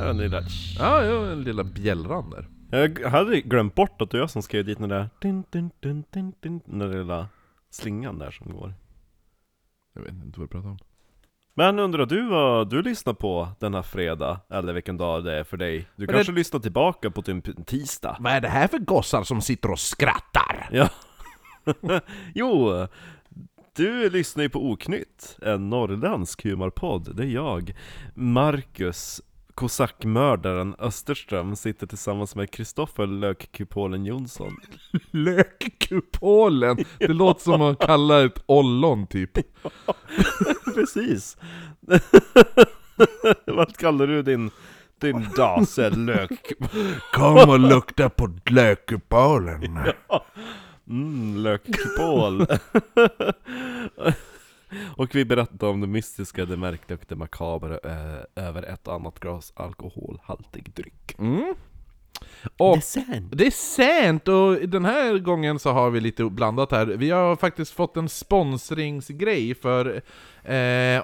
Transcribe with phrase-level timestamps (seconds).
[0.00, 0.42] Gillar den lilla...
[0.78, 2.48] Ja, ja, den lilla bjällran där.
[2.70, 5.10] Jag hade glömt bort att det var jag som skrev dit den där...
[5.20, 7.28] Din, din, din, din, din, den där lilla
[7.70, 8.74] slingan där som går.
[9.94, 10.78] Jag vet inte vad du pratar om.
[11.54, 14.40] Men undrar du vad du lyssnar på denna fredag?
[14.50, 15.88] Eller vilken dag det är för dig?
[15.96, 18.16] Du Men kanske lyssnar tillbaka på din tisdag?
[18.20, 20.68] Vad är det här för gossar som sitter och skrattar?
[20.72, 20.88] Ja.
[22.34, 22.86] jo,
[23.76, 27.16] du lyssnar ju på Oknytt, en norrländsk humorpodd.
[27.16, 27.74] Det är jag,
[28.14, 29.22] Marcus
[29.60, 34.56] Kosackmördaren Österström, sitter tillsammans med Kristoffer Lökkupolen Jonsson.
[35.10, 36.76] Lökkupolen!
[36.98, 39.30] Det låter som att kalla ett ollon typ.
[40.74, 41.36] Precis!
[43.46, 44.50] Vad kallar du din,
[45.00, 46.52] din dase lök?
[47.12, 49.78] Kom och lukta på lökkupolen.
[50.88, 52.46] Mm, lökkupol.
[54.96, 59.20] Och vi berättar om det mystiska, det märkliga och det makabra eh, över ett annat
[59.20, 61.14] glas alkoholhaltig dryck.
[61.18, 61.54] Mm.
[62.56, 63.32] Och sant.
[63.32, 66.86] det är sant, och den här gången så har vi lite blandat här.
[66.86, 70.02] Vi har faktiskt fått en sponsringsgrej för
[70.44, 71.02] eh,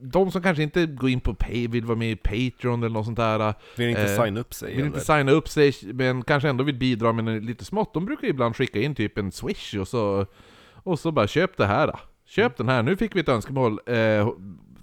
[0.00, 3.04] de som kanske inte går in på pay, vill vara med i Patreon eller något
[3.04, 3.54] sånt där.
[3.76, 5.18] Vill inte Eh, signa upp sig Vill inte eller?
[5.18, 7.94] signa upp sig, men kanske ändå vill bidra med lite smått.
[7.94, 10.26] De brukar ibland skicka in typ en swish och så,
[10.74, 11.98] och så bara köp det här då.
[12.30, 12.82] Köp den här.
[12.82, 14.28] Nu fick vi ett önskemål eh,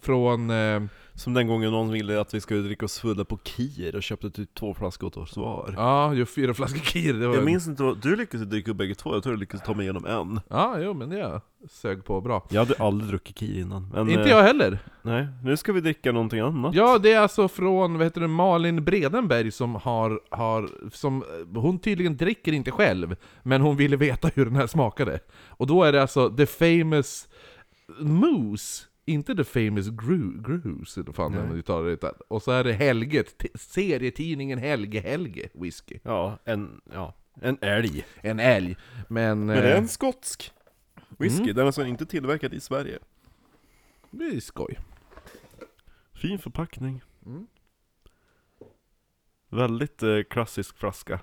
[0.01, 0.49] från...
[0.49, 0.81] Eh,
[1.15, 4.29] Som den gången någon ville att vi skulle dricka oss fulla på Kir och köpte
[4.29, 5.73] typ två flaskor åt oss var.
[5.77, 7.13] ja, ju fyra flaskor kir.
[7.13, 9.39] Det var Jag minns inte vad, du lyckades dricka upp bägge två, jag tror du
[9.39, 10.39] lyckades ta mig igenom en.
[10.49, 12.47] Ja, jo men det sög på bra.
[12.49, 13.89] Jag hade aldrig druckit Kir innan.
[13.93, 14.79] Men, Inte eh, jag heller.
[15.01, 16.75] Nej, nu ska vi dricka någonting annat.
[16.75, 21.61] Ja, det är alltså från, vad heter det, Malin Bredenberg som har, har som, eh,
[21.61, 25.19] hon tydligen dricker inte själv, men hon ville veta hur den här smakade.
[25.47, 27.27] Och då är det alltså The Famous
[27.99, 32.13] Moose, inte The Famous Gru, Grues, eller vad fan den uttalar det utan.
[32.27, 33.23] Och så är det Helge,
[33.55, 35.99] serietidningen Helge Helge whisky.
[36.03, 38.05] Ja, en, ja, en älg.
[38.21, 38.77] En älg,
[39.07, 39.45] men...
[39.45, 40.53] Men det är eh, en skotsk
[41.17, 42.99] whisky, den är alltså inte tillverkad i Sverige.
[44.11, 44.79] det är skoj.
[46.13, 47.01] Fin förpackning.
[47.25, 47.47] Mm.
[49.49, 51.19] Väldigt eh, klassisk flaska.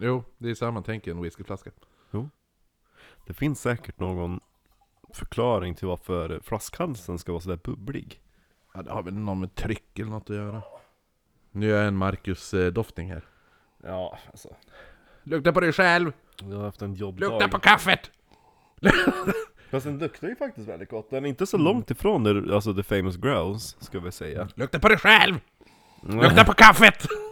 [0.00, 1.70] Jo, det är så här man tänker en whiskyflaska.
[3.28, 4.40] Det finns säkert någon
[5.14, 8.20] förklaring till varför flaskhalsen ska vara sådär bubblig.
[8.74, 10.62] Ja, det har väl någon med tryck eller något att göra.
[11.52, 13.24] Nu gör jag en Marcus-doftning här.
[13.82, 14.48] Ja, alltså.
[15.22, 16.12] Lukta på dig själv!
[16.42, 17.30] Jag har haft en jobbdag.
[17.30, 18.10] Lukta på kaffet!
[19.70, 21.10] Fast den luktar ju faktiskt väldigt gott.
[21.10, 24.48] Den är inte så långt ifrån det, alltså the famous grouse, ska vi säga.
[24.54, 25.40] Lukta på dig själv!
[26.02, 27.06] Lukta på kaffet!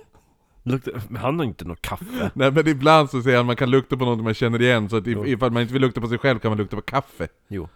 [0.66, 2.30] Luktar, men han har inte något kaffe.
[2.34, 4.88] Nej men ibland så säger han att man kan lukta på något man känner igen,
[4.88, 6.82] så att if, ifall man inte vill lukta på sig själv kan man lukta på
[6.82, 7.28] kaffe.
[7.48, 7.68] Jo.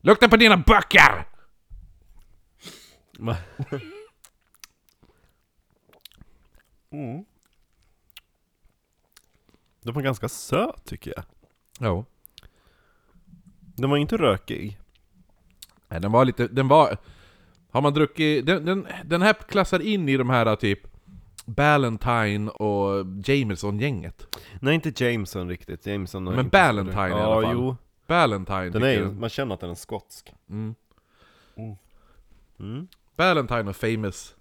[0.00, 1.26] Lukta på dina böcker!
[6.90, 7.24] Mm.
[9.82, 11.24] Den var ganska söt tycker jag.
[11.78, 12.04] Ja.
[13.60, 14.78] Den var inte rökig.
[15.88, 16.96] Nej den var lite, den var...
[17.70, 18.46] Har man druckit...
[18.46, 20.87] Den, den, den här klassar in i de här typ...
[21.48, 24.36] Ballantine och Jameson-gänget.
[24.60, 27.52] Nej inte Jameson riktigt, Jameson har Men inte- Ballantine i ja, alla fall.
[27.56, 27.76] jo.
[28.06, 29.16] Ballantine Den tycker är, jag.
[29.20, 30.32] man känner att den är skotsk.
[30.50, 30.74] Mm.
[32.58, 32.88] Mm.
[33.16, 34.34] Ballantine och Famous.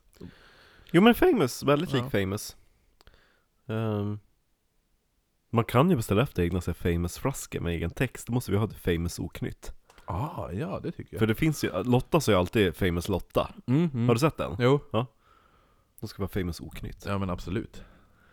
[0.91, 2.09] Jo men famous, väldigt lik Ja.
[2.09, 2.55] famous.
[3.67, 4.19] Ehm,
[5.49, 8.51] man kan ju beställa efter egna så här, famous flaskor med egen text, då måste
[8.51, 9.71] vi ha det famous oknytt.
[10.05, 11.19] Ah, ja det tycker jag.
[11.19, 13.49] För det finns ju, Lotta sa ju alltid famous Lotta.
[13.67, 14.07] Mm, mm.
[14.07, 14.55] Har du sett den?
[14.59, 14.79] Jo.
[16.01, 17.03] Då ska vara famous oknytt.
[17.07, 17.83] Ja men absolut.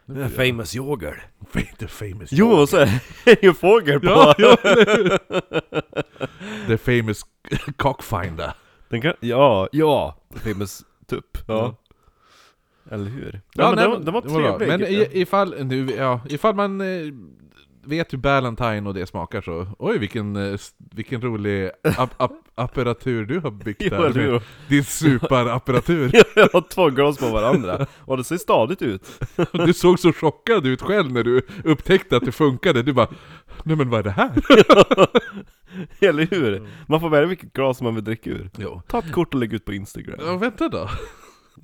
[0.07, 1.21] Ja, famous yoghurt.
[1.79, 4.07] The famous Jo, och så är det ju fågel på!
[4.07, 4.57] Ja, ja,
[6.67, 7.21] The famous
[7.77, 8.53] cockfinder.
[8.89, 10.17] Den kan, ja, ja!
[10.31, 11.39] Famous tupp.
[11.47, 11.77] Ja.
[12.91, 13.41] Eller hur?
[13.55, 14.21] Ja, men nej, den, var- den var
[14.59, 14.69] trevlig.
[14.69, 16.87] Men i, ifall, nu, ja, ifall man eh,
[17.87, 20.59] vet hur Ballantine och det smakar så, oj vilken, eh,
[20.95, 24.31] vilken rolig ap, ap, apparatur du har byggt Jo, där.
[24.33, 26.11] med Din superapparatur.
[26.37, 29.21] Jag har två glas på varandra, och det ser stadigt ut.
[29.53, 32.83] Du såg så chockad ut själv när du upptäckte att det funkade.
[32.83, 33.09] Du bara,
[33.63, 34.31] nej men vad är det här?
[36.01, 36.69] Eller hur?
[36.89, 38.51] Man får välja vilket glas man vill dricka ur.
[38.59, 38.83] Jo.
[38.89, 40.19] Ta ett kort och lägg ut på Instagram.
[40.27, 40.89] Ja, vänta då.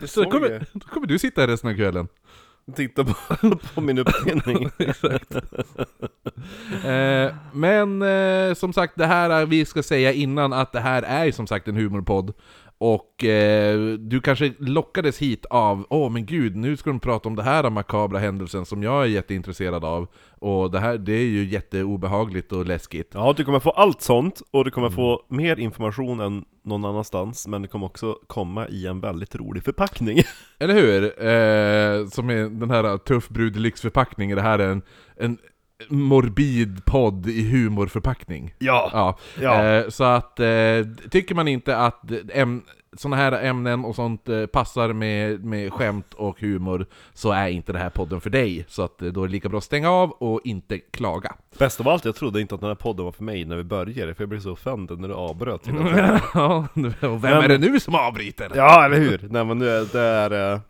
[0.07, 2.09] Så kommer, då kommer du sitta här resten av kvällen.
[2.77, 3.15] Titta på,
[3.75, 4.71] på min uppfinning.
[4.79, 5.35] Exakt.
[6.85, 11.03] eh, men eh, som sagt, det här är- vi ska säga innan att det här
[11.03, 12.33] är som sagt en humorpodd.
[12.83, 17.37] Och eh, du kanske lockades hit av Åh men gud, nu ska de prata om
[17.37, 20.07] det här makabra händelsen som jag är jätteintresserad av
[20.39, 24.43] Och det här, det är ju jätteobehagligt och läskigt Ja, du kommer få allt sånt,
[24.51, 24.97] och du kommer Mm.
[24.97, 29.65] få mer information än någon annanstans Men det kommer också komma i en väldigt rolig
[29.65, 30.23] förpackning
[30.59, 31.05] Eller hur?
[31.05, 34.83] Eh, som är den här tuff brud förpackning det här är en,
[35.17, 35.39] en
[35.89, 38.91] morbid podd i humorförpackning Ja!
[38.93, 39.65] Ja, Ja.
[39.65, 40.49] Eh, så att eh,
[41.11, 42.63] tycker man inte att äm,
[42.97, 47.73] sådana här ämnen och sånt eh, passar med, med skämt och humor så är inte
[47.73, 48.65] det här podden för dig.
[48.69, 51.35] Så att eh, då är det lika bra att stänga av och inte klaga.
[51.59, 53.65] Bäst av allt, jag trodde inte att den här podden var för mig när vi
[53.65, 55.61] började, för jag blev så offended när du avbröt
[56.35, 56.67] ja,
[57.09, 58.53] och vem är det nu som avbryter?
[58.55, 59.29] Ja, eller hur?
[59.31, 60.61] Nej men nu är det är...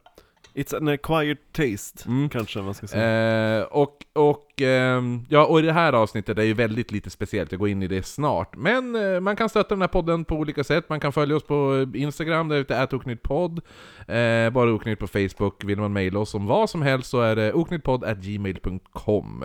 [0.60, 2.28] eh, It's an acquired taste, Mm.
[2.28, 6.42] kanske man ska säga Eh, och, och, ehm, ja, och i det här avsnittet är
[6.42, 8.56] ju väldigt lite speciellt, jag går in i det snart.
[8.56, 11.42] Men eh, man kan stötta den här podden på olika sätt, man kan följa oss
[11.44, 13.60] på Instagram, där ute är oknyttpodd.
[14.08, 17.36] Eh, bara oknytt på Facebook, vill man mejla oss om vad som helst så är
[17.36, 19.44] det oknyttpodd.gmail.com.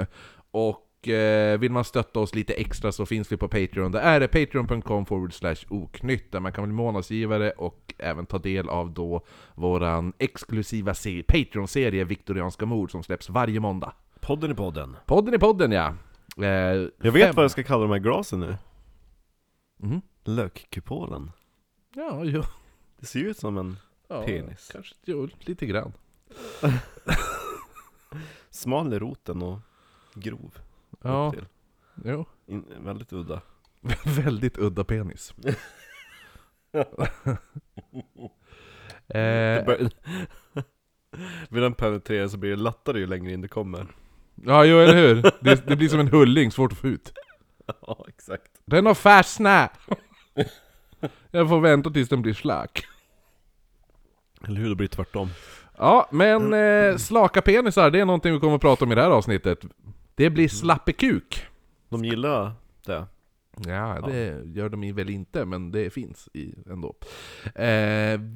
[0.51, 4.19] Och eh, vill man stötta oss lite extra så finns vi på Patreon, där är
[4.19, 8.91] det patreon.com forward slash oknytt, där man kan bli månadsgivare och även ta del av
[8.93, 9.25] då
[9.55, 13.93] våran exklusiva se- Patreon-serie Viktorianska mord som släpps varje måndag.
[14.21, 15.93] Podden i podden Podden i podden ja!
[16.37, 16.45] Eh,
[17.01, 18.57] Jag vet vad jag ska kalla de här glasen nu
[19.77, 20.01] Mhm.
[20.23, 21.31] Lökkupolen
[21.95, 22.43] Ja, jo.
[22.99, 24.69] Det ser ju ut som en Ja, Penis.
[24.73, 25.93] Kanske, jo, lite grann.
[28.49, 29.59] smal i roten och
[30.13, 30.57] grov
[31.05, 31.45] Ja, till.
[32.05, 32.25] jo.
[32.45, 33.41] In, Väldigt udda
[34.05, 35.33] Väldigt udda penis.
[39.07, 39.87] Det eh,
[41.49, 43.87] Vid den penetreringen så blir det lättare ju längre in det kommer
[44.35, 45.21] ja, jo eller hur?
[45.39, 47.13] Det, det blir som en hulling, svårt att få ut.
[47.87, 49.71] Ja, exakt Den har fastnat!
[51.31, 52.85] Jag får vänta tills den blir slack.
[54.47, 55.29] Eller hur, det blir tvärtom
[55.77, 59.01] Ja, men eh, slaka penisar, det är någonting vi kommer att prata om i det
[59.01, 59.65] här avsnittet.
[60.15, 61.45] Det blir slappekuk.
[61.89, 62.51] De gillar
[62.85, 63.05] det
[63.67, 66.95] Ja, det gör de väl inte, men det finns i, ändå.
[67.45, 67.63] Eh,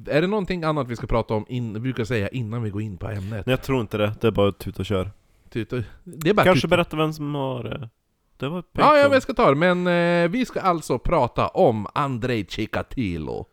[0.06, 2.82] är det någonting annat vi ska prata om, in, vi brukar säga, innan vi går
[2.82, 3.46] in på ämnet?
[3.46, 5.10] Nej jag tror inte det, det är bara tut och kör
[5.50, 6.76] Tuta- Det är bara Kanske tuta.
[6.76, 7.88] berätta vem som har eh,
[8.36, 9.56] Det var Ja, ja, jag ska ta det.
[9.74, 13.46] Men eh, vi ska alltså prata om Andrei Chikatilo.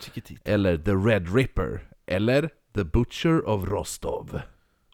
[0.00, 0.50] Chiquitita.
[0.50, 1.80] Eller The Red Ripper.
[2.06, 4.40] Eller The Butcher of Rostov.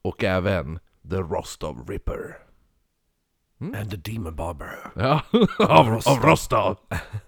[0.03, 0.79] Och även
[1.11, 2.37] The Rostov Ripper.
[3.61, 5.21] And the Demon Barber Ja,
[5.59, 6.13] av, Rostov.
[6.19, 6.77] av Rostov.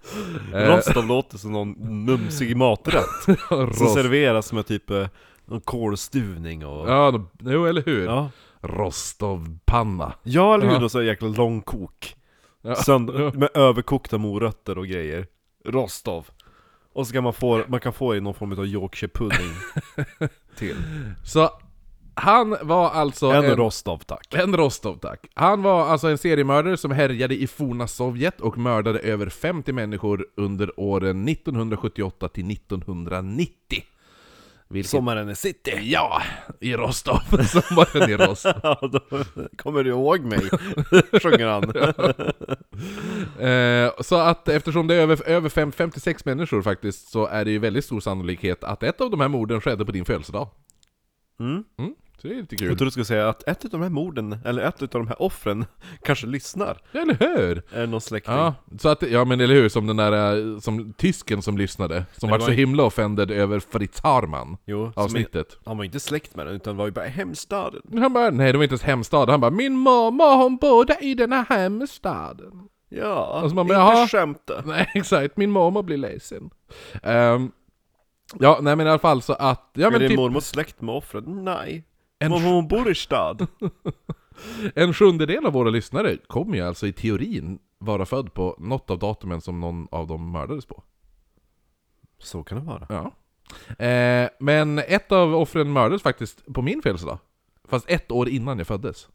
[0.53, 1.69] Rostov låter som någon
[2.05, 3.05] mumsig maträtt
[3.49, 5.07] Som serveras med typ eh,
[5.45, 8.05] någon kålstuvning och Ja, jo eller hur?
[8.05, 8.29] Ja,
[8.61, 10.13] Rostovpanna.
[10.23, 10.73] ja eller hur?
[10.73, 10.79] Ja.
[10.79, 12.15] Någon sån jäkla lång kok
[12.65, 12.73] Ja.
[12.75, 15.27] Sönd- Med överkokta morötter och grejer
[15.65, 16.27] Rostov
[16.93, 19.53] Och så kan man få, man kan få i någon form av Yorkshire pudding
[20.55, 20.75] till
[21.25, 21.49] Så
[22.15, 25.27] han var alltså En en, Rostov tack en Rostov, tack.
[25.33, 30.27] Han var alltså en seriemördare som härjade i forna Sovjet och mördade över 50 människor
[30.37, 33.83] under åren 1978 till 1990.
[34.67, 34.89] Vilket...
[34.89, 36.21] Sommaren i city Ja,
[36.59, 37.17] i Rostov.
[37.43, 38.53] Sommaren i Rostov.
[38.63, 38.79] Ja,
[39.57, 40.39] kommer du ihåg mig?
[41.21, 41.63] Sjunger han
[43.39, 47.51] Eh, så att eftersom det är över, över fem, 56 människor faktiskt, så är det
[47.51, 50.47] ju väldigt stor sannolikhet att ett av de här morden skedde på din födelsedag.
[51.39, 51.63] mm.
[51.77, 52.67] Mm, så det är lite Jag kul.
[52.67, 55.21] trodde du skulle säga att ett av de här morden, eller ett av de här
[55.21, 55.65] offren,
[56.03, 57.63] kanske lyssnar Eller hur?
[57.73, 58.33] Är det någon släkting?
[58.33, 62.05] Ja, så att, ja men eller hur, som den där, eh, som tysken som lyssnade,
[62.17, 65.57] som var det så var- himla offended över Fritz Harman Jo, avsnittet.
[65.65, 68.57] han var inte släkt med den, utan var ju bara hemstaden Han bara, nej det
[68.57, 73.41] var inte ens hemstad, han bara 'Min mamma hon bodde i den här hemstaden' Ja,
[73.43, 76.49] Och så man inte skämta Nej exakt, min mamma blir ledsen.
[77.03, 77.51] Ehm,
[78.39, 80.81] ja, nej men i alla fall så att, ja Är men din typ mormor släkt
[80.81, 81.23] med offret?
[81.27, 81.83] Nej
[82.23, 83.47] En Men hon bor i stad
[84.75, 88.99] en sjundedel av våra lyssnare kommer ju alltså i teorin vara född på något av
[88.99, 90.83] datumen som någon av dem mördades på.
[92.19, 93.11] Så kan det vara Ja.
[93.85, 97.19] Eh, men ett av offren mördades faktiskt på min födelsedag.
[97.63, 99.07] Fast ett år innan jag föddes.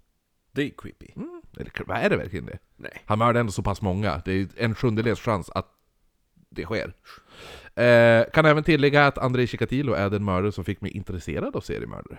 [0.52, 1.42] Det är creepy Mm.
[1.56, 2.58] Eller, är det verkligen det?
[2.76, 4.22] Nej Han mördade ändå så pass många.
[4.24, 5.66] Det är en sjundedels chans att
[6.50, 6.92] det sker.
[7.74, 11.60] Eh, kan även tillägga att Andrei Chikatilo är den mördare som fick mig intresserad av
[11.60, 12.18] seriemördare.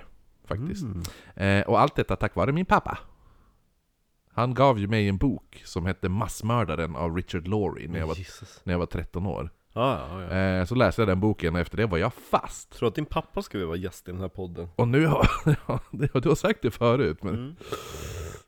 [0.50, 0.84] Faktiskt.
[0.84, 1.04] Mm.
[1.36, 2.98] Eh, och allt detta tack vare min pappa.
[4.34, 8.16] Han gav ju mig en bok som hette Massmördaren av Richard Laurie när jag var,
[8.16, 9.50] Jesus när jag var 13 år.
[9.74, 10.38] Ja, ja, ja.
[10.38, 12.72] Eh, så läste jag den boken och efter det var jag fast.
[12.72, 14.68] Tror att din pappa skulle vara gäst i den här podden?
[14.76, 15.28] Och nu har...
[16.22, 17.34] du har sagt det förut men...
[17.34, 17.56] Mm.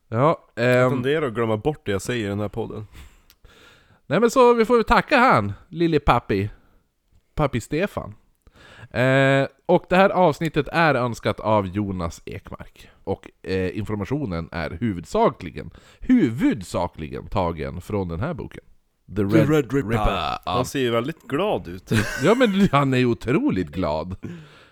[0.07, 2.87] Ja, Jag ehm, tenderar att glömma bort det jag säger i den här podden
[4.11, 6.49] Nej men så vi får väl tacka han, lille pappi.
[7.35, 8.15] Pappi Stefan.
[8.93, 12.89] Eh, och det här avsnittet är önskat av Jonas Ekmark.
[13.03, 18.63] Och eh, informationen är huvudsakligen, huvudsakligen tagen från den här boken.
[19.15, 19.97] The Red, Ripper.
[20.45, 21.91] Han av- ser ju väldigt glad ut.
[22.23, 24.15] Ja men han är ju otroligt glad.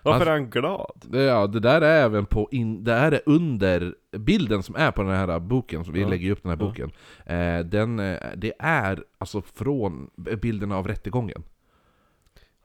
[0.02, 1.02] Varför är han glad?
[1.04, 4.90] Det, ja, det där är även på in, det här är under bilden som är
[4.90, 6.08] på den här boken, som vi Ja.
[6.08, 6.66] lägger upp den här Ja.
[6.66, 6.90] boken.
[7.26, 10.10] Eh, den, eh, det är alltså från
[10.42, 11.42] bilderna av rättegången.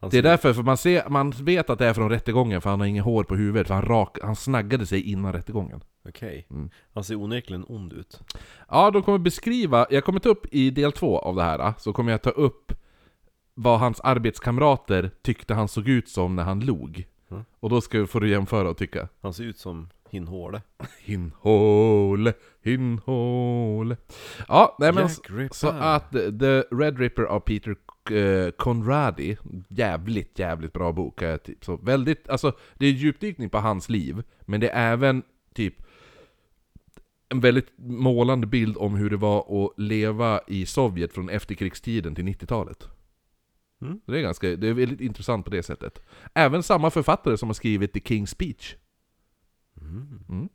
[0.06, 2.70] Han Det är därför, för man, ser, man vet att det är från rättegången för
[2.70, 5.82] han har inget hår på huvudet, för han, rak, han snaggade sig innan rättegången.
[6.10, 6.48] Okej.
[6.50, 6.70] Mm.
[6.94, 8.22] Han ser onekligen ond ut.
[8.70, 11.94] Ja, de kommer beskriva, jag kommer ta upp i del två av det här, så
[11.94, 12.72] kommer jag ta upp
[13.54, 17.08] vad hans arbetskamrater tyckte han såg ut som när han log.
[17.32, 17.44] Mm.
[17.60, 19.08] Och då ska, får du jämföra och tycka.
[19.22, 20.62] Han ser ut som Hinhåle.
[21.00, 22.34] Hinhåle,
[22.64, 23.98] hinhåle.
[24.48, 25.56] Ja, nej men Jack Ripper.
[25.56, 27.76] så att The Red Ripper av Peter
[28.12, 29.38] eh, Conradi,
[29.70, 31.22] jävligt, jävligt bra bok.
[31.22, 31.66] eh, Typ.
[31.66, 35.76] Så väldigt, alltså, det är djupdykning på hans liv, men det är även typ
[37.30, 42.26] en väldigt målande bild om hur det var att leva i Sovjet från efterkrigstiden till
[42.26, 42.88] 90-talet.
[43.82, 44.00] Mm.
[44.06, 46.02] Det är ganska, det är väldigt intressant på det sättet.
[46.34, 48.76] Även samma författare som har skrivit The King's Speech.
[49.82, 50.10] Mm.
[50.30, 50.46] Eh,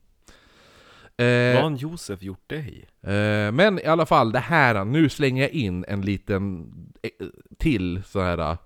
[1.25, 2.85] Vad har en Josef gjort dig?
[3.03, 6.73] Eh, men i alla fall, det här, nu slänger jag in en liten
[7.03, 7.27] eh,
[7.59, 8.39] till så här.
[8.39, 8.57] eh,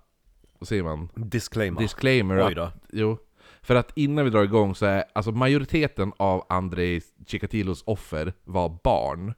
[0.59, 1.09] vad säger man?
[1.15, 1.81] Disclaimer.
[1.81, 2.37] Disclaimer.
[2.37, 2.71] Oj Att, då.
[2.91, 3.17] jo.
[3.61, 8.79] För att innan vi drar igång så är, alltså majoriteten av Andrei Chikatilos offer var
[8.83, 9.33] barn.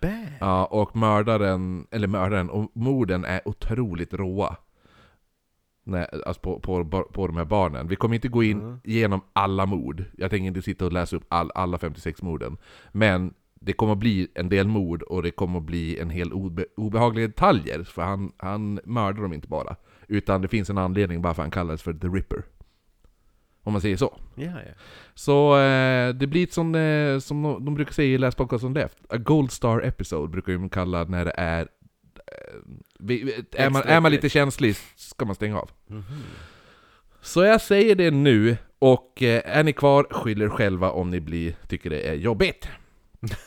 [0.00, 0.26] Bä.
[0.40, 4.56] Ja, och mördaren, eller mördaren, och morden är otroligt råa.
[5.88, 7.88] Nej, alltså på, på, på de här barnen.
[7.88, 8.80] Vi kommer inte gå in Mm.
[8.84, 10.04] igenom alla mord.
[10.18, 12.56] Jag tänker inte sitta och läsa upp all, alla 56 morden.
[12.92, 17.26] Men det kommer bli en del mord och det kommer bli en hel obe, obehagliga
[17.26, 17.84] detaljer.
[17.84, 19.76] För han, han mördar dem inte bara.
[20.08, 22.42] Utan det finns en anledning varför han kallades för The Ripper.
[23.62, 24.16] Om man säger så.
[24.34, 24.72] Ja, ja.
[25.14, 28.74] Så eh, det blir som, eh, som de, de brukar säga i Last Podcast on
[28.74, 31.68] Left, a Gold Star Episode brukar de kalla när det är...
[33.52, 35.70] Är, man, är man lite känslig ska man stänga av.
[35.86, 36.02] Mhm.
[37.20, 41.20] Så jag säger det nu, och eh, är ni kvar, skyll er själva om ni
[41.20, 42.68] blir, tycker det är jobbigt.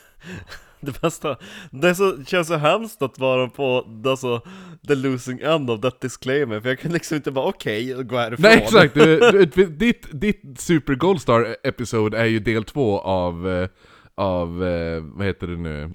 [0.84, 1.38] Det bästa,
[1.72, 4.42] det så, känns så hemskt att vara på alltså,
[4.88, 8.18] the losing end of that disclaimer, för jag kan liksom inte bara okej och gå
[8.18, 8.44] härifrån.
[8.44, 13.50] Nej exakt, du, du, ditt, ditt Super Gold Star Episode är ju del två av,
[13.50, 13.70] eh,
[14.16, 15.92] av eh, vad heter det nu?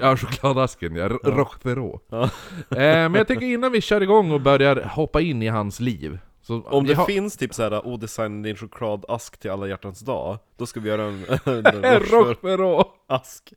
[0.00, 0.96] Chokladasken.
[0.96, 2.28] Ja, chokladasken ja, Ja.
[2.68, 2.76] Ja.
[2.76, 6.18] Eh, men jag tänker innan vi kör igång och börjar hoppa in i hans liv.
[6.42, 10.38] Så Om det har- finns typ såhär, oh designa din chokladask till alla hjärtans dag,
[10.56, 11.24] då ska vi göra en,
[11.84, 12.84] en Rochefero!
[13.06, 13.52] ask.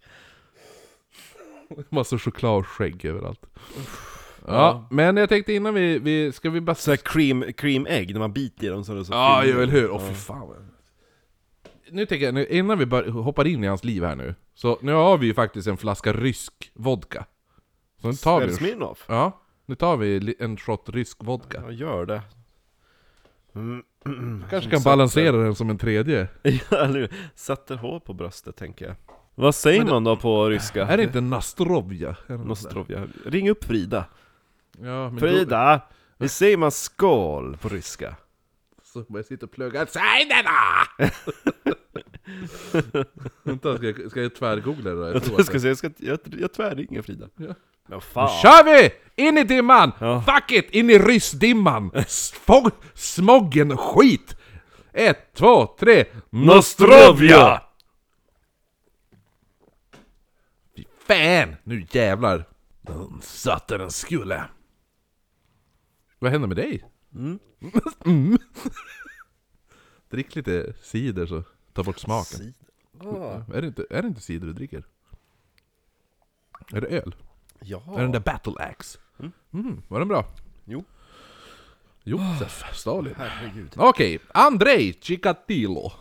[1.90, 3.40] Massa choklad och skägg överallt.
[4.48, 4.88] Ja, Ja.
[4.92, 6.76] men jag tänkte innan vi, vi ska vi bara...
[6.76, 9.54] Såhär cream, cream ägg, när man biter i dem så är det så Ja, ja,
[9.62, 9.92] eller hur?
[9.92, 10.10] Åh Ja.
[10.10, 10.72] fy fan
[11.90, 14.80] Nu tänker jag, nu, innan vi bör, hoppar in i hans liv här nu, så
[14.82, 17.26] nu har vi ju faktiskt en flaska rysk vodka.
[18.02, 18.54] Så nu tar vi...
[18.54, 19.06] Smirnoff?
[19.08, 21.62] Ja, nu tar vi en shot rysk vodka.
[21.66, 22.22] Ja, gör det.
[23.56, 23.84] Mm.
[24.50, 26.28] Kanske kan balansera den som en tredje.
[26.44, 27.14] Ja, eller hur?
[27.36, 28.96] Sätter hår på bröstet tänker jag.
[29.36, 30.88] Vad säger det- man då på ryska?
[30.88, 32.16] Är det inte Nastrovja?
[32.28, 33.08] Nostrovja.
[33.26, 34.06] Ring upp Frida.
[34.78, 35.82] Ja, men då, Frida!
[36.18, 38.16] Hur säger man skål på ryska?
[39.04, 39.86] Så börjar jag sitta och plugga.
[39.86, 41.10] Säg det då!
[43.44, 45.14] Vänta, ska jag, ska jag tvärgoogla det där?
[45.14, 47.30] Jag, tror jag ska säga, jag, ska, jag, jag tvärringer Frida.
[47.36, 47.46] Ja.
[47.46, 47.56] Men
[47.98, 48.42] Nu fan!
[48.42, 48.92] kör vi!
[49.28, 49.92] In i dimman!
[50.00, 50.22] Ja.
[50.22, 50.70] Fuck it!
[50.72, 51.92] In i ryssdimman!
[52.94, 54.38] Smoggen, skit!
[54.94, 56.06] Ett, två, tre!
[56.30, 57.62] Nostrovja!
[60.76, 61.56] Fy fan!
[61.64, 62.46] Nu jävlar!
[62.82, 64.44] Den satt där den skulle.
[66.20, 66.86] Vad händer med dig?
[67.16, 67.40] Mm.
[68.06, 68.38] Mm.
[70.10, 71.44] Drick lite cider så
[71.74, 72.38] ta bort smaken.
[72.38, 72.54] Cider.
[73.00, 73.42] Ah.
[73.54, 74.84] Är det, inte, är det inte cider du dricker?
[76.72, 77.16] Är det öl?
[77.60, 77.84] Ja.
[77.88, 79.00] Är det den där Battle Axe?
[79.20, 79.32] Mm.
[79.54, 80.26] Mm, var den bra?
[80.66, 80.84] Jo.
[82.04, 83.14] Josef Stalin.
[83.18, 83.74] Herregud.
[83.76, 85.92] Okej, Andrei Chikatilo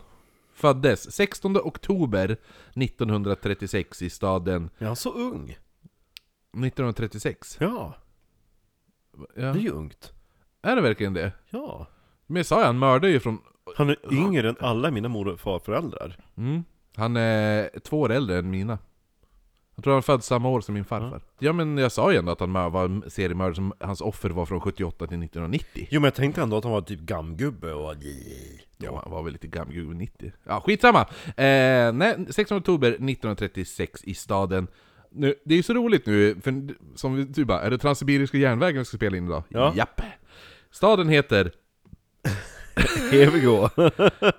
[0.53, 2.37] föddes 16 oktober
[2.73, 4.69] 1936 i staden...
[4.77, 5.49] Ja, så ung.
[6.51, 7.57] 1936?
[7.59, 7.93] Ja,
[9.17, 9.23] Ja.
[9.35, 10.13] det är ju ungt.
[10.65, 11.31] Är det verkligen det?
[11.49, 11.87] Ja.
[12.27, 13.39] Men jag sa ju, han mördade ju från...
[13.77, 16.17] Han är yngre än alla mina mor och farföräldrar.
[16.37, 16.63] Mm.
[16.95, 18.77] Han är två år äldre än mina.
[19.75, 21.21] Jag tror han är född samma år som min farfar.
[21.39, 24.61] Ja men jag sa ju ändå att han var seriemördare som hans offer var från
[24.61, 25.87] 78 till 1990.
[25.91, 27.93] Jo men jag tänkte ändå att han var typ gammgubbe och...
[28.77, 30.31] Ja, han var väl lite gammal 90.
[30.43, 30.99] Ja, skitsamma!
[31.27, 34.67] Eh, nej, 16 oktober 1936 i staden...
[35.17, 38.37] Nu, det är ju så roligt nu, för som vi- du bara, är det Transsibiriska
[38.37, 39.43] järnvägen vi ska spela in idag?
[39.49, 39.73] Ja.
[39.75, 40.01] Japp!
[40.75, 41.51] Staden heter
[43.11, 43.69] Here we go!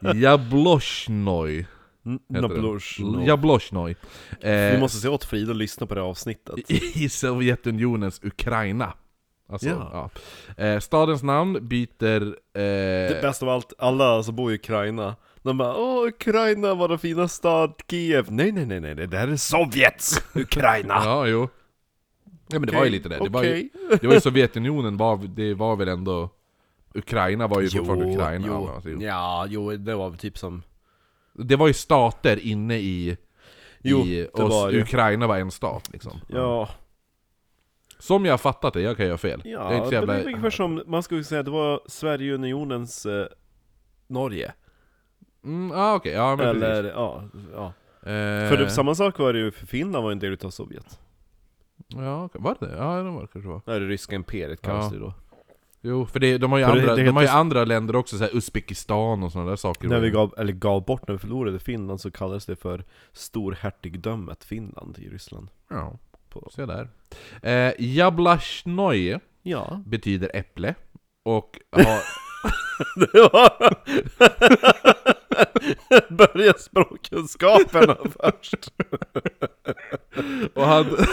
[0.14, 1.50] Jabloshnoj.
[1.54, 1.66] heter
[2.28, 2.40] det.
[2.40, 3.00] Nablush.
[3.26, 3.96] Jabloshnoj.
[4.40, 6.70] Vi Eh, måste se åt Frida och lyssna på det här avsnittet.
[6.96, 8.92] I Sovjetunionens Ukraina.
[9.48, 10.10] Alltså, Ja.
[10.56, 10.64] ja.
[10.64, 12.34] Eh, stadens namn byter...
[12.54, 16.88] Det Eh, bästa av allt, alla som bor i Ukraina De bara åh Ukraina var
[16.88, 20.94] den fina stad, Kiev Nej nej nej nej, nej, det här är Sovjets Ukraina!
[21.04, 21.48] ja, jo.
[22.48, 23.18] Ja men det var ju lite det.
[23.18, 23.68] Det var ju,
[24.00, 26.30] det var ju Sovjetunionen, var, det var väl ändå...
[26.94, 28.46] Ukraina var ju fortfarande Ukraina.
[28.46, 29.02] jo, alltså, jo.
[29.02, 30.62] ja, jo det var väl typ som
[31.32, 33.16] Det var ju stater inne i...
[33.82, 34.80] Jo, i det och var det.
[34.82, 36.20] Ukraina var en stat liksom.
[36.28, 36.68] Ja,
[37.98, 39.42] Som jag har fattat det, jag kan göra fel.
[39.44, 40.12] ja jag är det jävla...
[40.12, 43.26] var ungefär som, man skulle säga det var Sverigeunionens eh,
[44.06, 44.52] Norge
[45.44, 46.92] Mm, ah, okej, ja men Eller, precis.
[46.96, 47.22] ja,
[47.54, 47.72] ja
[48.06, 50.98] Eh, För det, samma sak var det ju för Finland var en del utav Sovjet
[51.88, 52.76] Ja, var det det?
[52.76, 53.60] Ja, det var det kanske var.
[53.64, 54.98] Det är det ryska imperiet kallas Ja.
[54.98, 55.14] det då
[55.82, 57.96] Jo, för det, de har ju, För det- andra, det de har ju andra länder
[57.96, 59.88] också, såhär Uzbekistan och sådana där saker.
[59.88, 64.44] När vi gav, eller gav bort när vi förlorade Finland så kallades det för Storhertigdömet
[64.44, 66.88] Finland i Ryssland Ja, på, se där.
[67.42, 70.74] Eh, Jablashnoj Ja, betyder äpple.
[71.22, 71.58] Och
[73.32, 73.76] har...
[76.08, 78.72] Börja språkkunskaperna först
[80.54, 80.90] och hade...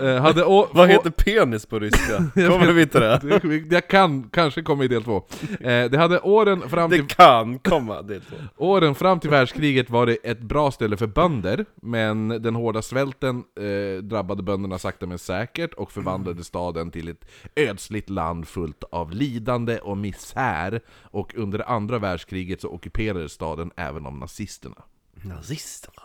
[0.00, 2.16] eh, hade å, Vad heter penis på ryska?
[2.34, 3.20] Kommer vi till det?
[3.22, 3.74] det?
[3.74, 5.24] Jag kan kanske komma i del två.
[5.60, 8.36] Eh, det hade åren fram till, Det kan komma, är två
[8.66, 13.44] åren fram till världskriget var det ett bra ställe för bönder, men den hårda svälten
[13.60, 17.24] eh, drabbade bönderna sakta men säkert och förvandlade staden till ett
[17.56, 20.80] ödsligt land fullt av lidande och misär.
[21.00, 24.82] Och under andra världskriget så ockuperades staden även av nazisterna.
[25.14, 26.02] Nazisterna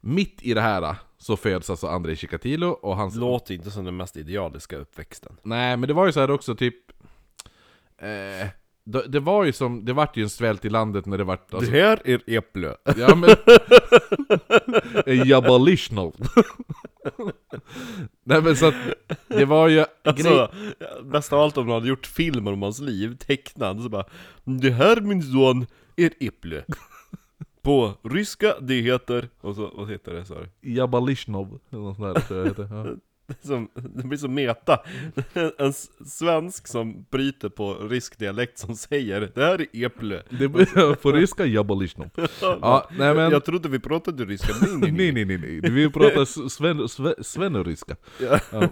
[0.00, 3.16] Mitt i det här så föds alltså Andrei Chikatilo och hans...
[3.16, 6.54] Låter inte som den mest idealiska uppväxten Nej, men det var ju så här också
[6.54, 6.76] typ...
[7.98, 8.48] Eh,
[8.84, 11.54] det, det var ju som, det vart ju en svält i landet när det vart...
[11.54, 13.30] Alltså, Det här är äpple ja men...
[15.26, 16.12] Jabalishno.
[18.24, 18.74] Nej men så att,
[19.28, 19.84] det var ju...
[20.04, 20.52] Alltså,
[21.02, 24.04] bäst av allt om de hade gjort filmer om hans liv, tecknad, så bara
[24.44, 26.64] Det här min son är äpple
[27.62, 30.72] På ryska, det heter, och så, vad heter det sa du?
[30.74, 32.68] Jabalishno, eller något sånt där tror jag heter.
[32.70, 32.96] Ja.
[33.42, 34.80] Som, det blir så meta
[35.58, 40.48] En s- svensk som bryter på rysk dialekt som säger Det här är äpple Det
[40.48, 42.10] blir på ryska Jabalishno.
[42.40, 43.30] Ja, nej men...
[43.32, 46.88] Jag trodde vi pratade ryska, nej nej Nej nej nej vi pratar sven,
[47.24, 47.76] sven.
[48.20, 48.38] Ja.
[48.52, 48.68] Ja.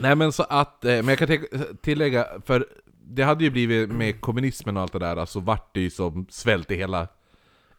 [0.00, 1.38] Nej men så att, eh, men jag kan
[1.82, 2.66] tillägga, för
[3.02, 6.26] det hade ju blivit med kommunismen och allt det där, så vart det ju som
[6.30, 7.08] svält i hela,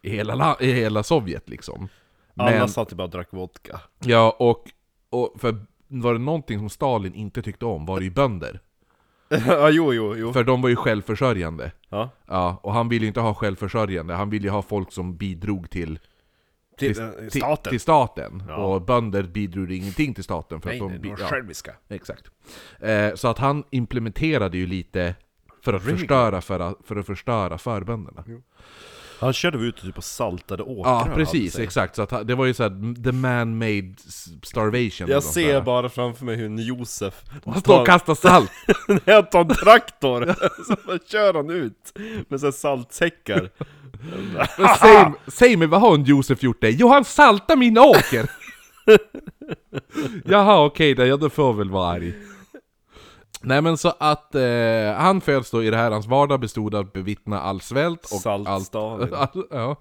[0.02, 1.88] i hela, la- i hela Sovjet liksom.
[2.36, 4.64] Alla Men, satt ju bara och drack vodka ja och,
[5.10, 5.56] och för
[5.90, 8.60] var det någonting som Stalin inte tyckte om var det ju bönder.
[9.46, 11.72] Ja jo jo jo För de var ju självförsörjande.
[11.88, 15.16] Ja, Ja, och han ville ju inte ha självförsörjande, han ville ju ha folk som
[15.16, 15.98] bidrog till
[16.78, 18.42] till, till, eh, staten Till staten.
[18.48, 18.56] Ja.
[18.56, 20.98] Och bönder bidrog ingenting till staten för Nej, att de...
[21.02, 22.30] de var ja, själviska exakt.
[22.78, 25.14] Eh, så att han implementerade ju lite
[25.62, 28.24] för att förstöra för att, för att förstöra för bönderna.
[29.20, 31.96] Han körde ut typ och saltade åkrar Ja, precis, exakt.
[31.96, 33.94] Så att han- det var ju såhär, the man-made
[34.42, 35.08] starvation.
[35.08, 35.60] Jag ser sådär.
[35.60, 38.50] bara framför mig hur Josef Han står och kastar salt!
[38.88, 40.26] När jag tar en traktor,
[40.66, 41.92] så bara kör han ut
[42.28, 43.50] med så här saltsäckar
[44.58, 46.76] Men säg, säg mig, vad har en Josef gjort dig?
[46.78, 48.30] Jo, han saltar min åker!
[50.24, 52.14] Jaha, okej då, ja då får jag väl vara arg.
[53.42, 54.42] Nej men så att eh,
[54.96, 58.30] han föds då i det här, hans vardag bestod av att bevittna all svält och
[58.32, 58.46] allt...
[58.46, 59.14] Salt-Stalin.
[59.14, 59.76] All, ja,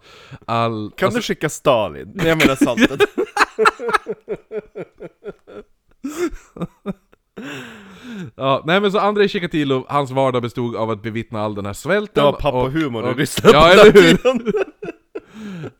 [0.45, 2.11] all, Kan alltså, du skicka Stalin?
[2.15, 3.01] Nej jag menar saltet
[8.35, 11.73] ja, nej men så Andrei Chikatilo, hans vardag bestod av att bevittna all den här
[11.73, 14.19] svälten var pappa-humor i och- Ryssland Ja, eller hur?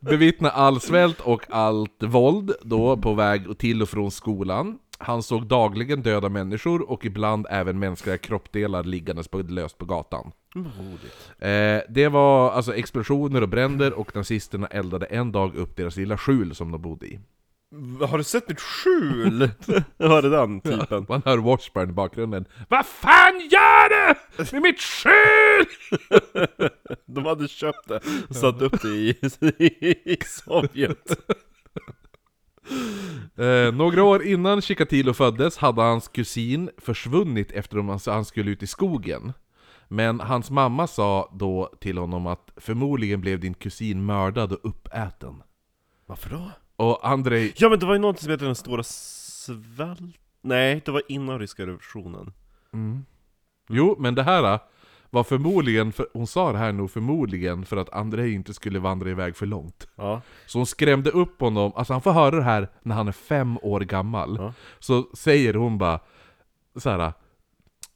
[0.00, 4.78] Bevittna all svält och allt våld då på väg till och från skolan.
[5.02, 10.32] Han såg dagligen döda människor och ibland även mänskliga kroppsdelar liggandes på, löst på gatan.
[11.38, 16.18] Eh, det var alltså explosioner och bränder och nazisterna eldade en dag upp deras lilla
[16.18, 17.20] skjul som de bodde i.
[18.00, 19.50] Har du sett mitt skjul?
[19.96, 21.06] Var det den typen?
[21.08, 22.44] Man hör Washburn i bakgrunden.
[22.68, 25.66] Vad fan gör du med mitt skjul?
[27.06, 29.08] De hade köpt det och satt upp det i,
[30.04, 31.16] i Sovjet
[33.40, 38.62] Eh, några år innan Chikatilo föddes hade hans kusin försvunnit efter att han skulle ut
[38.62, 39.32] i skogen.
[39.88, 45.42] Men hans mamma sa då till honom att förmodligen blev din kusin mördad och uppäten.
[46.06, 46.50] Varför då?
[46.76, 47.52] Och Andrei...
[47.56, 50.16] Ja men det var ju någonting som heter den stora svält...
[50.42, 52.32] Nej, det var innan ryska revolutionen
[53.68, 54.58] Jo, men det här
[55.10, 59.10] var förmodligen, för, hon sa det här nog förmodligen för att Andrei inte skulle vandra
[59.10, 59.86] iväg för långt.
[59.96, 63.12] Ja, Så hon skrämde upp honom, alltså han får höra det här när han är
[63.12, 64.36] fem år gammal.
[64.40, 64.52] Ja.
[64.78, 66.00] Så säger hon bara
[66.76, 67.12] så här.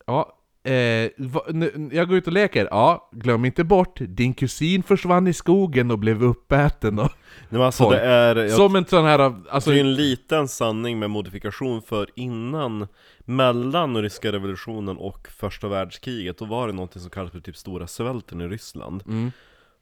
[0.07, 2.69] Ja, eh, va, nu, jag går ut och leker.
[2.71, 6.99] Ja, glöm inte bort, din kusin försvann i skogen och blev uppäten.
[6.99, 7.11] Och,
[7.49, 7.97] Nej, alltså Folk.
[7.97, 9.19] det är, jag, som en sån här,
[9.51, 15.69] alltså, det är en liten sanning med modifikation för innan, mellan ryska revolutionen och första
[15.69, 19.03] världskriget, då var det någonting som kallas för typ stora svälten i Ryssland.
[19.07, 19.31] mm,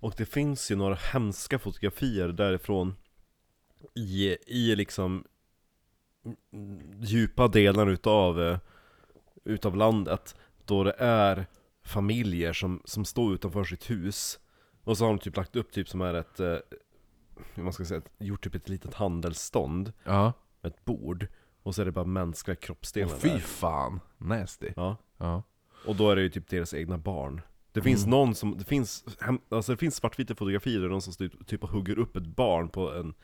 [0.01, 2.95] Och det finns ju några hemska fotografier därifrån
[3.95, 5.25] i, i liksom
[6.55, 8.59] mm, djupa delar utav, eh,
[9.45, 11.47] utav landet Då det är
[11.85, 14.39] familjer som, som står utanför sitt hus
[14.85, 16.57] Och så har de typ lagt upp typ som är ett, eh,
[17.55, 20.33] hur man ska säga, gjort typ ett litet handelsstånd ja.
[20.63, 21.27] Ett bord
[21.63, 24.73] Och så är det bara mänskliga kroppsdelar Åh, fy där fan, nasty.
[24.77, 25.43] Ja, Ja.
[25.87, 27.41] och då är det ju typ deras egna barn
[27.73, 28.11] Det finns Mm.
[28.11, 31.65] någon som, det finns, hem- alltså det finns svartvita fotografier där någon som typ, typ
[31.65, 33.15] hugger upp ett barn på en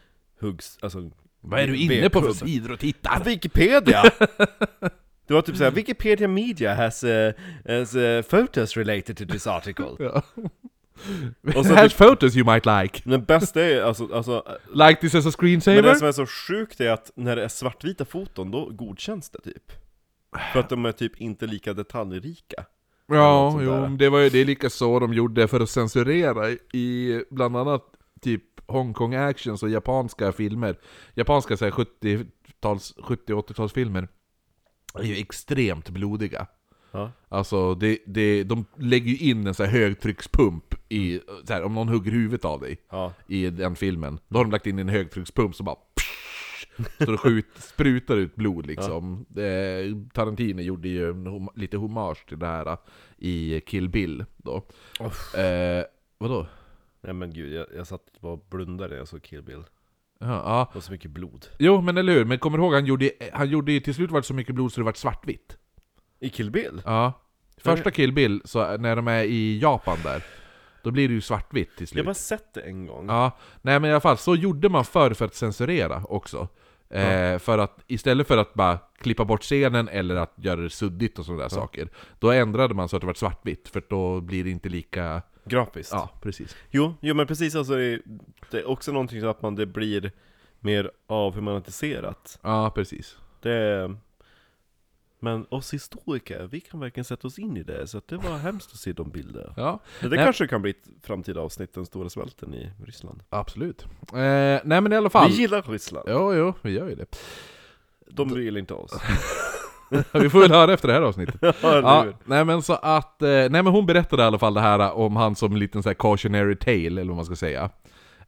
[0.41, 3.25] huggs, alltså Vad är du inne på för sidor och tittar?
[3.25, 4.03] Wikipedia!
[5.29, 7.31] Det var typ såhär, Wikipedia media has, uh,
[7.69, 10.23] has uh, photos related to this article Ja.
[11.57, 13.03] Och så Has typ- photos you might like.
[13.11, 15.83] Den bästa är alltså, alltså Like this as a men screensaver?
[15.83, 19.41] det som är så sjukt är att när det är svartvita foton, då godkänns det
[19.41, 19.73] typ
[20.53, 22.65] För att de är typ inte lika detaljrika
[23.09, 23.81] Ja, jo, där.
[23.81, 27.57] men det var ju det är lika så de gjorde för att censurera i bland
[27.57, 27.83] annat
[28.21, 30.77] typ Hongkong actions och japanska filmer.
[31.15, 34.09] Japanska så här 70-tals, 70-80-talsfilmer
[34.95, 36.47] är ju extremt blodiga.
[36.91, 41.63] Ja, Alltså, det, det, de lägger ju in en så här högtryckspump i, så här,
[41.63, 44.19] om någon hugger huvudet av dig ja, i den filmen.
[44.29, 45.77] Då har de lagt in en högtryckspump som bara
[46.99, 49.27] så det skjut, sprutar ut blod liksom.
[49.29, 52.79] Det, Tarantino gjorde ju en, hom- lite hommage till det här uh,
[53.19, 54.63] i Kill Bill då.
[55.01, 55.35] Uff.
[55.35, 55.85] Eh,
[56.19, 56.47] vadå?
[57.01, 59.63] nej men gud, jag, jag satt bara och blundade när jag såg Kill Bill
[60.21, 60.71] Ja, ja.
[60.75, 63.49] Var så mycket blod Jo men eller hur, men kommer du ihåg han gjorde, han
[63.49, 65.57] gjorde ju till slut var det så mycket blod så det var svartvitt.
[66.21, 66.83] I Kill Bill?
[66.85, 67.13] Ja.
[67.57, 70.25] Första Kill Bill, så när de är i Japan där,
[70.83, 72.01] då blir det ju svartvitt till Jag slut.
[72.05, 74.85] har bara sett det en gång Ja, nej men i alla fall, så gjorde man
[74.85, 76.49] förr för att censurera också.
[76.91, 81.19] Eh, för att istället för att bara klippa bort scenen eller att göra det suddigt
[81.19, 84.45] och sådana där saker, då ändrade man så att det var svartvitt, för då blir
[84.45, 85.23] det inte lika...
[85.49, 86.57] Grafiskt Ja, precis.
[86.71, 88.01] Jo, jo men precis alltså det är,
[88.51, 90.13] det är också någonting så att man, det blir
[90.61, 93.17] mer avhumaniserat Ja, precis.
[93.41, 93.95] Det
[95.21, 98.39] Men oss historiker, vi kan verkligen sätta oss in i det, så att det var
[98.39, 100.19] hemskt att se de bilderna Ja, det Nej.
[100.19, 103.83] kanske kan bli ett framtida avsnitt, den stora svälten i Ryssland absolut.
[104.13, 105.31] Eh, nej men i alla fall.
[105.31, 107.17] Vi gillar Ryssland, Jo, jo, vi gör ju det.
[108.11, 108.93] de gillar inte oss
[110.13, 111.37] vi får väl höra efter det här avsnittet.
[111.63, 114.93] Ja, nej men så att, eh, nej men hon berättade i alla fall det här
[114.93, 117.63] om han som en liten så här cautionary tale, eller vad man ska säga.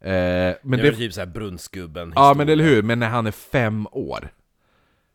[0.00, 3.30] Eh, men det är typ såhär brunnsgubben ja men eller hur, men när han är
[3.30, 4.28] fem år.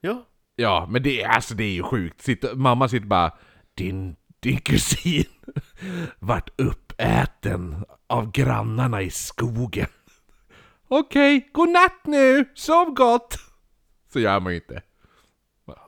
[0.02, 0.26] Ja,
[0.58, 2.22] Ja, men det, är- alltså, det är ju sjukt.
[2.22, 3.32] Sitter, mamma sitter bara
[3.78, 5.24] Din, din kusin
[6.20, 9.88] vart uppäten av grannarna i skogen.
[10.88, 12.46] Okej, god natt nu!
[12.56, 13.38] Sov gott!
[14.14, 14.82] Så gör man ju inte.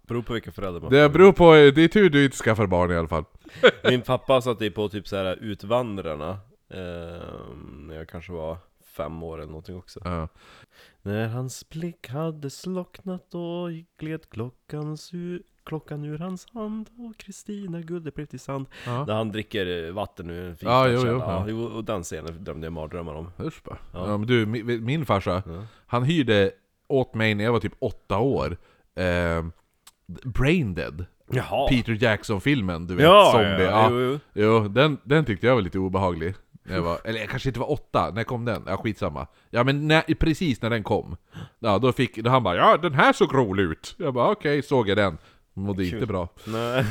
[0.08, 2.92] Beror på vilka föräldrar man Det beror på, det är tur du inte skaffar barn
[2.92, 3.24] i alla fall.
[3.84, 6.30] Min pappa satt ju på typ såhär Utvandrarna
[6.70, 6.78] eh,
[7.64, 10.28] När jag kanske var fem år eller någonting också Ja.
[11.02, 17.82] När hans blick hade slocknat och gled klockan, su- klockan ur hans hand och Kristina
[17.82, 19.06] guldet blev till sand Ja.
[19.06, 21.50] När han dricker vatten ur en Ja, jo, jo, ja.
[21.50, 21.56] ja.
[21.56, 23.78] och den scenen drömde jag mardrömmar om Usch bara.
[23.94, 24.08] Ja.
[24.10, 24.18] Ja.
[24.18, 25.44] men du, min, min farsa,
[25.88, 26.52] han hyrde
[26.88, 28.58] åt mig när jag var typ åtta år
[28.96, 29.46] eh,
[30.24, 31.06] Brain Dead.
[31.32, 31.68] Jaha!
[31.70, 33.64] Peter Jackson-filmen, du vet, ja, zombie.
[33.64, 34.20] ja, Ja, jo, jo.
[34.34, 36.36] Jo, den, den tyckte jag var lite obehaglig.
[36.70, 38.64] Jag var, eller jag kanske inte var åtta, när kom den?
[38.68, 39.28] Ja, skitsamma.
[39.50, 41.18] Ja men när, precis när den kom.
[41.60, 44.62] Ja, då fick då han bara 'Ja, den här såg rolig ut' Jag bara okej,
[44.64, 45.18] såg jag den.
[45.54, 46.30] Mådde inte bra.
[46.46, 46.84] Nej,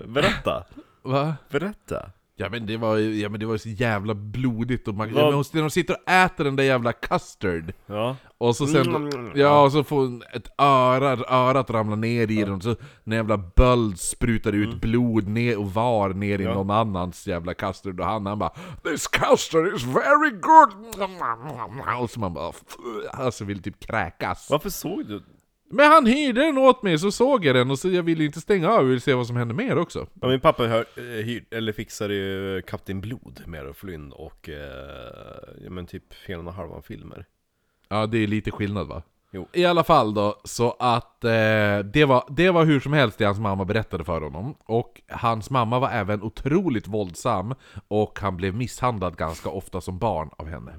[0.06, 0.64] berätta!
[1.02, 1.34] Va?
[1.50, 2.10] Berätta!
[2.40, 5.08] Ja men det var ju ja, men det var ju så jävla blodigt och man,
[5.14, 8.94] ja, men när de sitter och äter den där jävla custard Ja, Och så sen,
[8.96, 9.30] Mm.
[9.34, 12.70] ja och så får ett öra, örat ramla ner i den, så
[13.04, 16.46] en jävla böld sprutar ut blod ner och var ner i Mm.
[16.46, 16.54] Ja.
[16.54, 18.52] någon annans jävla custard och han, han bara
[18.84, 22.52] 'This custard is very good' Och så man bara
[23.12, 25.22] alltså vill typ kräkas varför såg du?
[25.70, 28.40] Men han hyrde den åt mig, så såg jag den och så jag ville inte
[28.40, 31.02] stänga av, jag ville se vad som hände mer också Ja, min pappa hör, eh,
[31.02, 34.56] hyr, eller fixade ju Kapten Blod med och Flynn och eh,
[35.64, 37.26] ja, men typ hela och halvan filmer
[37.88, 39.02] Ja det är lite skillnad va?
[39.30, 39.48] Jo.
[39.52, 43.24] I alla fall då, så att eh, det, var, det var hur som helst det
[43.24, 44.54] hans mamma berättade för honom.
[44.64, 47.54] Och hans mamma var även otroligt våldsam,
[47.88, 50.72] och han blev misshandlad ganska ofta som barn av henne.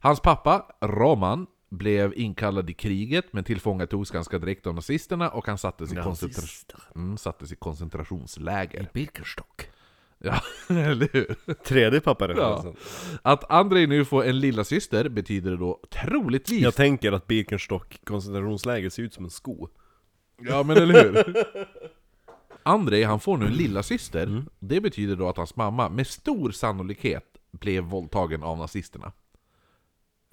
[0.00, 5.58] Hans pappa, Roman, blev inkallad i kriget, men tillfångatogs ganska direkt av nazisterna, och han
[5.58, 6.44] sattes i, koncentra
[6.94, 8.88] mm, sattes i koncentrationsläger.
[8.92, 9.68] Birkenstock.
[10.18, 11.54] Ja, eller hur?
[11.54, 12.76] Tredje pappareferensen.
[13.22, 16.62] Att Andrei nu får en lilla syster betyder då troligtvis...
[16.62, 19.68] Jag tänker att Birkenstock koncentrationsläger ser ut som en sko.
[20.38, 21.44] Ja men eller hur?
[22.62, 24.44] Andrei, han får nu en lilla syster.
[24.58, 29.12] Det betyder då att hans mamma med stor sannolikhet blev våldtagen av nazisterna.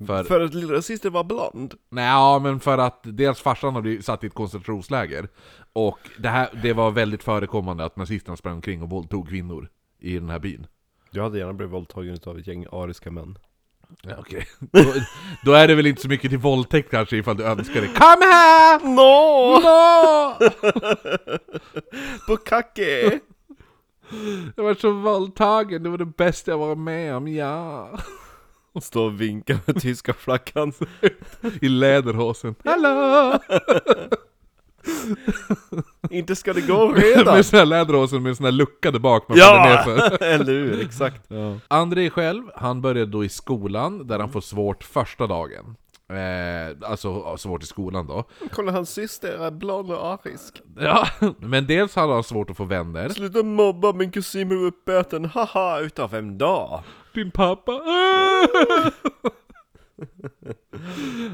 [0.08, 1.74] För, För att lilla syster var blond.
[1.90, 5.28] nej, ja, men för att dels farsan blivit satt i ett koncentrationsläger,
[5.74, 10.14] och det, här, det var väldigt förekommande att nazisterna sprang omkring och våldtog kvinnor i
[10.20, 10.68] den här byn.
[11.12, 13.38] Jag hade gärna blivit våldtagen av ett gäng ariska män.
[14.02, 14.48] Ja, okej.
[14.60, 14.94] Då,
[15.46, 17.88] då är det väl inte så mycket till våldtäkt kanske ifall du önskar det.
[17.88, 18.80] Kom här!
[18.80, 19.60] Nå!
[19.60, 20.36] Nå!
[22.28, 23.20] Bukake!
[24.56, 27.90] Jag var så våldtagen, det var det bästa jag varit med om, ja.
[28.82, 30.74] Stå och vinka med tyska flaggan.
[31.62, 32.56] I läderhosen.
[32.66, 33.40] Hallå!
[36.10, 37.36] Inte ska det gå redan!
[37.36, 39.84] med sån här läderhosen med sån här lucka där bak man Ja!
[39.88, 40.24] ner.
[40.24, 41.30] Eller hur, exakt.
[41.68, 45.76] Andrei själv, han började då i skolan, där han får svårt första dagen.
[46.10, 48.24] Eh, alltså svårt i skolan då.
[48.52, 50.62] Kolla hans syster är blond och arisk.
[50.80, 51.08] Ja,
[51.40, 53.10] men dels hade han svårt att få vänner.
[53.10, 56.84] Sluta mobba, min kusin blev uppäten, haha, utav vem då?
[57.14, 57.72] Din pappa.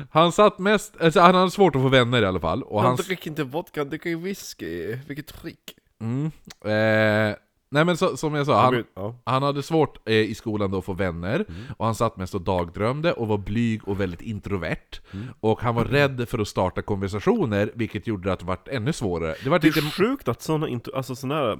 [0.10, 2.64] han satt mest, alltså han hade svårt att få vänner i alla fall.
[2.64, 4.96] Och Han hans, dricker inte vodka, han dricker whisky.
[5.08, 5.76] Vilket trick.
[6.02, 6.26] mm,
[6.66, 7.36] eh,
[7.72, 9.16] nej men så, som jag sa, han, ja.
[9.26, 11.46] Han hade svårt eh, i skolan då att få vänner,
[11.78, 15.00] och han satt mest och dagdrömde och var blyg och väldigt introvert.
[15.40, 19.36] Och han var rädd för att starta konversationer, vilket gjorde att det vart ännu svårare.
[19.44, 19.80] Det var Det lite...
[19.80, 21.60] är sjukt att såna, inte, alltså såna här,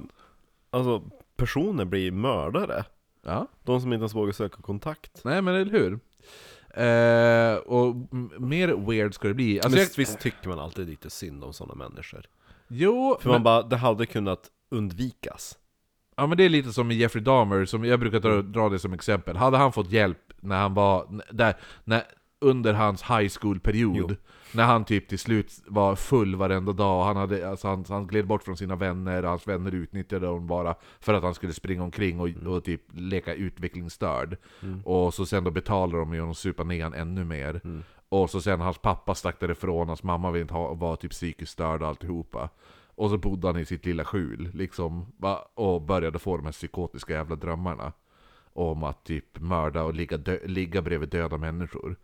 [0.70, 1.02] alltså
[1.36, 2.84] personer blir mördare.
[3.26, 5.20] Ja, De som inte ens vågar söka kontakt.
[5.24, 5.98] nej men eller hur?
[6.70, 9.60] Eh, och m- mer weird ska det bli.
[9.60, 12.26] Alltså, Men jag, visst tycker man alltid lite synd om sådana människor.
[12.68, 15.58] jo, För men, man bara, det hade kunnat undvikas.
[16.16, 18.78] ja men det är lite som med Jeffrey Dahmer, som jag brukar dra, dra det
[18.78, 19.36] som exempel.
[19.36, 22.02] Hade han fått hjälp när han var, n- där, när,
[22.40, 24.16] under hans high school-period, Jo.
[24.52, 28.26] När han typ till slut var full varenda dag, han, hade, alltså han, han gled
[28.26, 32.20] bort från sina vänner, hans vänner utnyttjade honom bara för att han skulle springa omkring
[32.20, 34.36] och, och typ leka utvecklingsstörd.
[34.84, 37.60] Och så sen då betalade de honom supa ner han ännu mer.
[38.08, 41.52] Och så sen hans pappa stack därifrån, hans mamma vill inte ha, var typ psykiskt
[41.52, 42.48] störd och alltihopa.
[42.98, 45.06] Och så bodde han i sitt lilla skjul, liksom,
[45.54, 47.92] och började få de här psykotiska jävla drömmarna.
[48.52, 51.96] Om att typ mörda och ligga, dö- ligga bredvid döda människor.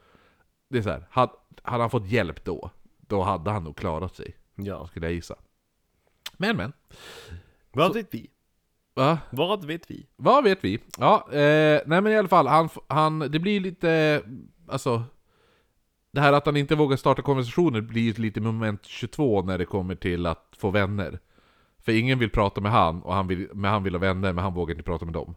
[0.72, 1.32] Det är så här, hade,
[1.62, 4.86] hade han fått hjälp då, då hade han nog klarat sig, Ja.
[4.86, 5.34] skulle jag gissa.
[6.36, 6.72] Men men,
[7.72, 8.30] Vad vet vi?
[8.94, 9.18] va?
[9.30, 10.06] Vad vet vi?
[10.16, 10.78] Vad vet vi?
[10.98, 14.22] Ja, eh, nej men i alla fall, han, han, det blir lite,
[14.68, 15.02] alltså
[16.12, 19.94] Det här att han inte vågar starta konversationer blir lite moment 22 när det kommer
[19.94, 21.18] till att få vänner
[21.78, 24.44] För ingen vill prata med han, och han vill, men han vill ha vänner, men
[24.44, 25.34] han vågar inte prata med dem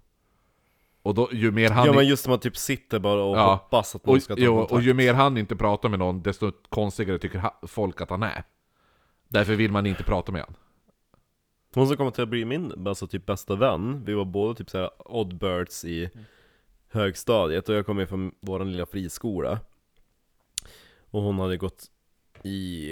[1.05, 1.85] Och då, ju mer han...
[1.85, 3.53] Ja men just som man typ sitter bara och Ja.
[3.53, 4.71] hoppas att någon och, ska ta jo, kontakt.
[4.71, 8.43] och ju mer han inte pratar med någon, desto konstigare tycker folk att han är.
[9.27, 10.55] Därför vill man inte prata med honom
[11.73, 14.69] Hon som kommer till att bli min, alltså typ bästa vän, vi var båda typ
[14.69, 16.09] såhär oddbirds i
[16.91, 19.59] högstadiet och jag kommer från vår lilla friskola.
[21.11, 21.83] Och hon hade gått
[22.43, 22.89] i,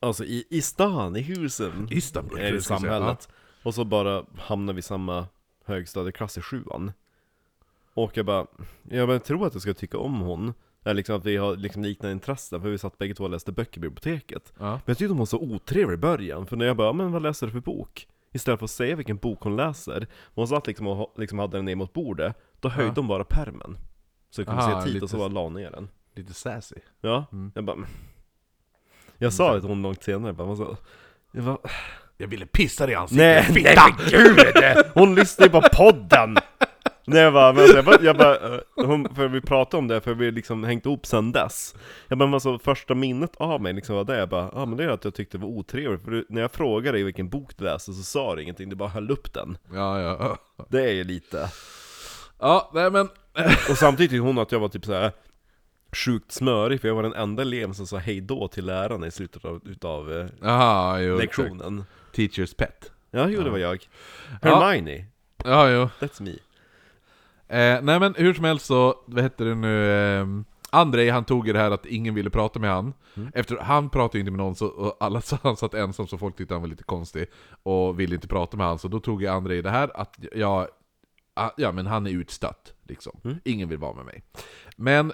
[0.00, 3.28] alltså i, i stan, i husen, Istanbul, i samhället.
[3.62, 5.26] Och så bara hamnade vi i samma
[5.64, 6.92] högstadieklass i sjuan
[8.02, 8.46] Och jag bara,
[8.82, 11.82] jag bara tror att jag ska tycka om hon Eller liksom att vi har liksom
[11.82, 14.64] liknande intressen, för vi satt bägge två och läste böcker i biblioteket Ja.
[14.70, 17.22] men jag tyckte hon var så otrevlig i början, för när jag bara, men vad
[17.22, 18.08] läser du för bok?
[18.32, 21.64] Istället för att säga vilken bok hon läser, hon satt liksom och liksom hade den
[21.64, 22.94] ner mot bordet, då höjde Ja.
[22.96, 23.78] hon bara pärmen
[24.30, 26.76] Så jag kunde Aha, se tid lite och så bara la ner den Lite sassy
[27.00, 27.52] Ja, Mm.
[27.54, 27.76] jag bara
[29.18, 30.76] Jag sa det till hon långt senare, bara, så,
[31.32, 31.58] jag bara
[32.16, 34.84] Jag ville pissa dig i ansiktet, Nej, nej men gud!
[34.94, 36.36] Hon lyssnar ju på podden!
[37.04, 39.88] Nej jag bara, men alltså, jag bara, jag bara eh, hon, för vi pratade om
[39.88, 41.74] det, för vi liksom hängt ihop sen dess.
[42.08, 44.66] Jag bara, men alltså första minnet av mig liksom var det, jag bara, ja ah,
[44.66, 47.28] men det är att jag tyckte det var otrevligt För när jag frågade dig vilken
[47.28, 49.58] bok du läste så sa du ingenting, du bara höll upp den.
[49.74, 50.38] Ja, ja.
[50.68, 51.50] Det är ju lite.
[52.38, 53.08] Ja, nej men
[53.70, 55.12] Och samtidigt tyckte hon att jag var typ såhär
[55.92, 59.10] Sjukt smörig, för jag var den enda eleven som sa hej då till lärarna i
[59.10, 61.84] slutet av, utav eh, Jaha, jo lektionen.
[62.14, 62.92] Teacher's pet.
[63.10, 63.88] Ja, jo det var jag.
[64.42, 64.60] Ja.
[64.60, 65.04] Hermione,
[65.44, 65.88] Ja, jo.
[66.00, 66.47] That's me
[67.48, 71.46] eh, Nej men hur som helst så, vad heter det nu, ehm, Andrei han tog
[71.46, 72.94] ju det här att ingen ville prata med han.
[73.14, 73.30] Mm.
[73.34, 76.18] Efter, han pratade ju inte med någon, så, och alla så han satt ensam så
[76.18, 77.26] folk tyckte han var lite konstig.
[77.62, 80.68] Och ville inte prata med han, så då tog ju Andrei det här att jag,
[81.56, 82.72] ja men han är utstött.
[82.82, 83.20] Liksom.
[83.24, 83.36] Mm.
[83.44, 84.22] Ingen vill vara med mig.
[84.76, 85.12] Men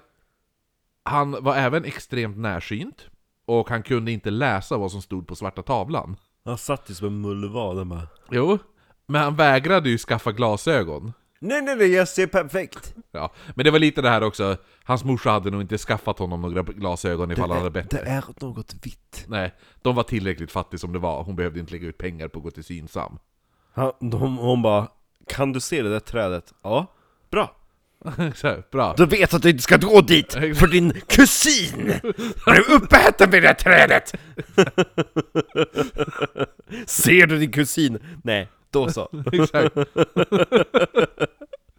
[1.03, 3.09] han var även extremt närsynt.
[3.47, 6.16] Och han kunde inte läsa vad som stod på svarta tavlan.
[6.44, 8.59] Han satt ju som en mullvad bara Jo,
[9.07, 11.12] men han vägrade ju skaffa glasögon.
[11.44, 12.94] Nej nej nej, jag ser perfekt!
[13.12, 16.42] Ja, men det var lite det här också, hans morsa hade nog inte skaffat honom
[16.42, 17.98] några glasögon ifall han hade bättre.
[18.04, 19.24] det är något vitt.
[19.28, 22.38] Nej, de var tillräckligt fattiga som det var, hon behövde inte lägga ut pengar på
[22.38, 23.18] att gå till Synsam.
[23.72, 24.88] Han, de, hon bara
[25.28, 26.52] Kan du se det där trädet?
[26.62, 26.87] Ja,
[27.30, 27.57] bra!
[28.42, 28.94] Här, bra.
[28.96, 31.90] Du vet att du inte ska gå dit, för din kusin
[32.46, 34.14] är uppäten vid det där trädet!
[36.87, 37.98] Ser du din kusin?
[38.24, 39.09] Nej, då så.
[39.33, 39.77] Exakt.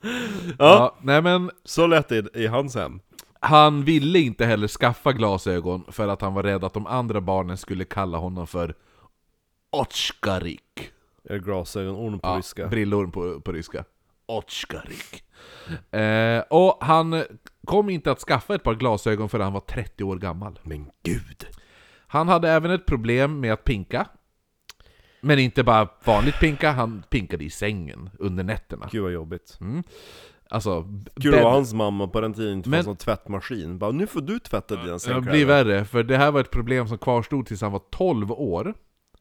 [0.02, 3.00] Ja, Ja, nej men så lät det i hans hem.
[3.40, 7.58] han ville inte heller skaffa glasögon för att han var rädd att de andra barnen
[7.58, 8.74] skulle kalla honom för
[9.72, 10.92] Otskarik.
[11.30, 12.68] Är det glasögon på Ja, ryska?
[12.68, 13.84] brillor på, på ryska.
[14.26, 15.22] Otskarik.
[15.92, 17.24] Eh, och han
[17.66, 20.60] kom inte att skaffa ett par glasögon förrän han var 30 år gammal.
[20.64, 21.48] Men gud!
[22.08, 24.08] Han hade även ett problem med att pinka.
[25.26, 28.90] Men inte bara vanligt pinka, han pinkade i sängen under nätterna.
[28.92, 29.60] Gud vad jobbigt.
[30.50, 30.82] Alltså,
[31.16, 33.78] Gud bed- vad hans mamma på den tiden inte Men- fanns någon tvättmaskin.
[33.80, 35.32] Bara nu får du tvätta dina det sängkläder.
[35.32, 38.74] blir värre, för det här var ett problem som kvarstod tills han var 12 år.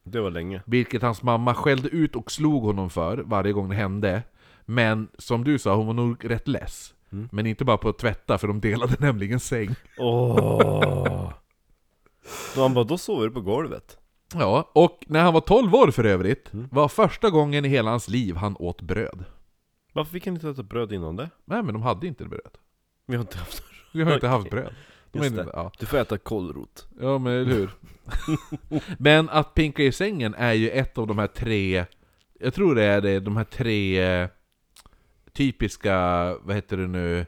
[0.05, 0.63] Det var länge.
[0.67, 4.23] Vilket hans mamma skällde ut och slog honom för varje gång det hände.
[4.65, 6.95] Men som du sa, hon var nog rätt less.
[7.13, 7.29] Mm.
[7.33, 9.75] Men inte bara på att tvätta, för de delade nämligen säng.
[9.99, 11.33] Åh.
[12.55, 13.99] Då han bara, då sover du på golvet.
[14.35, 16.69] Ja, och när han var 12 år för övrigt, Mm.
[16.73, 19.25] var första gången i hela hans liv han åt bröd.
[19.93, 21.31] Varför fick han inte äta bröd innan det?
[21.45, 22.59] Nej men de hade inte bröd.
[23.07, 24.75] Vi har inte haft Vi har inte haft bröd.
[25.13, 25.51] Just är inte, det.
[25.55, 25.73] ja.
[25.79, 26.87] Du får äta kålrot.
[27.01, 27.71] ja, men eller hur?
[28.99, 31.85] men att pinka i sängen är ju ett av de här tre,
[32.41, 34.29] jag tror det är det, de här tre eh,
[35.33, 35.97] typiska,
[36.43, 37.27] vad heter det nu,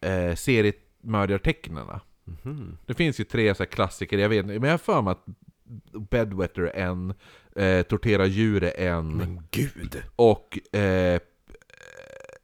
[0.00, 2.00] eh, seriemördartecknena.
[2.24, 2.78] Mhm.
[2.86, 5.10] Det finns ju tre så här klassiker, jag vet inte, men jag har för mig
[5.10, 5.24] att
[6.10, 7.14] Bedwetter är en,
[7.56, 10.02] eh, Tortera djur är en, Men gud!
[10.16, 11.20] och eh,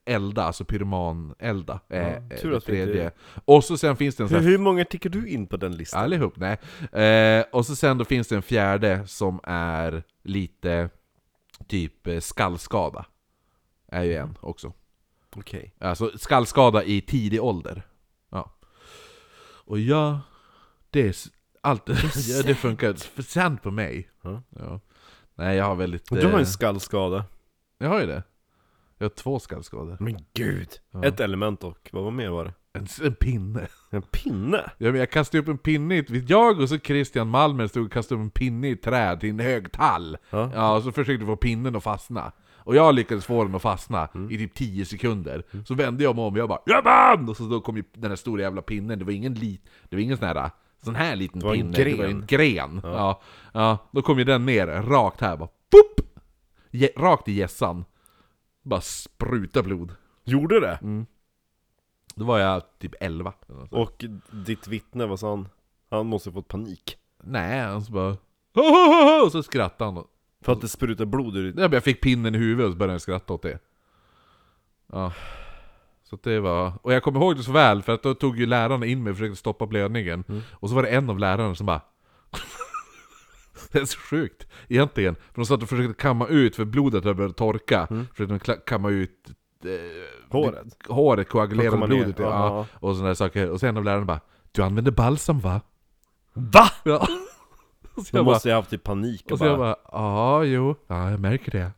[0.06, 3.10] Elda, alltså pyroman-elda, är Ja, tur att inte- tredje.
[3.44, 5.56] Och så sen finns det en sån Hur, här hur många tickar du in på
[5.56, 6.02] den listan?
[6.02, 6.58] Allihop, nej.
[7.02, 10.90] Eh, och så sen då finns det en fjärde som är lite
[11.68, 13.06] typ eh, skallskada.
[13.88, 14.72] Är ju en också.
[15.36, 15.74] Okej.
[15.78, 17.82] Alltså skallskada i tidig ålder.
[18.30, 18.52] Ja.
[19.66, 20.20] Och ja,
[20.90, 21.14] det är
[21.64, 24.08] allt ja, det funkar för sant på mig.
[24.22, 24.42] Ja.
[24.58, 24.80] Ja.
[25.34, 26.10] Nej, jag har väldigt...
[26.10, 27.24] Du har eh, en skallskada.
[27.78, 28.22] Jag har ju det.
[28.98, 29.96] Jag har två skallskador.
[30.00, 30.68] Men gud!
[30.90, 31.04] Ja.
[31.04, 32.54] Ett element och vad var mer var det?
[32.72, 33.68] En, en pinne.
[33.90, 34.70] En pinne?
[34.78, 36.24] Ja, men jag kastade upp en pinne i.
[36.28, 39.30] Jag och så Christian Malmer stod och kastade upp en pinne i ett träd till
[39.30, 40.16] en hög tall.
[40.30, 40.50] Ja.
[40.54, 42.32] Ja, och så försökte få pinnen att fastna.
[42.56, 45.42] Och jag lyckades få den att fastna i typ 10 sekunder.
[45.64, 48.10] Så vände jag mig om och jag bara ”Jajamän!” Och så då kom ju den
[48.10, 50.50] här stora jävla pinnen, det var ingen lit, det var ingen sån här,
[50.84, 52.26] sån här liten Det var en pinne, det var en gren.
[52.26, 52.80] gren.
[52.84, 53.20] Ja.
[53.52, 56.06] Ja, då kom ju den ner, rakt här bara Boop!
[56.70, 57.84] Je, rakt i gässan.
[58.62, 59.94] Bara spruta blod.
[60.24, 60.78] Gjorde det?
[62.14, 63.32] Då var jag typ 11.
[63.48, 63.88] eller något sånt.
[63.88, 64.04] Och
[64.46, 65.48] ditt vittne, vad sa han?
[65.90, 66.96] Han måste ha fått panik.
[67.22, 68.16] Nej, han så bara
[69.24, 70.04] Och så skrattade han.
[70.40, 71.58] För att det sprutar blod ur ditt...
[71.58, 73.58] Ja, Jag fick pinnen i huvudet och så började jag skratta åt det.
[74.92, 75.12] Ja.
[76.22, 76.72] Så det var...
[76.82, 79.10] Och jag kommer ihåg det så väl, för att då tog ju lärarna in mig
[79.10, 80.24] och försökte stoppa blödningen.
[80.52, 81.80] Och så var det en av lärarna som bara...
[83.72, 85.14] det är så sjukt, egentligen.
[85.14, 87.86] För de satt och försökte kamma ut, för blodet hade börjat torka.
[88.14, 89.30] Försökte de kamma ut...
[89.64, 89.70] Eh,
[90.32, 90.66] Håret?
[90.88, 91.86] Håret, koagulerade ner.
[91.86, 92.18] blodet.
[92.18, 93.50] Ja, och sådana där saker.
[93.50, 94.20] Och sen en av lärarna bara...
[94.52, 95.60] Du använder balsam va?
[96.32, 96.70] VA?
[96.84, 97.06] Ja.
[98.12, 100.44] Jag bara, måste ju ha haft typ panik och, och så jag bara, bara, ja
[100.44, 101.72] jo, ja jag märker det.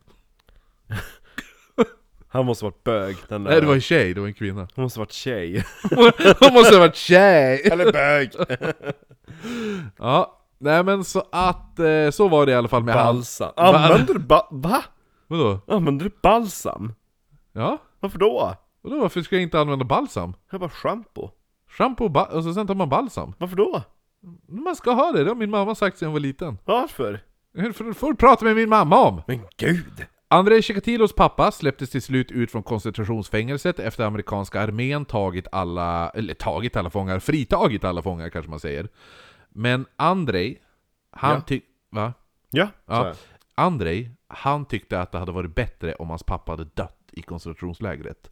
[2.29, 3.51] Han måste ha varit bög, den där.
[3.51, 4.67] Nej det var en tjej, det var en kvinna.
[4.75, 5.65] Hon måste ha varit tjej.
[6.39, 7.61] Hon måste ha varit tjej!
[7.71, 8.31] Eller bög!
[9.97, 13.15] Ja, nej men så att, eh, så var det i alla fall med han.
[13.15, 13.51] Balsam.
[13.55, 14.47] Använder du ba...
[14.51, 14.83] Va?
[15.27, 15.59] Vadå?
[15.67, 16.93] Använder du balsam?
[17.53, 17.77] Ja?
[17.99, 18.55] Varför då?
[18.81, 20.33] Vadå, varför ska jag inte använda balsam?
[20.51, 21.31] Jag bara shampoo.
[21.69, 23.33] Shampoo och, ba- och så sen tar man balsam.
[23.37, 23.81] Varför då?
[24.47, 26.57] Man ska ha det, det har min mamma sagt sedan jag var liten.
[26.65, 27.19] Varför?
[27.53, 29.21] Det får du prata med min mamma om!
[29.27, 30.05] Men gud!
[30.29, 36.33] Andrei Chikatilos pappa släpptes till slut ut från koncentrationsfängelset efter amerikanska armén tagit alla, eller
[36.33, 38.89] tagit alla fångar, fritagit alla fångar kanske man säger.
[39.49, 40.57] Men Andrei,
[41.11, 41.41] han Ja.
[41.41, 41.63] tyck...
[41.89, 42.13] Va?
[42.49, 43.13] Ja, Ja.
[43.55, 48.29] Andrei, han tyckte att det hade varit bättre om hans pappa hade dött i koncentrationslägret.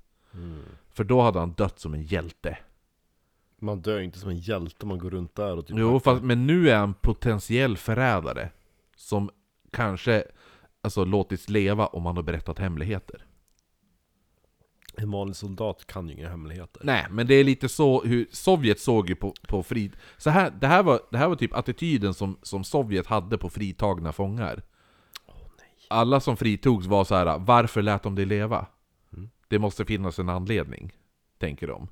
[0.94, 2.58] För då hade han dött som en hjälte.
[3.60, 6.24] Man dör inte som en hjälte om man går runt där och typ Jo, fast,
[6.24, 8.50] men nu är han potentiell förrädare.
[8.96, 9.30] Som
[9.72, 10.24] kanske
[10.86, 13.26] alltså, låtits leva om han har berättat hemligheter.
[14.98, 16.82] En vanlig soldat kan ju inga hemligheter.
[16.86, 19.92] Nej, men det är lite så hur Sovjet såg ju på, på fri...
[20.18, 23.50] Så här, det, här var, det här var typ attityden som, som Sovjet hade på
[23.50, 24.64] fritagna fångar.
[25.90, 28.68] Alla som fritogs var så här: varför lät de dig leva?
[29.14, 29.30] Mm.
[29.48, 30.92] Det måste finnas en anledning,
[31.38, 31.88] tänker de.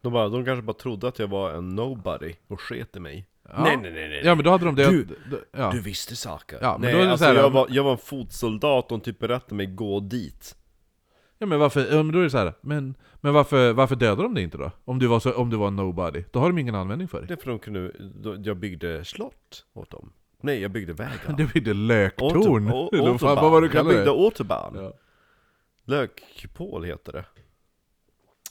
[0.00, 3.26] De, bara, de kanske bara trodde att jag var en nobody och sket i mig.
[3.48, 3.62] Ja.
[3.64, 4.20] Nej, nej, nej, nej.
[4.24, 4.90] Ja men då hade de det...
[4.90, 5.16] Du-
[5.52, 5.70] ja.
[5.70, 6.58] Du visste saker.
[6.62, 8.84] Ja, men nej, då är det alltså, så här- jag, var, jag var en fotsoldat
[8.92, 10.56] och de typ berättade mig gå dit.
[11.38, 14.22] ja men varför, ja, men då är det så här, men, men varför, varför dödade
[14.22, 14.70] de dig inte då?
[14.84, 16.24] Om du, var så, om du var nobody?
[16.32, 17.28] Då har de ingen användning för dig.
[17.28, 20.12] Det är för de kunde, då, jag byggde slott åt dem.
[20.42, 21.34] Nej, jag byggde vägar.
[21.36, 23.36] Det blir det löktorn, Auto- vad fan, autobahn.
[23.42, 24.10] vad var du Jag kallade byggde det?
[24.10, 24.74] autobahn.
[24.76, 24.92] Ja.
[25.84, 27.24] Lökkupol heter det.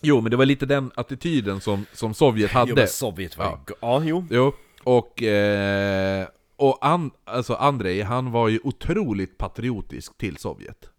[0.01, 2.73] Jo men det var lite den attityden som, som Sovjet Jo, hade.
[2.75, 3.59] men Sovjet var ja.
[3.81, 4.25] ja, jo.
[4.29, 4.53] Jo,
[4.83, 10.89] och, eh, och an, alltså Andrei, han var ju otroligt patriotisk till Sovjet.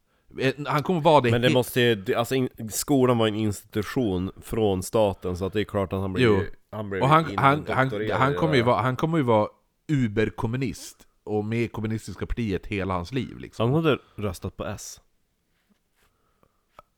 [0.41, 4.31] Eh, Han kommer vara det, Men det måste ju- alltså in, skolan var en institution
[4.43, 6.41] från staten så att det är klart att han blev Jo.
[6.71, 9.49] han blev Och han, han, han, han, kommer ju vara, han kommer ju vara
[9.89, 13.73] uberkommunist och med kommunistiska partiet hela hans liv liksom.
[13.73, 15.01] Han hade röstat på S.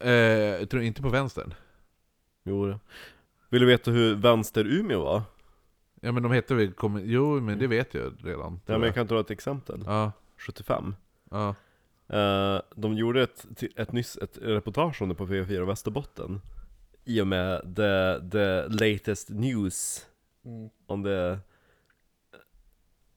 [0.04, 1.54] Eh, jag tror inte på vänstern.
[2.44, 2.78] Jo det.
[3.48, 5.22] Vill du veta hur vänster Umeå var?
[6.00, 7.02] Ja men de heter väl kommun...
[7.06, 8.60] Jo men det vet jag redan.
[8.66, 9.82] Ja, men jag kan ta ett exempel.
[9.86, 10.94] Ja, 75.
[11.30, 11.54] ja.
[12.12, 13.46] Eh, de gjorde ett,
[13.76, 16.40] ett, nyss ett reportage om det på TV4 Västerbotten
[17.04, 20.06] I och med the, the latest news
[20.86, 21.38] on the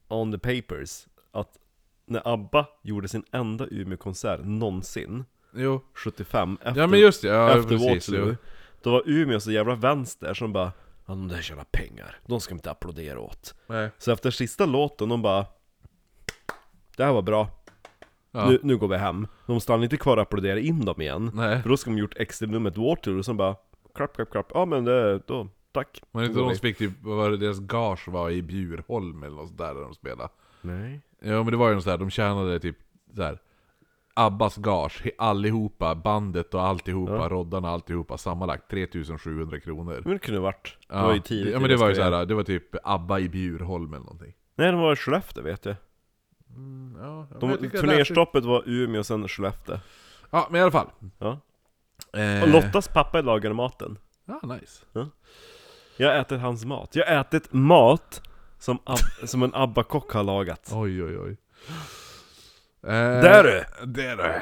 [0.07, 1.57] On the papers Att
[2.05, 5.81] när ABBA gjorde sin enda Umeå-konsert någonsin Jo.
[5.93, 8.09] 75 efter, Ja men just det, ja efter precis.
[8.09, 8.35] Waterloo Jo.
[8.81, 10.71] Då var Umeå så jävla vänster som bara
[11.05, 13.89] Ja de där tjänar pengar, de ska inte applådera åt Nej.
[13.97, 15.45] Så efter sista låten, de bara
[16.97, 17.47] Det här var bra
[18.31, 18.49] Ja.
[18.49, 19.27] nu, nu går vi hem.
[19.45, 21.31] De stannar inte kvar och applåderar in dem igen.
[21.33, 21.61] Nej.
[21.61, 23.55] För då ska de gjort extra numret Waterloo som bara
[23.95, 24.51] Klapp, klapp, klapp.
[24.53, 26.01] Ja men det, då, tack.
[26.11, 29.35] Men inte de som fick typ, vad var det deras gage var i Bjurholm eller
[29.35, 30.29] något sånt där, där de spelade?
[30.61, 31.01] Nej.
[31.19, 32.77] Ja men det var ju något sådär, de tjänade typ
[33.15, 33.39] såhär
[34.15, 37.29] Abbas gage, allihopa, bandet och alltihopa, Ja.
[37.29, 40.01] roddarna alltihopa, sammanlagt 3700 kronor.
[40.05, 40.77] Men det kunde varit.
[40.89, 43.29] Det var ju tidigt Ja men det var ju såhär, det var typ Abba i
[43.29, 44.33] Bjurholm eller någonting.
[44.55, 45.75] Nej de var i Skellefteå vet jag.
[46.55, 49.77] Mm, ja, ja, De, jag jag turnerstoppet var Umeå och sen Skellefteå.
[50.31, 50.87] Ja men i alla fall.
[51.19, 51.39] Ja.
[52.19, 53.97] Eh, Och Lottas pappa lagade maten.
[54.25, 54.85] Ja, nice.
[55.97, 56.95] Jag har ätit hans mat.
[56.95, 58.21] Jag har ätit mat
[58.59, 58.77] som,
[59.23, 60.69] som en ABBA-kock har lagat.
[60.73, 61.37] Oj oj oj.
[62.83, 63.85] Eh, Där du!
[63.85, 64.41] Där du!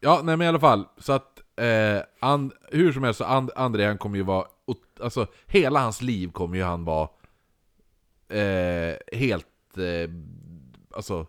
[0.00, 3.50] Ja, nej men i alla fall, så att eh, and, hur som helst så and,
[3.56, 4.46] André han kommer ju vara,
[5.00, 7.08] alltså hela hans liv kommer ju han vara
[8.28, 10.10] eh, helt, eh,
[10.96, 11.26] alltså,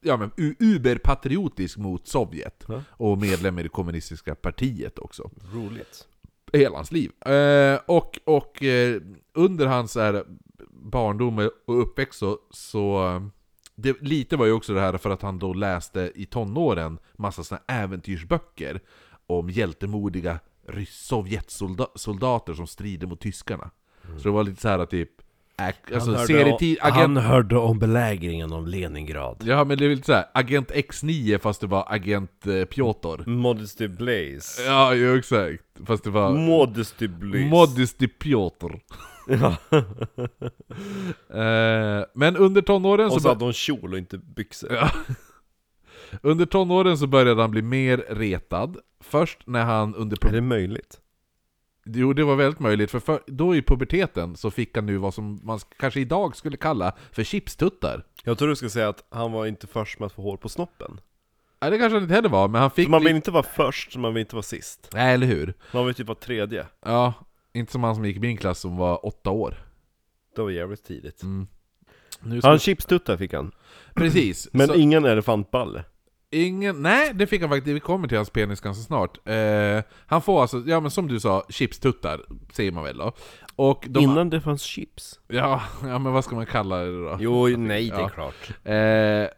[0.00, 2.64] ja men uberpatriotisk mot Sovjet.
[2.68, 2.82] Ja.
[2.90, 5.30] Och medlem i det kommunistiska partiet också.
[5.52, 6.08] Roligt.
[6.52, 7.28] Hela hans liv.
[7.28, 9.00] Eh, och och eh,
[9.34, 10.24] under hans här,
[10.70, 13.22] barndom och uppväxt så, så eh,
[13.76, 17.44] det, lite var ju också det här för att han då läste i tonåren massa
[17.44, 18.80] såna äventyrsböcker
[19.26, 20.38] om hjältemodiga
[20.88, 23.70] Sovjetsoldater som strider mot tyskarna.
[24.16, 25.10] Så det var lite så här typ,
[25.94, 29.42] alltså serietid, agent, hörde om belägringen av Leningrad.
[29.46, 33.30] ja men det är lite så här, agent X9 fast det var agent eh, Piotr.
[33.30, 34.62] Modesty Blaze.
[34.66, 35.62] Ja, ju exakt.
[35.86, 37.44] Fast det var Modesty Blaze.
[37.44, 38.72] Modesty Piotr.
[39.26, 39.56] Ja.
[41.30, 44.72] Eh, men under tonåren så, Och så hade hon kjol och inte byxor.
[44.72, 44.90] Ja.
[46.22, 48.76] Under tonåren så började han bli mer retad.
[49.00, 50.26] Först när han under...
[50.26, 51.00] Är det möjligt?
[51.84, 55.14] Jo, det var väldigt möjligt, för, för då i puberteten så fick han nu vad
[55.14, 58.04] som man kanske idag skulle kalla för chipstuttar.
[58.24, 60.48] Jag tror du ska säga att han var inte först med att få hår på
[60.48, 61.00] snoppen.
[61.60, 62.86] Nej, det kanske han inte heller var, men han fick...
[62.86, 64.90] För man vill inte vara först, så man vill inte vara sist.
[64.92, 65.54] Nej, eller hur?
[65.72, 66.66] Man vill typ vara tredje.
[66.84, 67.14] Ja,
[67.56, 69.54] inte som han som gick i min klass som var åtta år.
[70.36, 71.22] Det var jävligt tidigt.
[71.22, 71.46] Mm.
[72.20, 72.48] Nu ska...
[72.48, 73.52] Han chipstuttar fick han.
[73.94, 74.48] Precis.
[74.52, 74.74] Men så...
[74.74, 75.84] ingen elefantballe.
[76.30, 79.28] Ingen, nej det fick han faktiskt, vi kommer till hans penis ganska snart.
[79.28, 82.20] Eh, han får alltså, ja men som du sa, chipstuttar,
[82.52, 83.12] säger man väl då.
[83.56, 85.20] Och de, Innan det fanns chips.
[85.28, 87.16] Ja, ja men vad ska man kalla det då?
[87.20, 88.08] Jo, nej det är Ja.
[88.08, 88.50] klart.
[88.64, 89.28] Eh,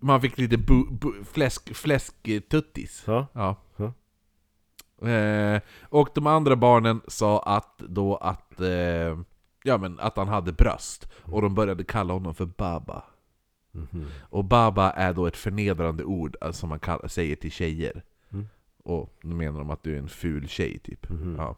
[0.00, 3.02] man fick lite bu, bu, fläsk, fläsktuttis.
[3.06, 3.26] Ja.
[3.32, 3.56] Ja.
[3.76, 3.92] Ja.
[5.02, 9.18] Eh, och de andra barnen sa att då att, eh,
[9.62, 11.08] ja men att han hade bröst.
[11.22, 13.02] Och de började kalla honom för Baba.
[13.72, 14.06] Mhm.
[14.20, 18.02] Och Baba är då ett förnedrande ord eh, som man kallar, säger till tjejer.
[18.32, 18.48] Mm.
[18.84, 21.10] Och då menar de att du är en ful tjej typ.
[21.10, 21.36] Mhm.
[21.38, 21.56] Ja.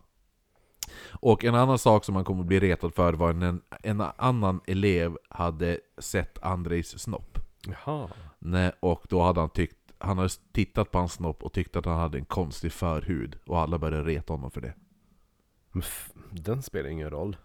[1.10, 4.60] Och en annan sak som han kommer bli retad för var när en, en annan
[4.66, 7.38] elev hade sett Andrejs snopp.
[7.66, 8.08] Jaha.
[8.38, 11.84] Nej, och då hade han tyckt, han hade tittat på hans snopp och tyckte att
[11.84, 13.38] han hade en konstig förhud.
[13.46, 14.74] Och alla började reta honom för det.
[15.72, 15.82] Men
[16.30, 17.36] den spelar ingen roll.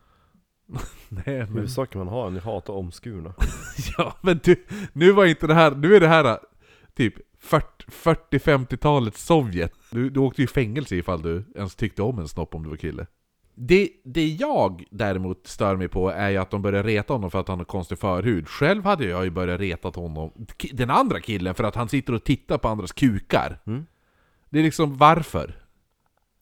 [1.09, 3.33] Nej, Huvudsaken man har en, jag hatar omskurna.
[3.97, 6.39] Ja, men du, nu var inte det här, nu är det här
[6.93, 9.73] typ 40 40-50-talets Sovjet.
[9.91, 12.69] Du, du åkte ju i fängelse ifall du ens tyckte om en snopp om du
[12.69, 13.07] var kille.
[13.59, 17.39] Det, det jag däremot stör mig på är ju att de börjar reta honom för
[17.39, 18.47] att han har konstig förhud.
[18.47, 20.31] Själv hade jag ju börjat reta honom,
[20.71, 23.59] den andra killen, för att han sitter och tittar på andras kukar.
[23.65, 23.85] Mm.
[24.49, 25.55] Det är liksom varför?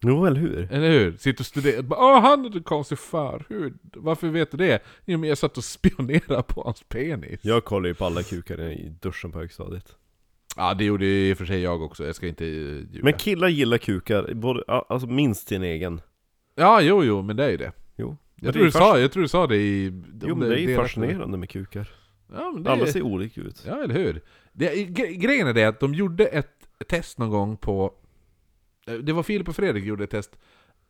[0.00, 0.72] Jo, eller hur?
[0.72, 1.16] Eller hur?
[1.16, 3.78] Sitter och studerar, Åh, han hade konstig förhud.
[3.94, 4.82] Varför vet du det?
[5.04, 7.40] Jo men jag satt och spionerade på hans penis.
[7.42, 9.96] Jag kollar ju på alla kukar i duschen på högstadiet.
[10.56, 13.00] Ja, det gjorde ju i och för sig jag också, jag ska inte eh, ljuga.
[13.02, 16.00] Men killar gillar kukar, både, alltså minst sin egen.
[16.58, 17.72] Ja, jo, jo, men det är ju det.
[17.96, 18.16] Jo.
[18.40, 20.02] Jag tror, du sa, jag tror du sa det i...
[20.22, 21.88] Jo men det är ju fascinerande med kukar.
[22.32, 23.64] Ja, men det Alla ser olika ut.
[23.66, 24.20] Ja, eller hur?
[24.52, 26.52] Det, gre- grejen är det att de gjorde ett
[26.88, 27.92] test någon gång på...
[28.86, 30.36] eh, Det var Filip och Fredrik gjorde ett test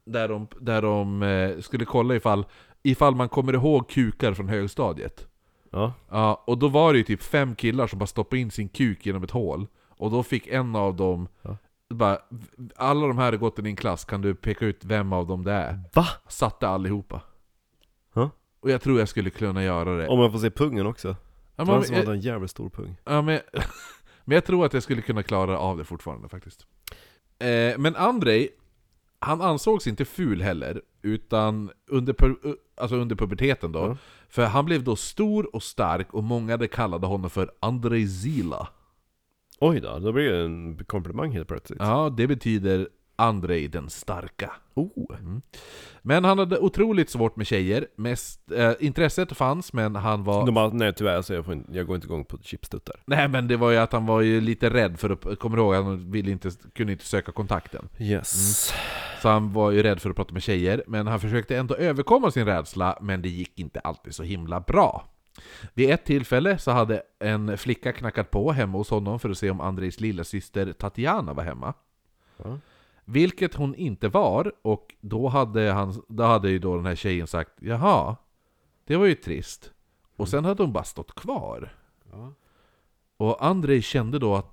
[0.04, 2.44] där de, där de eh, skulle kolla ifall,
[2.82, 5.26] ifall man kommer ihåg kukar från högstadiet.
[5.70, 5.92] Ja.
[6.10, 9.06] Ja, och då var det ju typ fem killar som bara stoppade in sin kuk
[9.06, 9.66] genom ett hål.
[9.88, 11.56] Och då fick en av dem, Ja.
[11.94, 12.18] Bara,
[12.76, 15.44] alla de här har gått i din klass, kan du peka ut vem av dem
[15.44, 15.80] det är?
[15.94, 16.06] Va?
[16.28, 17.20] Satte allihopa.
[18.14, 18.30] Ja.
[18.60, 20.08] Och jag tror jag skulle kunna göra det.
[20.08, 21.08] Om man får se pungen också.
[21.08, 21.14] ja,
[21.56, 22.96] Det men, var som hade jag, en jävligt stor pung.
[23.04, 23.40] ja, men,
[24.24, 26.66] men jag tror att jag skulle kunna klara av det fortfarande faktiskt.
[27.38, 28.48] Eh, men Andrei,
[29.18, 33.78] han ansågs inte ful heller, utan under, pu- alltså under puberteten då.
[33.78, 33.96] Ja.
[34.28, 38.68] För han blev då stor och stark och många hade kallade honom för Andrei Zila.
[39.60, 41.80] Oj då, då blir det en komplimang helt plötsligt.
[41.82, 44.52] Ja, det betyder Andrei den starka.
[44.74, 45.16] Oh.
[46.02, 47.86] Men han hade otroligt svårt med tjejer.
[47.96, 50.46] Mest, eh, intresset fanns, men han var...
[50.46, 52.96] De bara, nej tyvärr så jag, får inte, jag går inte igång på chipstuttar.
[53.06, 55.38] Nej men det var ju att han var ju lite rädd för att...
[55.38, 55.74] Kommer ihåg?
[55.74, 57.88] Han ville inte, kunde inte söka kontakten.
[57.98, 58.72] Yes.
[59.22, 62.30] Så han var ju rädd för att prata med tjejer, men han försökte ändå överkomma
[62.30, 65.15] sin rädsla, men det gick inte alltid så himla bra.
[65.74, 69.50] Vid ett tillfälle så hade en flicka knackat på hemma hos honom för att se
[69.50, 71.74] om Andrejs lilla syster Tatiana var hemma.
[72.36, 72.58] Ja.
[73.04, 77.26] Vilket hon inte var, och då hade, han, då hade ju då den här tjejen
[77.26, 78.16] sagt Jaha,
[78.84, 79.72] det var ju trist.
[80.16, 81.74] Och sen hade hon bara stått kvar.
[82.12, 82.32] Ja.
[83.16, 84.50] Och Andrej kände då att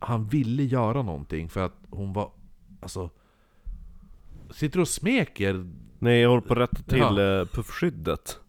[0.00, 2.30] han ville göra någonting för att hon var...
[2.80, 3.10] Alltså...
[4.50, 7.40] Sitter och smeker Nej jag håller på att rätta till Ja.
[7.40, 8.40] eh, puffskyddet.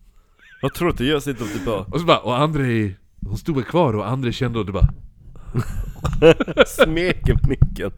[0.61, 2.97] Vad tror du att jag sitter och typ bara och så bara, och Andrej...
[3.27, 4.87] Hon stod väl kvar och Andrej kände och det bara...
[6.67, 7.91] smeker micken?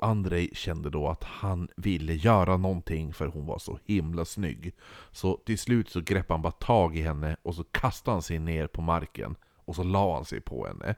[0.00, 4.72] Andrej kände då att han ville göra någonting för hon var så himla snygg.
[5.12, 8.38] Så till slut så greppade han bara tag i henne och så kastade han sig
[8.38, 9.36] ner på marken.
[9.64, 10.94] Och så la han sig på henne.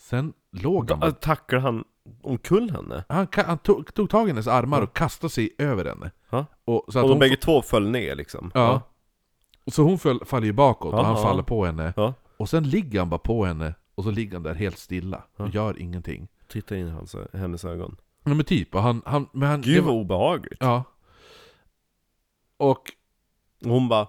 [0.00, 1.10] Sen låg han bara...
[1.10, 1.84] Da, tacklar han
[2.22, 3.04] omkull henne?
[3.08, 6.10] Han, han tog, tog tag i hennes armar och kastade sig över henne.
[6.30, 6.46] Ja.
[6.64, 8.50] Och, så att Och de hon, bägge två föll ner liksom?
[8.54, 8.80] ja.
[9.64, 11.26] Och så hon föll, faller ju bakåt och han Ja, ja.
[11.28, 11.92] faller på henne.
[11.96, 12.14] ja.
[12.36, 15.46] Och sen ligger han bara på henne och så ligger han där helt stilla och
[15.46, 15.50] Ja.
[15.52, 16.28] gör ingenting.
[16.48, 17.96] Titta in i hans, hennes ögon.
[18.24, 19.02] Ja men typ, och han...
[19.06, 20.58] han, men han det Gud var- vad obehagligt.
[20.60, 20.84] Ja.
[22.56, 22.92] Och...
[23.64, 24.08] Hon bara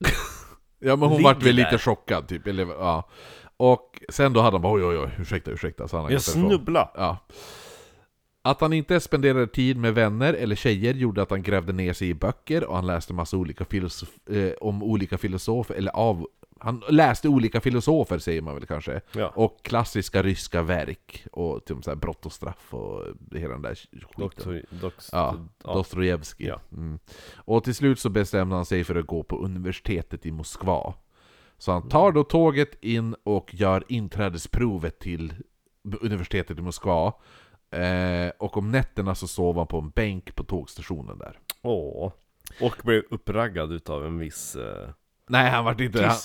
[0.78, 3.08] Ja men hon vart väl lite chockad typ, eller ja.
[3.62, 6.90] Och sen då hade han bara oj oj oj, ursäkta ursäkta, så han Jag snubbla.
[6.94, 7.16] Ja.
[8.42, 12.08] Att han inte spenderade tid med vänner eller tjejer gjorde att han grävde ner sig
[12.08, 16.26] i böcker och han läste massa olika filosof- eh, om olika filosofer, eller av...
[16.58, 19.00] Han läste olika filosofer säger man väl kanske.
[19.12, 19.32] Ja.
[19.34, 23.78] Och klassiska ryska verk, och typ så här brott och straff och hela den där
[24.14, 24.62] skiten.
[25.12, 25.36] Ja.
[25.58, 26.46] Dostojevskij.
[26.46, 26.60] Ja.
[26.72, 26.98] Mm.
[27.34, 30.94] Och till slut så bestämde han sig för att gå på universitetet i Moskva.
[31.62, 35.34] Så han tar då tåget in och gör inträdesprovet till
[36.00, 37.12] universitetet i Moskva.
[37.70, 41.38] Eh, och om nätterna så sov han på en bänk på tågstationen där.
[41.62, 42.12] Åh.
[42.60, 44.88] Och blev uppraggad utav en viss eh,
[45.28, 46.06] Nej, han vart inte...
[46.06, 46.16] Han,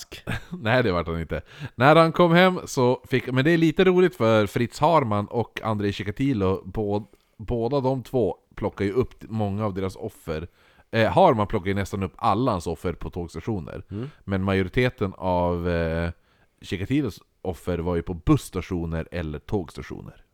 [0.62, 1.42] nej, det vart han inte.
[1.74, 3.26] När han kom hem så fick...
[3.32, 8.36] Men det är lite roligt för Fritz Harman och Andrei Chikatilo, bå, båda de två
[8.54, 10.48] plockar ju upp många av deras offer.
[10.90, 13.84] Eh, Harman plockar ju nästan upp alla hans offer på tågstationer.
[13.90, 14.10] Mm.
[14.24, 16.10] Men majoriteten av eh,
[16.60, 20.24] Chikatilos offer var ju på busstationer eller tågstationer.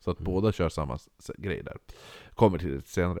[0.00, 0.98] Så att båda kör samma
[1.38, 1.76] grej där.
[2.34, 3.18] Kommer till det senare.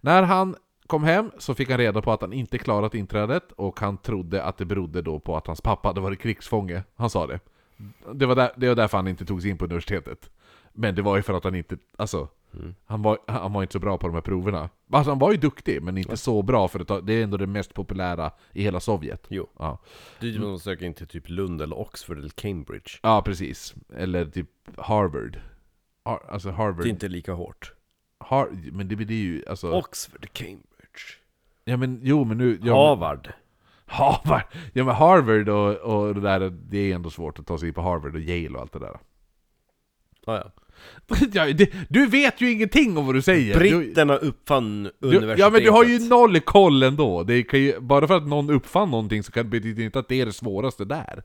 [0.00, 3.80] När han kom hem så fick han reda på att han inte klarat inträdet och
[3.80, 6.82] han trodde att det berodde då på att hans pappa hade varit krigsfånge.
[6.96, 7.40] Han sa det.
[8.14, 10.30] Det var, där, det var därför han inte tog sig in på universitetet.
[10.72, 12.28] Men det var ju för att han inte, alltså...
[12.54, 12.74] Mm.
[12.86, 14.70] Han var, han var inte så bra på de här proverna.
[14.92, 17.46] Alltså han var ju duktig, men inte så bra för att det är ändå det
[17.46, 19.26] mest populära i hela Sovjet.
[19.28, 19.48] Jo.
[19.58, 19.78] Ja,
[20.20, 22.90] är ju man söker in till typ Lund eller Oxford eller Cambridge.
[23.02, 23.74] ja precis.
[23.96, 25.40] Eller typ Harvard.
[26.04, 26.82] Har, alltså Harvard.
[26.84, 27.72] Det är inte lika hårt.
[28.18, 29.72] Har, men det blir ju alltså...
[29.72, 31.00] Oxford, Cambridge.
[31.64, 32.58] ja men jo men nu...
[32.62, 33.32] Ja, Harvard.
[33.86, 34.42] Harvard!
[34.72, 37.74] Ja men Harvard och, och det där, det är ändå svårt att ta sig in
[37.74, 38.98] på Harvard och Yale och allt det där.
[40.26, 40.50] Ah, ja.
[41.32, 43.60] Ja, det, du vet ju ingenting om vad du säger!
[43.60, 45.38] Du, Britterna uppfann du, universitetet.
[45.38, 47.22] ja men du har ju noll koll ändå!
[47.22, 50.08] Det kan ju, bara för att någon uppfann någonting så kan det betyda inte att
[50.08, 51.22] det är det svåraste där.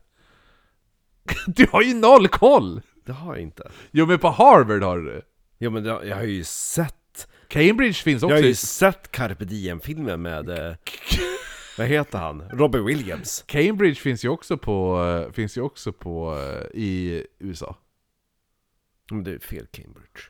[1.46, 2.80] Du har ju noll koll!
[3.06, 3.70] Det har jag inte.
[3.90, 5.22] Jo men på Harvard har du det!
[5.58, 7.28] Ja men jag, jag har ju sett...
[7.48, 10.48] Cambridge finns Jag också har ju sett Carpe Diem-filmen med...
[10.48, 10.74] Eh,
[11.78, 12.42] vad heter han?
[12.52, 13.44] Robbie Williams.
[13.46, 17.76] Cambridge finns ju också på, eh, finns ju också på, eh, i USA.
[19.10, 20.20] Men det är fel Cambridge.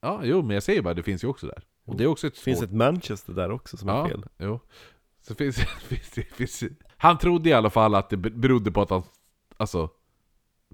[0.00, 1.62] Ja, jo men jag säger bara, det finns ju också där.
[1.84, 4.08] Och det är också ett Det finns svårt- ett Manchester där också som är ja,
[4.08, 4.24] fel.
[4.38, 4.60] Jo.
[5.20, 5.56] Så finns,
[5.88, 6.64] finns, finns,
[6.96, 9.02] han trodde i alla fall att det berodde på att han,
[9.56, 9.90] alltså,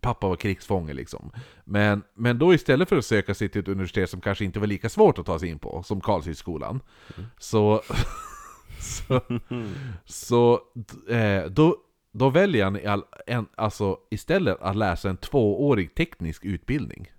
[0.01, 1.33] pappa var krigsfånge liksom.
[1.65, 4.67] Men, men då istället för att söka sig till ett universitet som kanske inte var
[4.67, 6.81] lika svårt att ta sig in på, som Karlshögskolan,
[7.39, 7.83] så,
[8.81, 9.21] så,
[10.05, 10.61] så
[11.09, 11.77] eh, då,
[12.13, 17.12] då väljer han i all, en, alltså, istället att läsa en tvåårig teknisk utbildning.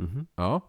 [0.00, 0.26] Mhm.
[0.34, 0.60] Ja.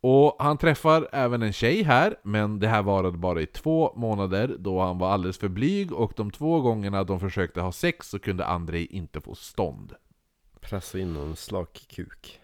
[0.00, 4.56] Och han träffar även en tjej här, men det här varade bara i två månader
[4.58, 8.18] då han var alldeles för blyg och de två gångerna de försökte ha sex så
[8.18, 9.92] kunde Andrei inte få stånd.
[10.60, 12.40] Pressa in någon slak kuk.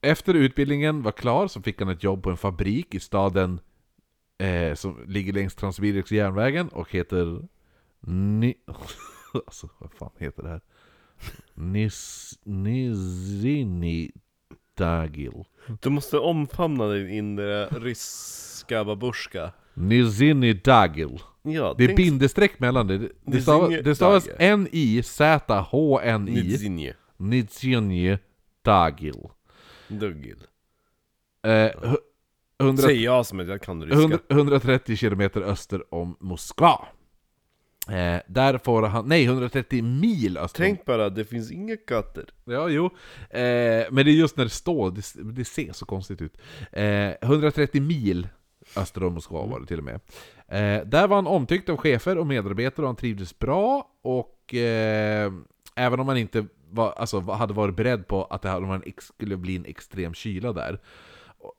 [0.00, 3.60] Efter utbildningen var klar så fick han ett jobb på en fabrik i staden
[4.38, 7.48] eh, som ligger längs Transsibiriska järnvägen och heter...
[8.00, 8.54] Ni...
[9.46, 10.60] alltså, vad fan heter det här?
[11.54, 12.38] Nis...
[12.42, 14.12] Nizini
[14.74, 15.44] Tagil.
[15.82, 19.52] Du måste omfamna din inre ryska babushka.
[19.74, 21.18] Nizini Dagil.
[21.42, 23.08] Ja, Det är tänk- bindestreck mellan det.
[23.26, 26.32] Det stavas, det stavas N-I-Z-H-N-I.
[26.32, 26.94] Nidzinje.
[27.16, 28.18] Nizini
[28.62, 29.28] Dagil.
[29.88, 30.36] Duggil.
[31.46, 31.96] Eh, hu-
[32.58, 33.98] 100 Säger jag som att jag kan ryska.
[33.98, 36.78] 100 130 kilometer öster om Moskva.
[37.88, 42.24] Eh, där får han, nej 130 mil öster om Tänk bara, det finns inga katter.
[42.44, 42.84] Ja, jo.
[43.30, 46.36] Eh, men det är just när det står, det, det ser så konstigt ut.
[46.72, 48.28] Eh, 130 mil
[48.76, 50.00] öster om Moskva var det till och med.
[50.48, 53.88] Eh, där var han omtyckt av chefer och medarbetare och han trivdes bra.
[54.02, 55.32] Och eh,
[55.76, 59.56] även om han inte var, alltså, hade varit beredd på att det ex- skulle bli
[59.56, 60.80] en extrem kyla där.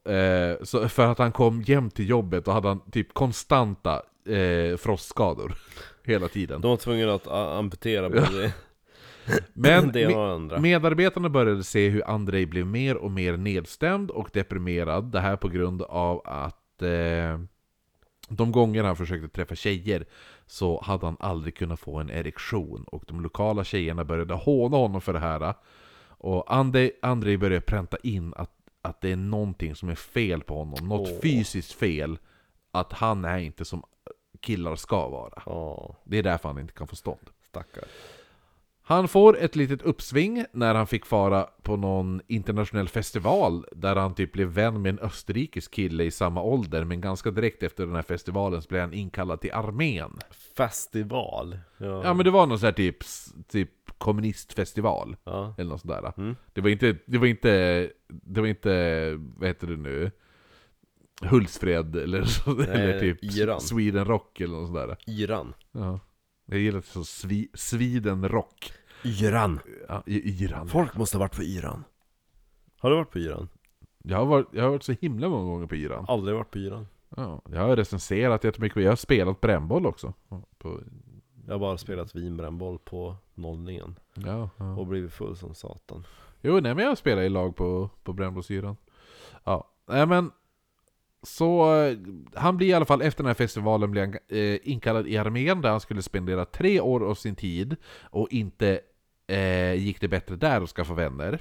[0.09, 4.77] Eh, så för att han kom jämt till jobbet och hade han typ konstanta eh,
[4.77, 5.55] frostskador
[6.07, 6.61] hela tiden.
[6.61, 8.53] De var tvungna att amputera både
[9.53, 10.59] Men det ena och andra.
[10.59, 15.11] Medarbetarna började se hur Andrei blev mer och mer nedstämd och deprimerad.
[15.11, 17.39] Det här på grund av att eh,
[18.29, 20.05] de gånger han försökte träffa tjejer
[20.45, 22.83] så hade han aldrig kunnat få en erektion.
[22.87, 25.53] Och de lokala tjejerna började håna honom för det här.
[26.07, 28.51] Och Andrei, Andrei började pränta in att,
[28.81, 30.87] att det är någonting som är fel på honom.
[30.87, 31.19] Något Åh.
[31.21, 32.17] fysiskt fel.
[32.71, 33.83] Att han är inte som
[34.45, 35.41] killar ska vara.
[35.45, 37.29] Ja, Det är därför han inte kan få stånd.
[37.49, 37.83] stackar.
[38.87, 44.13] Han får ett litet uppsving när han fick fara på någon internationell festival där han
[44.15, 47.95] typ blev vän med en österrikisk kille i samma ålder men ganska direkt efter den
[47.95, 50.11] här festivalen så blev han inkallad till armén.
[50.57, 51.59] Festival.
[51.77, 52.01] Ja.
[52.03, 52.97] Ja men det var någon sån här typ,
[53.47, 55.53] typ kommunistfestival ja.
[55.57, 56.13] eller något sånt där.
[56.17, 56.35] Mm.
[56.53, 60.11] Det var inte, det var inte, det var inte, vad heter det nu?
[61.21, 63.61] Hultsfred eller, så, eller typ Iran.
[63.61, 64.97] Sweden Rock eller något sånt där.
[65.07, 65.53] Iran.
[65.71, 65.99] Ja.
[66.45, 68.73] Jag gillar det så svi, Sweden Rock.
[69.03, 69.59] Iran.
[69.87, 70.67] Ja, i Iran.
[70.67, 71.83] Folk måste ha varit på Iran.
[72.79, 73.49] Har du varit på Iran?
[74.03, 76.05] Jag har, varit, jag har varit så himla många gånger på Iran.
[76.07, 76.87] Aldrig varit på Iran.
[77.17, 80.13] Ja, jag har recenserat jättemycket, jag har spelat brännboll också.
[80.57, 80.79] På,
[81.45, 83.99] Jag har bara spelat vinbrännboll på nollningen.
[84.13, 84.75] ja, ja.
[84.75, 86.03] Och blivit full som satan.
[86.41, 88.77] Jo, nej men jag spelar i lag på, på brännbollsyran.
[89.43, 90.31] Ja, nej men...
[91.25, 91.65] Så
[92.33, 95.61] han blir i alla fall, efter den här festivalen, blir han eh, inkallad i armén
[95.61, 97.75] där han skulle spendera tre år av sin tid.
[98.01, 98.79] Och inte
[99.27, 101.39] eh, gick det bättre där att skaffa vänner.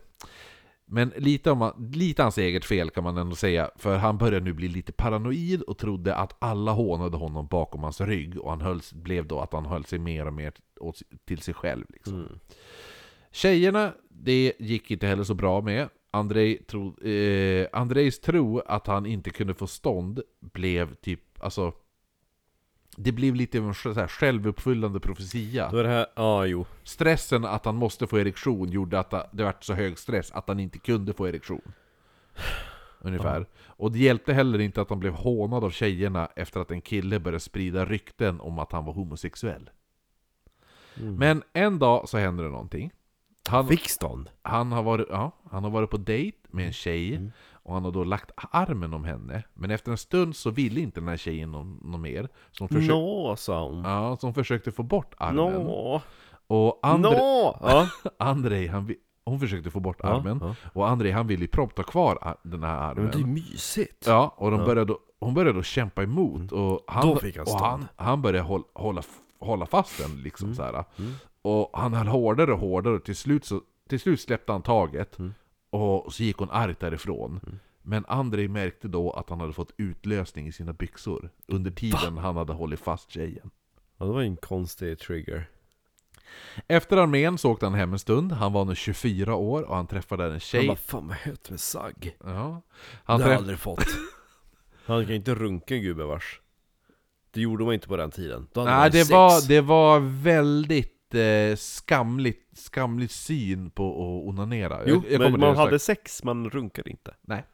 [0.87, 4.45] Men lite, om, man- lite hans eget fel kan man ändå säga, för han började
[4.45, 8.61] nu bli lite paranoid och trodde att alla hånade honom bakom hans rygg och han
[8.61, 11.85] hölls, blev då att han höll sig mer och mer åt, till sig själv.
[11.89, 12.15] Liksom.
[12.15, 12.39] Mm.
[13.33, 15.89] Tjejerna, det gick inte heller så bra med.
[16.15, 21.73] Andrei tro, eh, Andrejs tro att han inte kunde få stånd blev typ, alltså...
[22.97, 25.71] Det blev lite av en så här självuppfyllande profetia.
[25.71, 26.67] Då är det här, ja jo.
[26.85, 30.61] Stressen att han måste få erektion gjorde att det vart så hög stress att han
[30.61, 31.73] inte kunde få erektion.
[33.01, 33.47] ungefär.
[33.67, 37.21] Och det hjälpte heller inte att han blev hånad av tjejerna efter att en kille
[37.21, 39.71] började sprida rykten om att han var homosexuell.
[41.01, 41.15] Mm.
[41.15, 42.91] Men en dag så händer det någonting.
[43.49, 44.31] Han, Fick stånd?
[44.43, 47.33] han, har varit, ja, han har varit på dejt med en tjej, Mm.
[47.53, 49.43] och han har då lagt armen om henne.
[49.55, 52.29] Men efter en stund så ville inte den här tjejen någon, någon mer.
[52.51, 53.85] Så hon, försökte, Nå, sa hon.
[53.85, 55.37] ja, hon försökte få bort armen.
[55.65, 56.03] Nå,
[56.47, 57.59] Och Andre, nå!
[57.61, 57.89] Ja.
[58.19, 60.39] Andrei, han, hon försökte få bort Ja, armen.
[60.43, 60.55] ja.
[60.73, 63.03] Och Andrei han ville ju prompt ha kvar ar- den här armen.
[63.05, 64.07] Men det är mysigt.
[64.07, 64.67] Ja, och de Ja.
[64.67, 66.53] började, då- hon började då kämpa emot.
[66.53, 69.03] Och han, Då fick han och han, han började hålla, hålla,
[69.41, 70.57] hålla fast den liksom Mm.
[70.57, 70.85] så här.
[70.99, 71.13] Mm.
[71.45, 75.19] Och han höll hårdare och hårdare och till slut, så, till slut släppte han taget.
[75.19, 75.35] Mm.
[75.71, 77.41] Och så gick hon argt därifrån.
[77.47, 77.59] Mm.
[77.83, 81.31] Men Andrei märkte då att han hade fått utlösning i sina byxor.
[81.47, 83.51] Under tiden han hade hållit fast tjejen.
[83.99, 85.49] Ja, det var en konstig trigger.
[86.69, 88.33] Efter armén så åkte han hem en stund.
[88.33, 90.67] Han var nu 24 år och han träffade en Han tjej.
[90.67, 92.17] bara, fan vad hött med sagg.
[92.25, 92.63] Ja.
[92.65, 93.87] Det Han har jag aldrig fått.
[94.87, 96.41] Han kan inte runka gubevars.
[97.31, 98.47] Det gjorde man inte på den tiden.
[98.53, 99.11] Då hade Nej, man det sex.
[99.11, 104.81] var, det var väldigt eh, skamligt, skamligt syn på att onanera.
[104.87, 107.15] Jo, Jag- jag men man hade sex, man runkade inte.
[107.23, 107.45] Nej.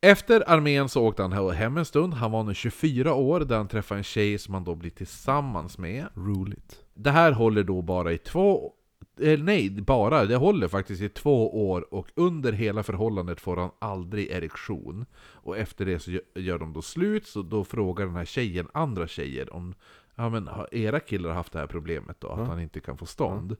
[0.00, 3.68] Efter armén så åkte han hem en stund, han var nu 24 år, där han
[3.68, 6.06] träffade en tjej som han då blir tillsammans med.
[6.14, 6.82] Roligt.
[6.94, 8.72] Det här håller då bara i två...
[9.20, 13.70] Eh, nej, bara, det håller faktiskt i två år och under hela förhållandet får han
[13.78, 15.06] aldrig erektion.
[15.16, 18.68] Och efter det så gö- gör de då slut, så då frågar den här tjejen
[18.74, 19.74] andra tjejer om
[20.18, 22.28] Ja men har era killar haft det här problemet då?
[22.28, 23.56] Att han inte kan få stånd?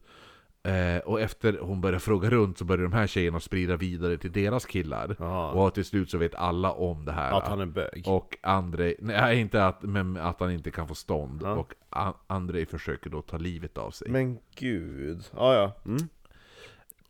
[0.63, 4.33] Eh, och efter hon börjar fråga runt så börjar de här tjejerna sprida vidare till
[4.33, 5.17] deras killar.
[5.19, 5.51] Ja.
[5.51, 7.39] Och till slut så vet alla om det här.
[7.39, 8.03] Att han är bög.
[8.07, 11.43] Och Andrei, nej inte att, men att han inte kan få stånd.
[11.45, 11.53] Ja.
[11.53, 14.11] Och A- Andrei försöker då ta livet av sig.
[14.11, 15.25] Men gud.
[15.37, 15.73] Ja, ja.
[15.87, 16.09] Mm.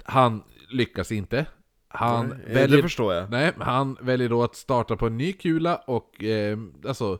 [0.02, 1.46] Han lyckas inte.
[1.88, 2.76] Han Nej, väljer...
[2.76, 3.30] Det förstår jag.
[3.30, 7.18] Nej, han väljer då att starta på en ny kula och eh, alltså,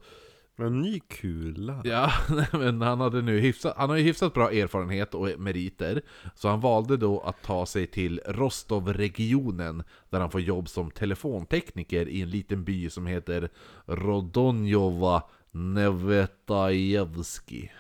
[0.59, 1.81] En ny kula.
[1.85, 2.13] ja,
[2.53, 6.03] men han hade nu hyfsat, han har ju hyfsat bra erfarenhet och meriter.
[6.35, 12.09] Så han valde då att ta sig till Rostov-regionen, där han får jobb som telefontekniker
[12.09, 13.49] i en liten by som heter
[13.87, 17.71] Rodonjova Nevetajevski.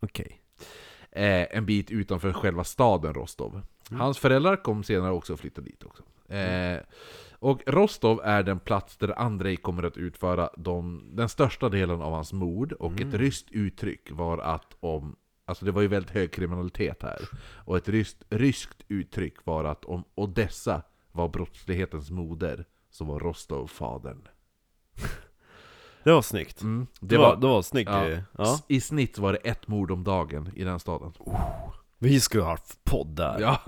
[0.00, 0.40] Okej.
[1.12, 3.62] Eh, en bit utanför själva staden Rostov.
[3.90, 6.02] Hans föräldrar kom senare också att flytta dit också.
[6.34, 6.80] Eh,
[7.40, 12.12] och Rostov är den plats där Andrei kommer att utföra de, den största delen av
[12.12, 12.72] hans mord.
[12.72, 15.16] Och ett ryskt uttryck var att om...
[15.44, 17.18] Alltså det var ju väldigt hög kriminalitet här.
[17.64, 20.82] Och ett ryskt, ryskt uttryck var att om Odessa
[21.12, 24.28] var brottslighetens moder, så var Rostov fadern.
[26.04, 26.62] Det var snyggt.
[26.62, 27.90] Mm, Det, var, det var snyggt.
[27.90, 28.58] ja, Ja.
[28.68, 31.12] I snitt var det ett mord om dagen i den staden.
[31.98, 33.40] Vi ska ha podd där.
[33.40, 33.58] Ja.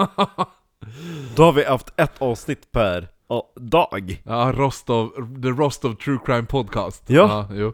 [1.37, 4.23] Då har vi haft ett avsnitt per ja, dag.
[4.25, 5.11] Ja, Rostov,
[5.43, 7.05] The Rostov True Crime Podcast.
[7.07, 7.49] Ja.
[7.53, 7.73] jo.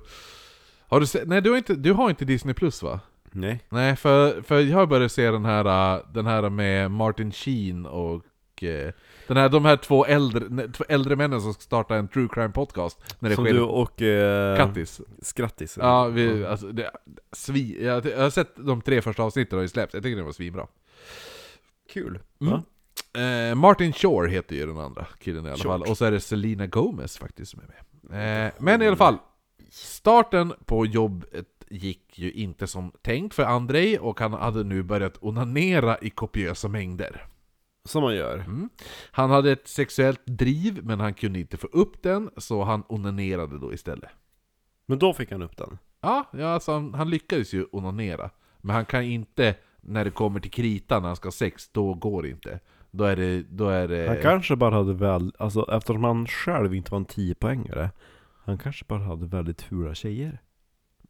[0.88, 3.00] Har du sett, nej du har, inte, du har inte Disney Plus va?
[3.32, 3.64] Nej.
[3.68, 7.86] Nej, för, för jag har börjat se den här, äh, den här med Martin Sheen
[7.86, 8.24] och
[8.62, 8.92] äh,
[9.26, 12.48] den här, de här två äldre, två äldre männen som ska starta en True Crime
[12.48, 14.02] Podcast när det Som sker du och...
[14.02, 15.00] Eh, Kattis.
[15.22, 15.78] Skrattis.
[15.80, 16.90] Ja, vi, alltså, det,
[17.32, 20.22] svi, jag, jag har sett de tre första avsnitten har ju släppts, jag tycker det
[20.22, 20.66] var svinbra.
[21.92, 22.18] Kul.
[22.40, 22.60] Mm.
[23.14, 25.66] Eh, Martin Shore heter ju den andra killen i alla Short.
[25.66, 28.46] fall, och så är det Selena Gomez faktiskt som är med.
[28.46, 29.18] Eh, men i alla fall,
[29.70, 35.18] starten på jobbet gick ju inte som tänkt för Andrei, och han hade nu börjat
[35.20, 37.26] onanera i kopiösa mängder.
[37.84, 38.38] Som man gör.
[38.38, 38.70] Mm.
[39.10, 43.58] Han hade ett sexuellt driv, men han kunde inte få upp den, så han onanerade
[43.58, 44.10] då istället.
[44.86, 45.78] Men då fick han upp den.
[46.00, 48.30] Ja, ja alltså han, han lyckades ju onanera.
[48.58, 51.94] Men han kan inte, när det kommer till kritan när han ska ha sex, då
[51.94, 52.60] går det inte.
[52.90, 53.42] Då är det...
[53.42, 57.06] Då är det Han kanske bara hade väl, alltså eftersom han själv inte var en
[57.06, 57.88] 10-poängare
[58.44, 60.38] Han kanske bara hade väldigt fula tjejer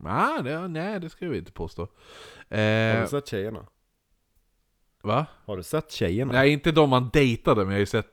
[0.04, 1.88] Ah, det, nej, det ska jag inte påstå.
[2.50, 3.66] Har Eh, du sett tjejerna?
[5.02, 5.26] va?
[5.44, 6.32] Har du sett tjejerna?
[6.32, 8.06] Nej, inte de man dejtade, men jag har ju sett,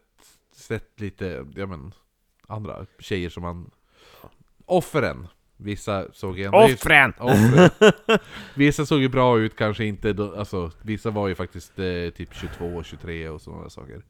[0.55, 1.93] sett lite, ja men,
[2.47, 3.71] andra tjejer som man...
[4.65, 5.27] Offren!
[5.57, 6.57] Vissa såg ju ändå...
[6.57, 7.13] Offren!
[7.19, 7.69] Offren!
[8.55, 12.29] Vissa såg ju bra ut, kanske inte, då- alltså vissa var ju faktiskt eh, typ
[12.35, 14.01] 22, 23 och sådana saker.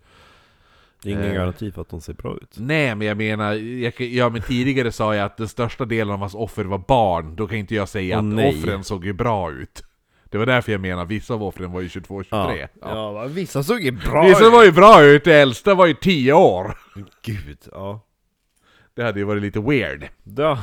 [1.04, 1.34] Det är ingen Eh.
[1.34, 4.92] garanti för att de ser bra ut Nej, men jag menar, jag, ja men tidigare
[4.92, 7.90] sa jag att den största delen av hans offer var barn, då kan inte jag
[7.90, 8.50] säga Åh, att nej.
[8.60, 9.84] offren såg ju bra ut.
[10.30, 12.38] Det var därför jag menar, vissa av offren var ju 22, 23.
[12.38, 12.68] ja.
[12.82, 13.22] Ja.
[13.22, 16.34] ja, vissa såg ju bra Vissa var ju bra ut, det äldsta var ju 10
[16.34, 16.78] år.
[17.22, 18.00] Gud, ja
[18.96, 20.08] Det hade ju varit lite weird.
[20.24, 20.58] det,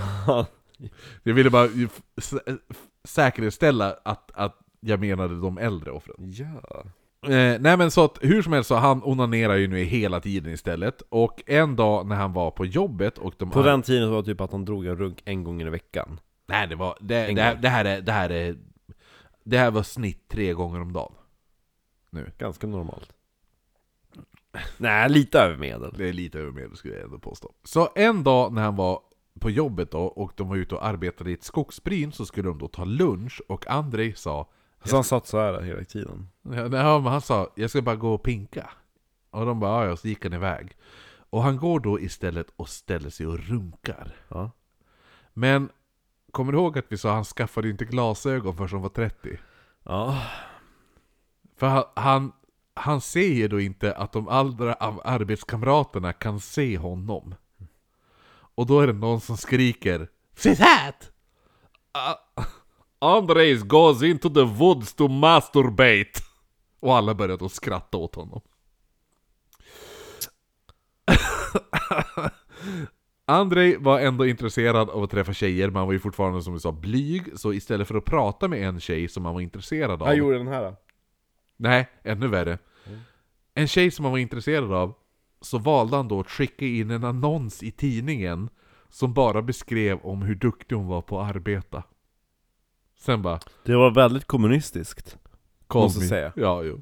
[1.22, 1.68] Jag ville bara
[2.16, 2.34] f-
[3.04, 6.16] säkerställa att, att jag menade de äldre offren.
[6.18, 6.84] Ja.
[7.32, 10.52] Eh, nej men så att hur som helst så han onanerar ju nu hela tiden
[10.52, 11.02] istället.
[11.08, 14.24] Och en dag när han var på jobbet och de På den tiden var det
[14.24, 16.20] typ att han drog en runk en gång i veckan.
[16.46, 18.56] Nej det var, det, det, här, det här är, det här är
[19.44, 21.12] Det här var snitt tre gånger om dagen.
[22.38, 23.12] Ganska normalt.
[24.76, 27.52] Nej, lite över medel Det är lite över medel skulle jag ändå påstå.
[27.64, 29.00] Så en dag när han var
[29.42, 32.58] på jobbet då och de var ute och arbetade i ett skogsbryn så skulle de
[32.58, 34.48] då ta lunch och Andrei sa
[34.84, 37.96] Så han satt så här hela tiden Ja, nej, men han sa jag ska bara
[37.96, 38.70] gå och pinka.
[39.30, 40.76] Och de bara ja, så gick han iväg.
[41.30, 44.14] Och han går då istället och ställer sig och runkar.
[44.28, 44.50] Ja
[45.32, 45.68] Men
[46.32, 49.38] kommer du ihåg att vi sa att han skaffade inte glasögon förrän han var 30?
[49.84, 50.22] Ja,
[51.56, 52.32] För han, han,
[52.74, 57.34] han ser ju då inte att de andra arbetskamraterna kan se honom.
[58.54, 61.10] Och då är det någon som skriker Sit that!
[61.96, 62.44] Uh,
[62.98, 66.12] Andres goes into the woods to masturbate!
[66.80, 68.40] Och alla börjar då skratta åt honom.
[73.26, 76.60] Andrei var ändå intresserad av att träffa tjejer, men han var ju fortfarande som vi
[76.60, 80.08] sa blyg, så istället för att prata med en tjej som han var intresserad av
[80.08, 80.76] jag gjorde den här då.
[81.56, 82.58] Nej, ännu värre.
[83.54, 84.94] En tjej som han var intresserad av,
[85.42, 88.48] så valde han då att skicka in en annons i tidningen
[88.88, 91.82] som bara beskrev om hur duktig hon var på att arbeta.
[92.98, 93.40] Sen bara...
[93.64, 95.18] Det var väldigt kommunistiskt
[95.74, 96.06] Måste me.
[96.06, 96.32] säga.
[96.36, 96.80] Ja, jo.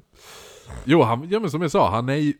[0.83, 2.33] Jo, han, ja, men som jag sa, han är ju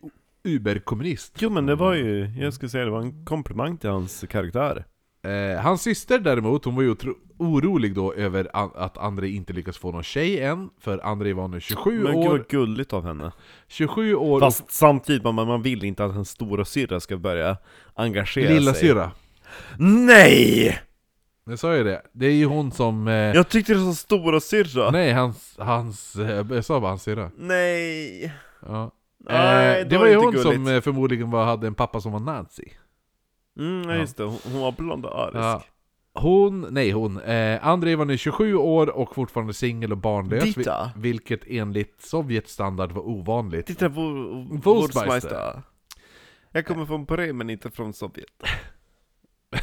[0.44, 1.36] uberkommunist.
[1.40, 4.86] Jo men det var ju, jag skulle säga det var en komplimang till hans karaktär
[5.24, 6.96] Eh, hans syster däremot, hon var ju
[7.38, 11.48] orolig då över an- att Andrei inte lyckas få någon tjej än, för Andrei var
[11.48, 13.32] nu 27 Men gud år, vad gulligt av henne
[13.68, 17.58] 27 år Fast samtidigt, man, man vill inte att en stora syrra ska börja
[17.96, 19.12] engagera och lilla sig syra.
[19.78, 20.80] Nej!
[21.46, 23.08] Jag sa ju det, det är ju hon som...
[23.08, 27.04] Eh, Jag tyckte det var stora syrra Nej, hans, hans, eh, jag sa bara hans
[27.04, 27.32] syrra.
[27.38, 28.34] Nej!
[28.68, 28.92] Ja.
[29.30, 30.70] Nej, eh, det det var ju hon som gulligt.
[30.78, 32.72] eh, förmodligen var, hade en pappa som var nazi.
[33.60, 35.64] Mm, ja, just det, hon, hon var blond och arisk Ja.
[36.14, 40.64] Hon, nej hon, eh, Andrei var nu 27 år och fortfarande singel och barnlös, vil-
[40.96, 43.66] vilket enligt Sovjets standard var ovanligt.
[43.66, 44.02] Titta på
[44.64, 45.62] Wurstmeister.
[46.52, 48.26] Jag kommer från Polen men inte från Sovjet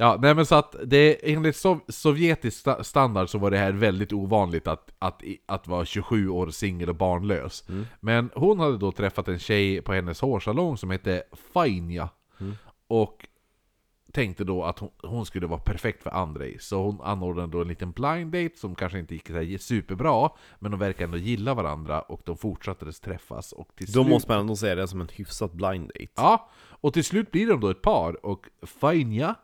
[0.00, 3.72] Ja, nej men så att det, enligt sov, sovjetisk sta- standard så var det här
[3.72, 7.64] väldigt ovanligt att, att, att vara 27 år singel och barnlös.
[7.68, 7.86] Mm.
[8.00, 12.08] Men hon hade då träffat en tjej på hennes hårsalong som hette Fainja.
[12.40, 12.54] Mm.
[12.86, 13.28] Och
[14.12, 16.58] tänkte då att hon, hon skulle vara perfekt för Andrei.
[16.60, 20.30] Så hon anordnade då en liten blind date som kanske inte gick så superbra.
[20.58, 23.52] Men de verkar ändå gilla varandra och de fortsatte träffas.
[23.52, 24.06] Och till Då slut...
[24.08, 27.46] måste man ändå säga det som en hyfsat blind date Ja, och till slut blir
[27.46, 29.34] de då ett par och Fainja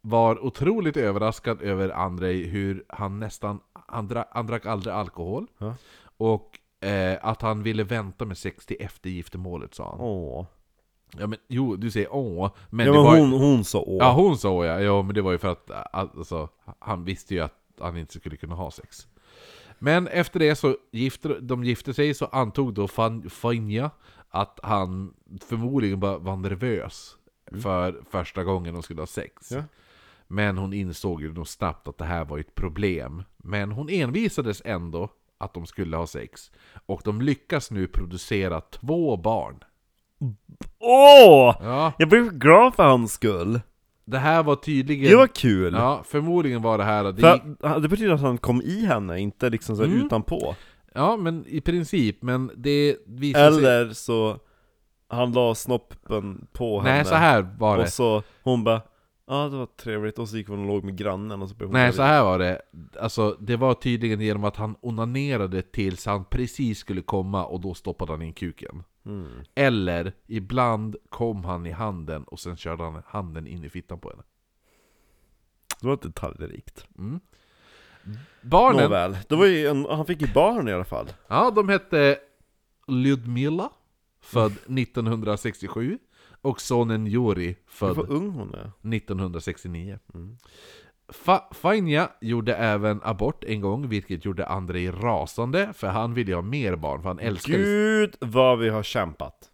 [0.00, 5.74] var otroligt överraskad över Andrei hur han nästan, han, dra, han drack aldrig alkohol Ja.
[6.16, 10.00] och eh, att han ville vänta med sex till efter giftermålet sa han.
[10.00, 10.46] Åh
[11.18, 14.12] Ja men jo, du säger åh, men Ja men var hon, hon sa åh Ja
[14.12, 16.48] hon sa ja, ja men det var ju för att äh, alltså,
[16.78, 19.06] han visste ju att han inte skulle kunna ha sex.
[19.78, 23.90] Men efter det så gifte de gifte sig så antog då Fan- Fanja
[24.30, 25.14] att han
[25.48, 27.16] förmodligen bara var nervös
[27.62, 29.50] för första gången de skulle ha sex.
[29.52, 29.62] Ja.
[30.28, 33.22] Men hon insåg ju nog snabbt att det här var ett problem.
[33.36, 36.50] Men hon envisades ändå att de skulle ha sex.
[36.86, 39.64] Och de lyckas nu producera två barn.
[40.78, 41.56] Åh!
[41.60, 43.60] Ja, Jag blev glad för hans skull
[44.06, 45.10] det här var tydligen...
[45.10, 45.74] Det var kul!
[45.74, 47.22] Ja, förmodligen var det här att det
[47.60, 50.06] För det betyder att han kom i henne, inte liksom så Mm.
[50.06, 50.54] utanpå
[50.94, 53.58] Ja, men i princip, men det visar sig...
[53.58, 54.38] Eller så
[55.08, 57.82] Han la snoppen på henne Nej, så här var det.
[57.82, 58.80] Och så hon bara
[59.28, 61.68] Ja det var trevligt, och så gick hon och låg med grannen och så blev
[61.68, 62.62] hon Nej, så här var det.
[63.00, 67.74] Alltså, det var tydligen genom att han onanerade tills han precis skulle komma och då
[67.74, 68.82] stoppade han in kuken.
[69.06, 69.44] Mm.
[69.54, 74.10] Eller, ibland kom han i handen och sen körde han handen in i fittan på
[74.10, 74.22] henne.
[75.80, 77.20] Det var detaljrikt Mm.
[78.42, 82.18] Barnen, Nåväl, det var en, han fick ju barn i alla fall ja de hette
[82.86, 83.70] Lyudmila,
[84.20, 85.98] född 1967,
[86.42, 89.98] och sonen Juri, född Vad ung hon är 1969.
[90.14, 90.36] Mm.
[91.08, 96.42] Fa- Fanja gjorde även abort en gång, vilket gjorde Andrei rasande, för han ville ha
[96.42, 97.58] mer barn, för han älskade...
[97.58, 99.50] Gud vad vi har kämpat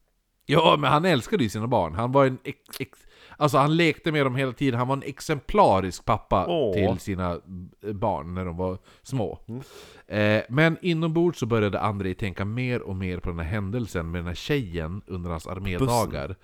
[0.46, 1.94] Ja, men han älskade ju sina barn.
[1.94, 2.38] Han var en...
[2.44, 2.98] Ex, ex,
[3.36, 6.74] alltså han lekte med dem hela tiden, han var en exemplarisk pappa Åh.
[6.74, 7.40] till sina
[7.84, 9.38] eh, barn när de var små.
[9.48, 9.62] Mm.
[10.06, 14.18] Eh, men inombords så började Andrei tänka mer och mer på den här händelsen med
[14.18, 16.36] den här tjejen under hans armédagar.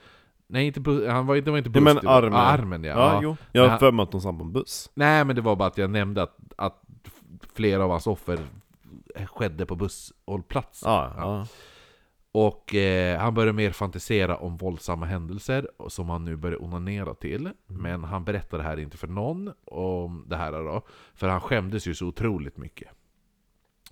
[0.50, 2.32] Nej, inte bu- han var, det var inte buss, men det var- armen.
[2.32, 2.90] Ja, armen ja.
[2.96, 3.36] Ja, ja.
[3.52, 5.56] Jag har Men- för mig att de satt på en buss Nej men det var
[5.56, 6.82] bara att jag nämnde att, att
[7.54, 8.38] flera av hans offer
[9.26, 10.92] skedde på busshållplatsen.
[10.92, 11.46] Ja, ja.
[12.32, 17.50] Och eh, han började mer fantisera om våldsamma händelser som han nu började onanera till.
[17.66, 20.82] Men han berättade det här inte för någon om det här då.
[21.14, 22.88] För han skämdes ju så otroligt mycket.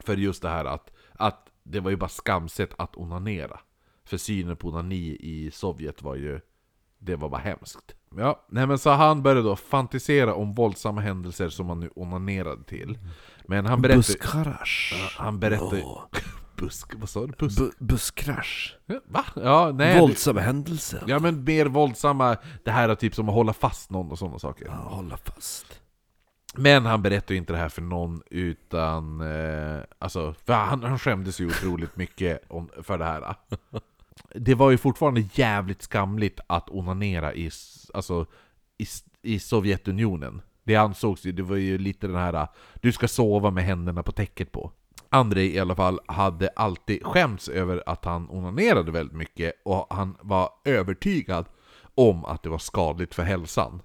[0.01, 3.61] För just det här att, att det var ju bara skamset att onanera.
[4.07, 6.41] För synen på onani i Sovjet var ju,
[6.99, 7.95] det var bara hemskt.
[8.17, 12.65] Ja, nej men så han började då fantisera om våldsamma händelser som han nu onanerade
[12.65, 12.99] till.
[13.47, 13.99] Men han berättade...
[13.99, 15.13] Busskrasch.
[15.19, 15.83] Han berättade...
[15.85, 16.03] Åh.
[16.57, 16.95] Busk...
[16.97, 17.33] Vad sa du?
[17.39, 17.61] Busk...
[17.61, 18.77] Bu- busskrasch.
[19.07, 19.25] Va?
[19.37, 20.01] Ja, nej.
[20.01, 21.03] Våldsamma händelser.
[21.07, 24.39] Ja men mer våldsamma, det här är typ som att hålla fast någon och sådana
[24.39, 24.67] saker.
[24.67, 25.81] Ja, hålla fast.
[26.55, 30.99] Men han berättar ju inte det här för någon utan, eh, alltså, för han, han
[30.99, 33.37] skämdes ju otroligt mycket om, för det här.
[34.35, 37.51] Det var ju fortfarande jävligt skamligt att onanera i,
[37.95, 38.27] alltså,
[38.79, 38.87] i,
[39.23, 40.43] i Sovjetunionen.
[40.65, 44.13] Det ansågs ju, det var ju lite den här, du ska sova med händerna på
[44.13, 44.73] täcket på.
[45.09, 50.17] Andrei i alla fall hade alltid skämts över att han onanerade väldigt mycket och han
[50.21, 51.47] var övertygad
[51.95, 53.83] om att det var skadligt för hälsan.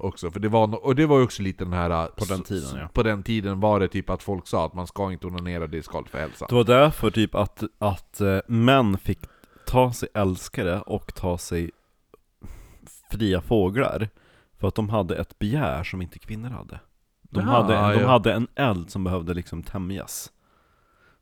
[0.00, 2.06] Också, för det var, no- och det var ju också lite den här...
[2.06, 2.88] På den tiden, ja.
[2.92, 5.78] På den tiden var det typ att folk sa att man ska inte onanera, det
[5.78, 6.46] är skadligt för hälsan.
[6.48, 9.18] Det var därför typ att, att eh, män fick
[9.72, 11.70] ta sig älskare och ta sig
[13.10, 14.08] fria fåglar.
[14.58, 16.80] För att de hade ett begär som inte kvinnor hade.
[17.22, 18.08] De, Ja, hade, de ja.
[18.08, 20.32] hade en eld som behövde liksom tämjas.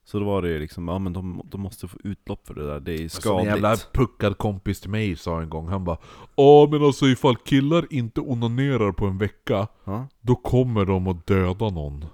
[0.05, 2.66] Så då var det ju liksom, ja men de, de måste få utlopp för det
[2.66, 3.46] där, det är Som en skadligt.
[3.46, 5.98] jävla puckad kompis till mig sa en gång, han bara
[6.36, 10.07] Ja men alltså ifall killar inte onanerar på en vecka, Ja.
[10.20, 12.05] då kommer de att döda någon.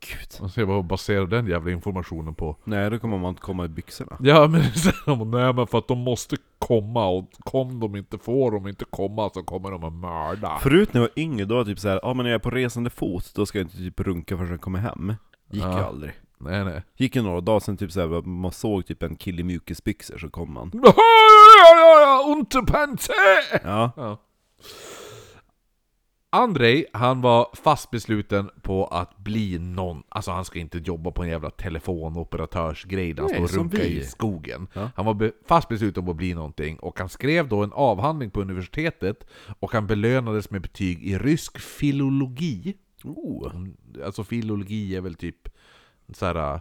[0.00, 0.42] Gud.
[0.42, 2.56] Alltså jag bara baserar den jävla informationen på?
[2.64, 4.16] Nej, då kommer man inte komma i byxorna.
[4.20, 4.48] Ja
[5.06, 8.84] men nej men för att de måste komma och kom de inte, får de inte
[8.90, 10.58] komma så kommer de att mörda.
[10.58, 12.42] Förut när jag var yngre, då var det typ såhär, ja men när jag är
[12.42, 15.14] på resande fot, då ska jag inte typ runka förrän jag kommer hem.
[15.50, 15.78] Gick Ja.
[15.78, 16.12] ju aldrig.
[16.38, 16.82] Nej nej.
[16.96, 20.30] Gick ju några dagar sen typ såhär, man såg typ en kille i mjukisbyxor så
[20.30, 20.70] kom man.
[20.84, 23.12] Ja, ja, ja, ja, Unterpante!
[23.64, 23.90] Ja.
[23.96, 24.18] Ja.
[26.32, 31.22] Andrei, han var fast besluten på att bli någon, alltså han ska inte jobba på
[31.22, 34.66] en jävla telefonoperatörsgrej där han står och runkar i skogen.
[34.72, 34.90] Ja.
[34.96, 38.30] Han var be- fast besluten på att bli någonting, och han skrev då en avhandling
[38.30, 39.26] på universitetet,
[39.60, 42.74] och han belönades med betyg i rysk filologi.
[43.04, 43.52] Oh.
[44.04, 45.48] Alltså filologi är väl typ
[46.14, 46.60] så här äh,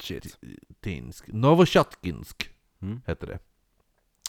[0.01, 0.39] Shit.
[1.27, 2.49] Novoshatkinsk
[2.83, 3.01] Mm.
[3.07, 3.39] hette det.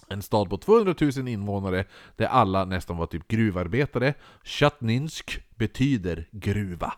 [0.08, 1.86] En stad på 200 000 invånare
[2.16, 4.14] där alla nästan var typ gruvarbetare.
[4.44, 6.94] Chatninsk betyder gruva.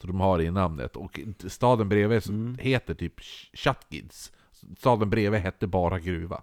[0.00, 0.96] Så de har det i namnet.
[0.96, 2.22] Och staden bredvid
[2.60, 3.20] heter typ
[3.52, 4.32] Chatkids.
[4.78, 6.42] Staden bredvid hette bara gruva.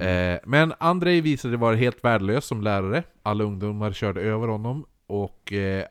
[0.00, 3.02] Eh, men Andrei visade sig vara helt värdelös som lärare.
[3.22, 4.86] Alla ungdomar körde över honom.
[5.06, 5.84] Och eh,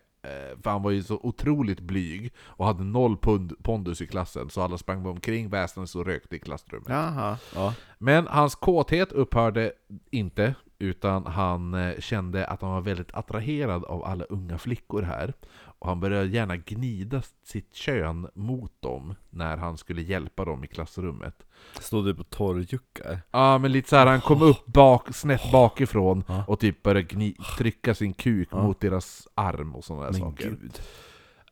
[0.63, 4.49] för han var ju så otroligt blyg och hade noll pund, pondus i klassen.
[4.49, 6.89] Så alla sprang omkring, väsnades och rökte i klassrummet.
[6.89, 7.37] Jaha.
[7.55, 7.73] Ja.
[7.97, 9.71] Men hans kåthet upphörde
[10.11, 15.33] inte, utan han eh, kände att han var väldigt attraherad av alla unga flickor här.
[15.79, 20.67] Och han började gärna gnida sitt kön mot dem när han skulle hjälpa dem i
[20.67, 21.45] klassrummet.
[21.79, 23.21] Stod du på torrjuckar?
[23.31, 27.35] Ja, men lite så här, han kom upp bak, snett bakifrån och typ började gni,
[27.57, 30.49] trycka sin kuk mot deras arm och sådana där Men saker.
[30.49, 30.79] gud.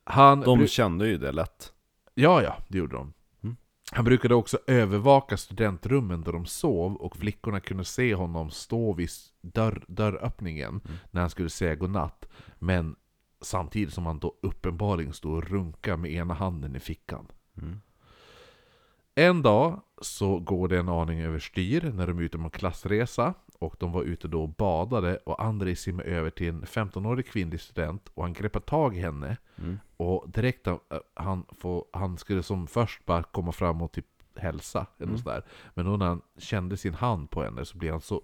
[0.04, 1.74] Han De kände ju det lätt.
[2.14, 3.14] Ja, ja, det gjorde de.
[3.44, 3.56] Mm.
[3.92, 9.10] Han brukade också övervaka studentrummen där de sov och flickorna kunde se honom stå vid
[9.42, 10.98] dörr, dörröppningen Mm.
[11.12, 12.26] när han skulle säga godnatt.
[12.60, 12.96] Men
[13.42, 17.28] samtidigt som han då uppenbarligen stod och runkade med ena handen i fickan.
[17.58, 17.82] Mm.
[19.16, 23.76] En dag så går det en aning överstyr när de är ute på klassresa och
[23.80, 28.10] de var ute då och badade och Andrei simmade över till en 15-årig kvinnlig student
[28.14, 29.80] och han greppade tag i henne Mm.
[29.98, 34.06] och direkt han, äh, han, får, han skulle som först bara komma fram och typ
[34.36, 35.18] hälsa eller Mm.
[35.18, 35.44] sådär.
[35.74, 38.22] Men då när han kände sin hand på henne så blev han så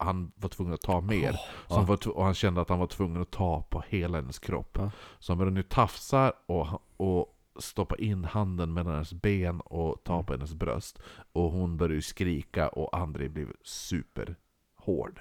[0.00, 1.36] han var tvungen att ta mer.
[1.68, 1.76] ja.
[1.76, 4.76] han var, och han kände att han var tvungen att ta på hela hennes kropp.
[4.80, 4.90] Ja.
[5.18, 10.26] Så han nu tafsa och, och stoppa in handen mellan hennes ben och ta Mm.
[10.26, 10.98] på hennes bröst.
[11.32, 15.20] Och hon började skrika och Andrei blev superhård.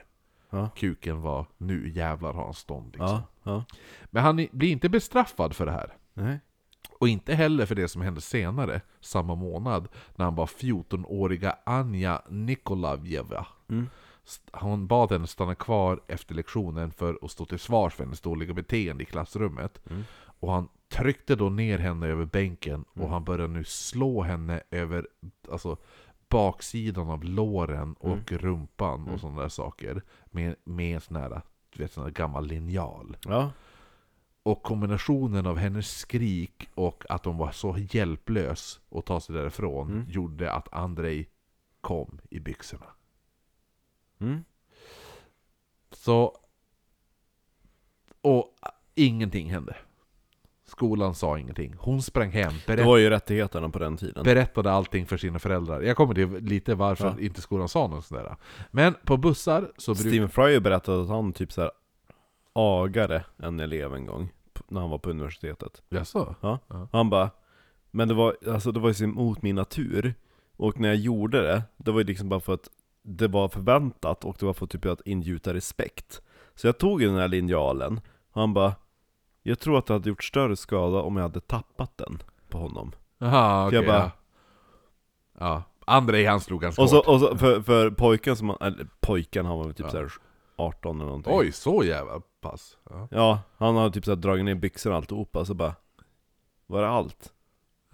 [0.50, 0.70] Ja.
[0.76, 3.08] Kuken var, nu jävlar har han stånd liksom.
[3.08, 3.24] Ja.
[3.44, 3.64] Ja.
[4.06, 5.94] Men han blir inte bestraffad för det här.
[6.14, 6.40] Nej.
[7.00, 12.22] Och inte heller för det som hände senare, samma månad, när han var 14-åriga Anja
[12.30, 13.46] Nikolavjeva.
[13.70, 13.90] St-
[14.52, 18.54] Hon bad henne stanna kvar efter lektionen för att stå till svars för hennes dåliga
[18.54, 19.82] beteende i klassrummet.
[20.40, 25.08] Och han tryckte då ner henne över bänken och han började nu slå henne över
[25.52, 25.78] alltså,
[26.30, 30.02] baksidan av låren och rumpan och sådana där saker.
[30.26, 33.18] Med, med en sån här, du vet, sån här gammal linjal.
[33.26, 33.52] Ja.
[34.44, 40.06] Och kombinationen av hennes skrik och att hon var så hjälplös att ta sig därifrån
[40.10, 41.28] gjorde att Andrei
[41.82, 42.86] kom i byxorna.
[44.20, 44.44] Mm.
[45.92, 46.36] Så...
[48.22, 48.54] Och
[48.96, 49.76] ingenting hände.
[50.66, 51.76] Skolan sa ingenting.
[51.80, 54.24] Hon sprang hem, Det berätt, var ju rättigheterna på den tiden.
[54.24, 55.82] berättade allting för sina föräldrar.
[55.82, 57.20] Jag kommer till lite varför Ja.
[57.20, 58.36] inte skolan sa något sånt där.
[58.72, 60.10] Men på bussar så brukar...
[60.10, 61.72] Stephen Fry berättade att han typ så här
[62.54, 64.30] agade en elev en gång
[64.68, 65.82] när han var på universitetet.
[65.90, 66.36] Jaså?
[66.42, 66.60] Ja.
[66.68, 66.88] Ja.
[66.92, 67.30] Han bara,
[67.92, 70.14] men det var, alltså det var ju mot min natur.
[70.56, 72.70] Och när jag gjorde det, det var ju liksom bara för att
[73.04, 76.22] det var förväntat och det var för typ att ingjuta respekt.
[76.56, 78.76] Så jag tog den här linjalen, och han bara,
[79.44, 82.92] jag tror att det hade gjort större skada om jag hade tappat den på honom.
[83.72, 84.12] Jag bara- ja.
[85.40, 85.64] ja.
[85.86, 87.08] Andrei han slog ganska Och så, hårt.
[87.08, 89.92] och så för, för pojken som, eller pojken, han var väl typ Ja.
[89.92, 90.12] så här
[90.56, 91.34] 18 eller någonting.
[91.36, 92.78] Oj, så jävla pass.
[92.90, 93.08] Ja.
[93.12, 95.76] Ja, han hade typ så här dragit ner byxorna och alltihopa, så bara
[96.68, 97.34] Var det allt?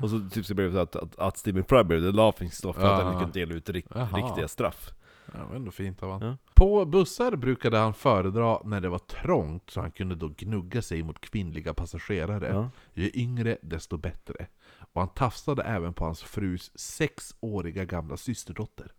[0.01, 2.51] Och så typ så blev det så att, att, att Stephen Fry blev the laughing
[2.51, 4.17] stock för att han kunde dela ut rik, Jaha.
[4.17, 4.91] riktiga straff
[5.33, 6.27] Ja, det var ändå fint av honom.
[6.27, 6.37] Ja.
[6.53, 11.03] På bussar brukade han föredra när det var trångt så han kunde då gnugga sig
[11.03, 12.47] mot kvinnliga passagerare.
[12.47, 12.69] Ja.
[12.93, 14.47] Ju yngre desto bättre.
[14.93, 18.91] Och han tafsade även på hans frus sexåriga gamla systerdotter.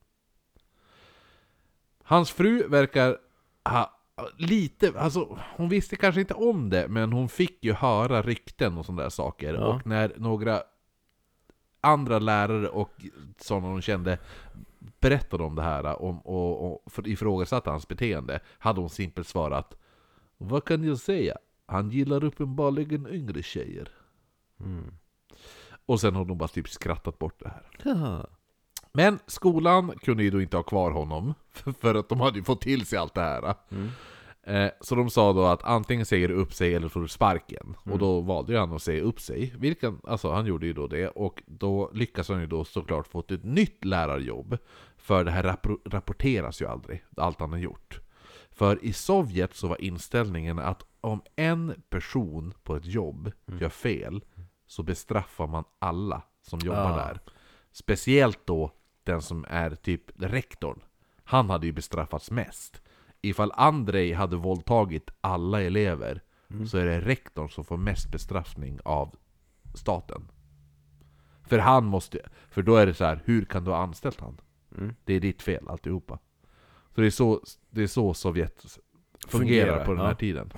[2.03, 3.17] Hans fru verkar
[3.65, 3.93] ha
[4.37, 8.87] lite, alltså hon visste kanske inte om det, men hon fick ju höra rykten och
[8.87, 9.55] sådana där saker.
[9.55, 9.67] Ja.
[9.67, 10.63] Och när några
[11.87, 12.91] andra lärare och
[13.39, 14.19] sådana hon kände
[15.01, 19.75] berättade om det här om, och, och för- ifrågasatte hans beteende, hade hon simpelt svarat
[20.39, 21.37] Vad kan jag säga?
[21.67, 23.89] Han gillar uppenbarligen yngre tjejer.
[24.61, 24.95] Mm.
[25.87, 27.67] Och sen har de bara typ skrattat bort det här.
[27.83, 28.27] Ja.
[28.93, 31.35] Men skolan kunde ju då inte ha kvar honom,
[31.81, 33.55] för att de hade ju fått till sig allt det här.
[33.71, 33.89] Mm.
[34.47, 37.77] Eh, Så de sa då att antingen säger du upp sig eller får du sparken.
[37.85, 39.55] Och då valde ju han att säga upp sig.
[39.59, 41.09] Vilken, alltså han gjorde ju då det.
[41.09, 44.59] Och då lyckas han ju då såklart få ett nytt lärarjobb.
[44.97, 48.01] För det här rappor- rapporteras ju aldrig, allt han har gjort.
[48.51, 54.25] För i Sovjet så var inställningen att om en person på ett jobb gör fel
[54.67, 56.97] så bestraffar man alla som jobbar Ah.
[56.97, 57.21] där.
[57.73, 58.71] Speciellt då
[59.05, 60.81] den som är typ rektorn.
[61.25, 62.83] Han hade ju bestraffats mest.
[63.23, 66.23] Ifall Andrei hade våldtagit alla elever
[66.69, 69.15] så är det rektorn som får mest bestraffning av
[69.75, 70.29] staten.
[71.43, 72.19] För han måste,
[72.51, 74.41] för då är det så här, hur kan du ha anställt han?
[74.79, 74.95] Mm.
[75.05, 76.19] Det är ditt fel alltihopa.
[76.95, 77.41] Så det är så,
[77.71, 78.79] det är så Sovjet
[79.27, 80.15] fungerar, Fungerar, på den här ja.
[80.15, 80.51] tiden.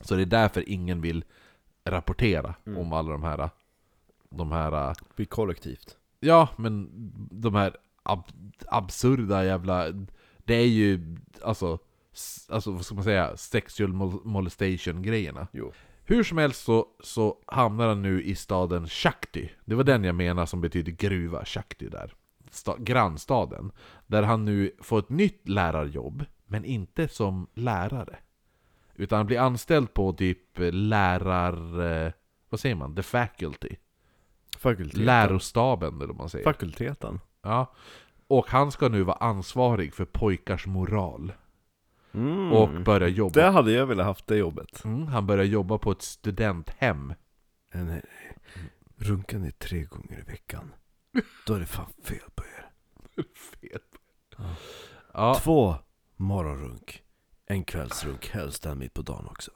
[0.00, 1.24] Så det är därför ingen vill
[1.84, 2.78] rapportera Mm.
[2.78, 3.50] om alla de här,
[4.30, 6.88] de här Vi kollektivt Ja, men
[7.30, 9.86] de här ab- absurda jävla...
[10.46, 11.78] Det är ju, alltså,
[12.48, 15.46] alltså vad ska man säga, sexual mol- molestation grejerna.
[15.52, 15.72] Jo
[16.04, 19.50] Hur som helst så, så hamnar han nu i staden Shakti.
[19.64, 22.14] Det var den jag menar som betyder gruva, Shakti där.
[22.50, 23.72] Sta- grannstaden.
[24.06, 28.16] Där han nu får ett nytt lärarjobb, men inte som lärare.
[28.94, 30.38] Utan han blir anställd på typ
[30.72, 31.80] lärar...
[32.06, 32.12] eh,
[32.48, 32.96] Vad säger man?
[32.96, 33.76] The faculty.
[34.58, 36.44] Fakulteten Lärostaben eller vad man säger.
[36.44, 37.72] Fakulteten Ja.
[38.28, 41.32] Och han ska nu vara ansvarig för pojkars moral.
[42.12, 42.52] mm.
[42.52, 43.40] Och börja jobba.
[43.40, 47.14] Det hade jag velat haft det jobbet Mm, han börjar jobba på ett studenthem.
[47.74, 48.38] Nej, nej, nej.
[48.96, 50.72] Runkar ni tre gånger i veckan
[51.46, 52.70] Då är det fan fel på er
[53.62, 53.80] Fel.
[55.12, 55.74] Ja, Två
[56.16, 57.02] morgonrunk
[57.46, 59.50] En kvällsrunk, helst en mitt på dagen också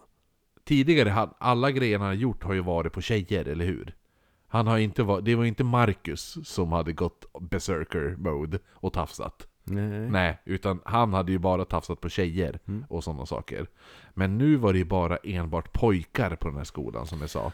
[0.71, 3.95] tidigare, alla grejerna han har gjort har ju varit på tjejer, eller hur?
[4.53, 9.47] Han har inte varit, det var inte Marcus som hade gått berserker mode och tafsat.
[9.65, 12.85] Nej, Nej, utan han hade ju bara tafsat på tjejer Mm.
[12.89, 13.67] och sådana saker.
[14.15, 17.53] Men nu var det ju bara enbart pojkar på den här skolan som jag sa.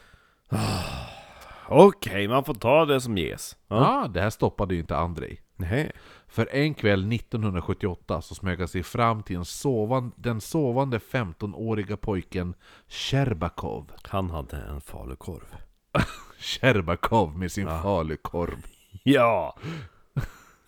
[1.69, 4.09] Okej, man får ta det som ges Ja, ja.
[4.09, 5.41] det här stoppade ju inte Andrei.
[5.57, 5.93] Nej.
[6.29, 12.55] För en kväll 1978 så smög han sig fram till sovan, den sovande 15-åriga pojken
[12.89, 13.93] Sherbakov.
[14.03, 15.57] Han hade en falukorv
[16.39, 17.83] Sherbakov med sin Ja.
[17.83, 18.67] falukorv.
[19.03, 19.57] Ja!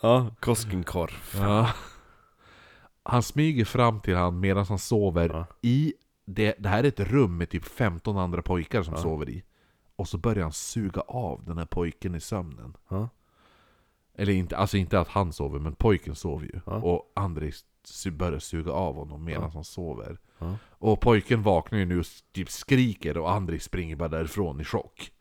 [0.00, 1.70] Ja, Koskenkorv Ja.
[3.02, 5.46] Han smyger fram till han medan han sover Ja.
[5.62, 9.00] i det, det här är ett rum med typ 15 andra pojkar som Ja.
[9.02, 9.44] sover i.
[9.96, 12.76] Och så börjar han suga av den här pojken i sömnen.
[12.88, 13.08] Ja.
[14.14, 16.60] Eller inte, alltså inte att han sover, men pojken sover ju.
[16.64, 17.52] Och Andrei
[18.12, 20.18] börjar suga av honom medan han sover.
[20.70, 25.12] Och pojken vaknar ju nu och typ skriker och Andrei springer bara därifrån i chock.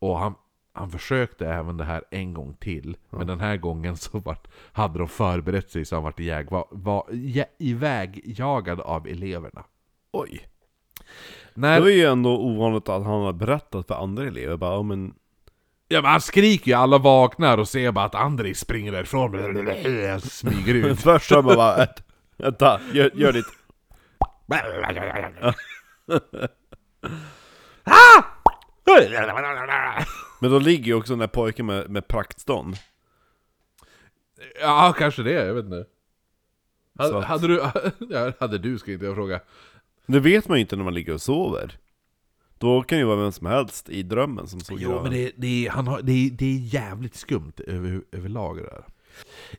[0.00, 0.06] Ja.
[0.08, 0.34] Och han,
[0.72, 4.98] han försökte även det här en gång till, men den här gången så vart, hade
[4.98, 9.64] de förberett sig så han vart iväg, var, var, ja, ivägjagad av eleverna.
[10.12, 10.46] Oj.
[11.54, 14.82] När, Det var ju ändå ovanligt att han har berättat för andra elever bara, ja
[14.82, 15.14] men...
[15.88, 20.74] Ja men han skriker ju, alla vaknar och ser bara att Andrei springer därifrån, smyger
[20.74, 21.00] ut.
[21.00, 22.02] Först så bara, bara "Ett-
[22.36, 23.46] vänta, gör, gör ditt...
[30.40, 32.76] Men då ligger ju också den där pojken med, med praktstånd.
[34.60, 35.84] Ja, kanske det, jag vet inte.
[36.96, 37.54] Så Hade, att- hade du,
[38.10, 39.40] ja, hade du ska inte jag fråga.
[40.06, 41.78] Det vet man ju inte när man ligger och sover.
[42.58, 45.02] Då kan ju vara vem som helst i drömmen som såg Jo graven.
[45.02, 48.84] men det, det, är- han har, det, det är jävligt skumt över, överlag det där.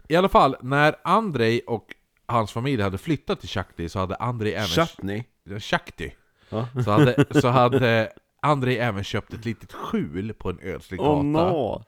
[0.08, 1.96] I alla fall, när Andrei och
[2.26, 4.68] hans familj hade flyttat till Shakti så hade Andrei även...
[4.68, 5.24] Chutney.
[5.60, 6.14] Shakti!
[6.50, 6.68] Ja.
[6.86, 8.12] Så hade, så hade
[8.42, 11.12] Andrei även köpt ett litet skjul på en ödslig gata.
[11.12, 11.84] Oh no!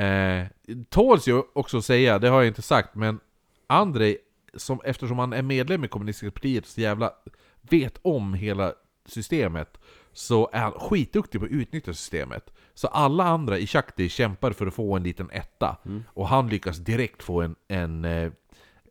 [0.00, 0.46] Eh,
[0.88, 3.20] tåls ju också att säga, det har jag inte sagt, men
[3.66, 4.18] Andrei,
[4.54, 7.12] som, eftersom han är medlem i kommunistiska partiet så jävla
[7.60, 8.72] vet om hela
[9.06, 9.78] systemet,
[10.12, 12.52] så är han skitduktig på att utnyttja systemet.
[12.74, 15.76] Så alla andra i Shakti kämpar för att få en liten etta,
[16.06, 18.32] och han lyckas direkt få en, en eh,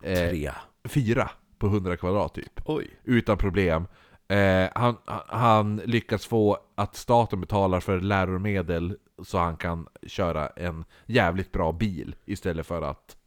[0.04, 0.52] eh, Tre.
[0.84, 2.88] fyra på 100 kvadrat typ Oj.
[3.04, 3.88] utan problem.
[4.30, 4.98] Eh, han,
[5.28, 11.72] han lyckas få att staten betalar för läromedel så han kan köra en jävligt bra
[11.72, 13.18] bil istället för att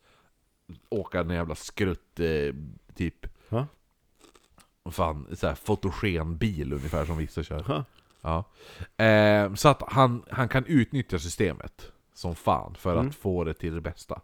[0.89, 2.55] åka en jävla skrutt eh,
[2.95, 3.67] typ Ja.
[4.91, 7.63] Fan, så här fotogenbil ungefär som vissa kör.
[7.63, 7.85] Ha.
[8.21, 8.45] Ja.
[9.05, 13.09] Eh, så att han, han kan utnyttja systemet som fan för Mm.
[13.09, 14.21] att få det till det bästa.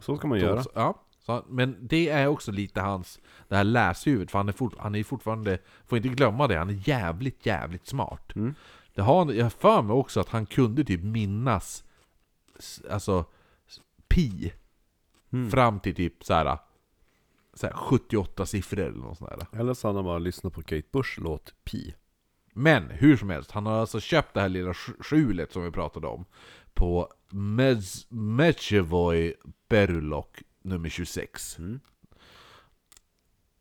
[0.00, 0.62] Så ska man göra.
[0.62, 4.52] Så, ja, så, men det är också lite hans, det här läshuvudet, för han är,
[4.52, 8.36] fort, han är fortfarande, får inte glömma det, han är jävligt, jävligt smart.
[8.36, 8.54] Mm.
[8.94, 11.84] Det har, jag har för mig också att han kunde typ minnas,
[12.90, 13.24] alltså,
[14.08, 14.52] pi,
[15.32, 15.50] Mm.
[15.50, 16.58] fram till typ så här,
[17.54, 19.60] så här 78 siffror eller något sånt där.
[19.60, 21.94] Eller så hade han bara lyssnat på Kate Bush låt Pi.
[22.52, 25.70] Men hur som helst, han har alltså köpt det här lilla sk- skjulet som vi
[25.70, 26.24] pratade om
[26.74, 29.34] på Mez- Mechevoj
[29.68, 31.58] Berlok nummer 26.
[31.58, 31.80] Mm.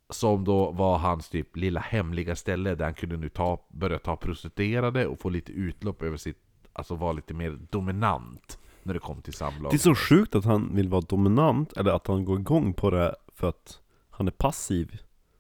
[0.09, 4.15] Som då var hans typ lilla hemliga ställe där han kunde nu ta, börja ta
[4.15, 6.43] prostituerade och få lite utlopp över sitt,
[6.73, 9.71] alltså vara lite mer dominant när det kom till samlag.
[9.71, 12.89] Det är så sjukt att han vill vara dominant, eller att han går igång på
[12.89, 14.97] det för att han är passiv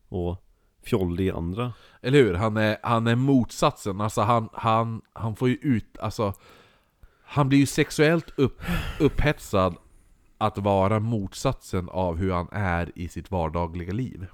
[0.07, 0.45] och
[0.83, 1.73] fjollig i andra.
[2.01, 2.33] Eller hur?
[2.33, 6.33] Han är, han är motsatsen, alltså han, han, han får ju ut, alltså
[7.23, 8.61] Han blir ju sexuellt upp,
[8.99, 9.75] upphetsad
[10.39, 14.25] att vara motsatsen av hur han är i sitt vardagliga liv.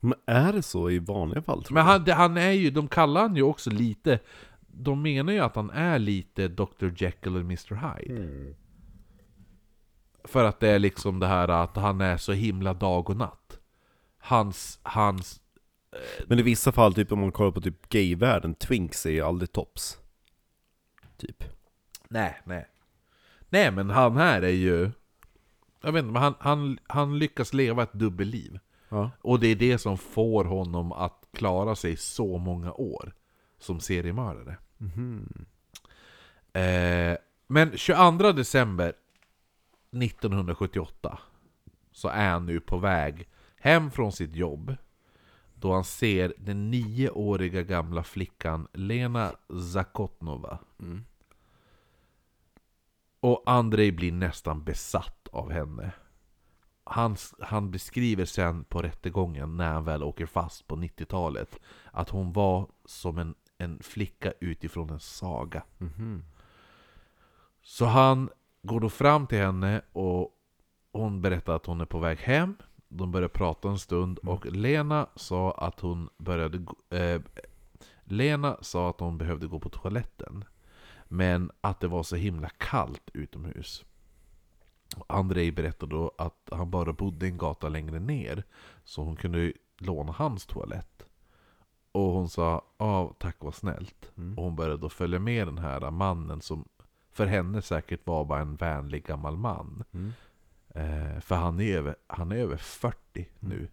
[0.00, 3.20] Men är det så i vanliga fall Men han, det- han är ju, de kallar
[3.20, 4.18] han ju också lite
[4.66, 6.90] De menar ju att han är lite Dr.
[6.96, 7.74] Jekyll och Mr.
[7.74, 8.54] Hyde
[10.24, 13.58] För att det är liksom det här att han är så himla dag och natt
[14.18, 15.40] Hans, hans
[16.26, 19.52] Men i vissa fall, typ om man kollar på typ gayvärlden, twinks är ju aldrig
[19.52, 19.98] tops.
[21.16, 21.44] Typ.
[22.08, 22.68] Nej, nej
[23.48, 24.90] Nej men han här är ju
[25.88, 28.58] Jag vet inte, men han, han, han lyckas leva ett dubbelliv
[28.88, 29.10] Ja.
[29.20, 33.14] Och det är det som får honom att klara sig så många år
[33.58, 34.56] Som seriemördare
[36.52, 37.16] Eh,
[37.46, 38.92] men 22 december
[40.02, 41.18] 1978
[41.92, 44.76] så är han nu på väg hem från sitt jobb
[45.54, 49.32] då han ser den nioåriga gamla flickan Lena
[49.72, 50.58] Zakotnova.
[53.20, 55.92] Och Andrei blir nästan besatt av henne.
[56.84, 61.58] Han, han beskriver sen på rättegången när han väl åker fast på 90-talet
[61.92, 65.62] att hon var som en, en flicka utifrån en saga.
[67.62, 68.30] Så han
[68.62, 70.34] går då fram till henne och
[70.92, 72.56] hon berättar att hon är på väg hem.
[72.88, 77.20] De börjar prata en stund och Lena sa att hon började eh,
[78.04, 80.44] Lena sa att hon behövde gå på toaletten.
[81.08, 83.84] Men att det var så himla kallt utomhus.
[85.06, 88.44] Andrei berättade då att han bara bodde en gata längre ner.
[88.84, 91.04] Så hon kunde låna hans toalett.
[91.92, 94.12] Och hon sa ja tack vad snällt.
[94.36, 96.68] Och hon började då följa med den här mannen som
[97.10, 99.84] för henne säkert var bara en vänlig gammal man.
[99.92, 100.12] Mm.
[100.68, 103.68] Eh, för han är, över, han är över 40 nu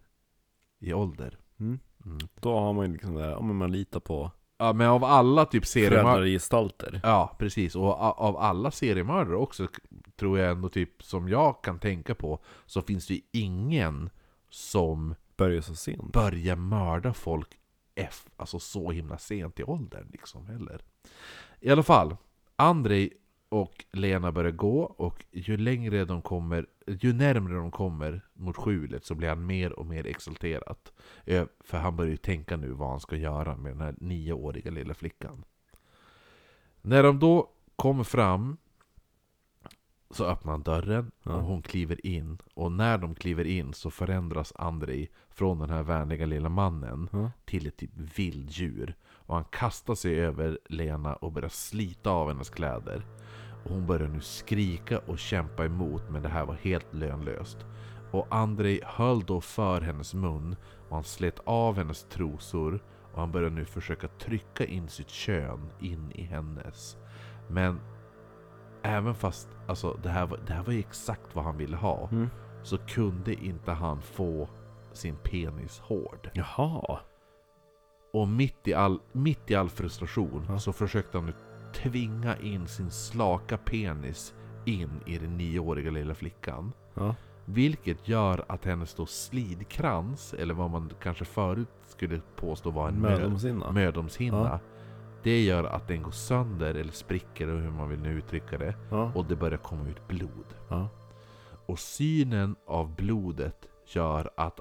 [0.78, 1.38] i ålder.
[1.56, 1.78] Mm.
[2.04, 2.18] Mm.
[2.40, 5.44] Då har man ju liksom det här, men man litar på Ja men av alla
[5.44, 7.00] typ seriemördare gestalter.
[7.02, 7.74] Ja, precis.
[7.74, 9.68] Och av alla seriemördare också,
[10.16, 14.10] tror jag ändå typ, som jag kan tänka på, så finns det ju ingen
[14.50, 16.12] som Börjar så sent.
[16.12, 17.48] börjar mörda folk
[17.94, 20.82] F, alltså så himla sent i åldern liksom heller.
[21.60, 22.16] I alla fall,
[22.56, 23.12] Andrei
[23.48, 29.04] och Lena börjar gå och ju längre de kommer, ju närmare de kommer mot skjulet
[29.04, 30.76] så blir han mer och mer exalterad.
[31.24, 34.70] Eh, För han börjar ju tänka nu vad han ska göra med den här nioåriga
[34.70, 35.44] lilla flickan.
[36.82, 38.56] När de då kommer fram
[40.10, 41.32] så öppnar han dörren Ja.
[41.34, 42.38] och hon kliver in.
[42.54, 47.30] Och när de kliver in så förändras Andrei från den här vänliga lilla mannen Ja.
[47.44, 48.94] till ett typ vilddjur.
[49.04, 53.02] Och han kastar sig över Lena och börjar slita av hennes kläder.
[53.66, 57.66] Och hon börjar nu skrika och kämpa emot men det här var helt lönlöst.
[58.10, 60.56] Och Andrei höll då för hennes mun
[60.88, 62.80] och han slet av hennes trosor
[63.12, 66.96] och han börjar nu försöka trycka in sitt kön in i hennes.
[67.48, 67.80] Men
[68.82, 72.28] även fast alltså, det, här var, det här var exakt vad han ville ha Mm.
[72.62, 74.48] så kunde inte han få
[74.92, 76.30] sin penis hård.
[76.34, 77.00] Jaha.
[78.12, 80.58] Och mitt i all, mitt i all frustration Ja.
[80.58, 81.32] så försökte han nu
[81.82, 84.34] tvinga in sin slaka penis
[84.64, 86.72] in i den nioåriga lilla flickan.
[86.94, 87.14] Ja.
[87.44, 92.94] Vilket gör att hennes då slidkrans, eller vad man kanske förut skulle påstå var en
[92.94, 93.72] mö- Mödomshinna.
[93.72, 94.36] mödomshinna.
[94.38, 94.60] Ja.
[95.22, 98.74] Det gör att den går sönder, eller spricker, hur man vill nu uttrycka det.
[98.90, 99.12] Ja.
[99.14, 100.54] Och det börjar komma ut blod.
[100.68, 100.88] Ja.
[101.66, 104.60] Och synen av blodet gör att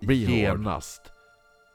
[0.00, 0.36] Blir hård.
[0.36, 1.12] genast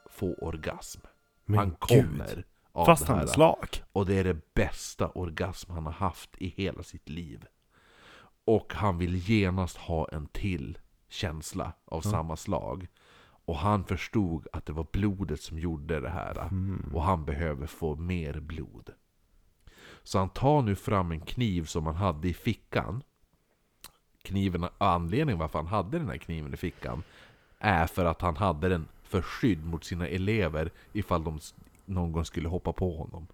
[0.10, 1.02] får orgasm.
[1.46, 2.44] Men han gud.
[2.74, 3.28] Av Fast det han här.
[3.28, 3.84] är slak.
[3.92, 7.46] Och det är det bästa orgasm han har haft i hela sitt liv.
[8.46, 10.78] Och han vill genast ha en till
[11.10, 12.12] känsla av Ja.
[12.12, 12.88] samma slag.
[13.46, 16.40] Och han förstod att det var blodet som gjorde det här.
[16.42, 16.92] Mm.
[16.94, 18.90] Och han behöver få mer blod.
[20.04, 23.04] Så han tar nu fram en kniv som han hade i fickan.
[24.22, 27.04] Kniven, anledningen varför han hade den här kniven i fickan
[27.60, 31.40] är för att han hade den för skydd mot sina elever ifall de
[31.86, 33.28] någon skulle hoppa på honom.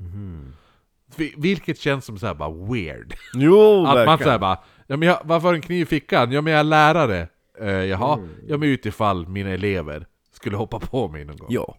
[1.15, 3.13] Vi- Vilket känns som så här bara weird.
[3.33, 6.31] Jo, Att man säger bara ja, men jag, Varför har du en kniv i fickan?
[6.31, 7.27] Ja men jag är lärare.
[7.61, 8.17] Uh, jaha?
[8.17, 8.29] Mm.
[8.47, 11.47] Ja men utifall mina elever skulle hoppa på mig någon gång.
[11.51, 11.75] Ja.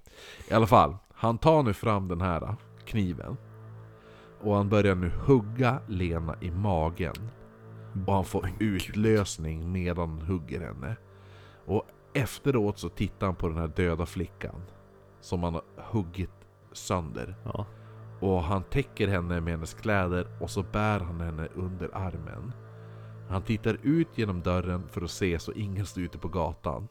[0.51, 3.37] I alla fall, han tar nu fram den här äh, kniven.
[4.43, 7.15] Och han börjar nu hugga Lena i magen.
[8.07, 10.97] Och han får utlösning medan han hugger henne.
[11.67, 14.63] Och efteråt så tittar han på den här döda flickan.
[15.21, 16.31] Som han har huggit
[16.73, 17.35] sönder.
[17.45, 17.67] Ja.
[18.21, 22.53] Och han täcker henne med hennes kläder och så bär han henne under armen.
[23.31, 26.89] Han tittar ut genom dörren för att se så ingen står ute på gatan.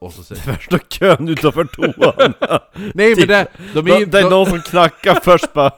[0.00, 2.32] Och så säger Värsta kön utanför toan.
[2.94, 5.72] Nej men det, de är, det, det är någon som knackar först bara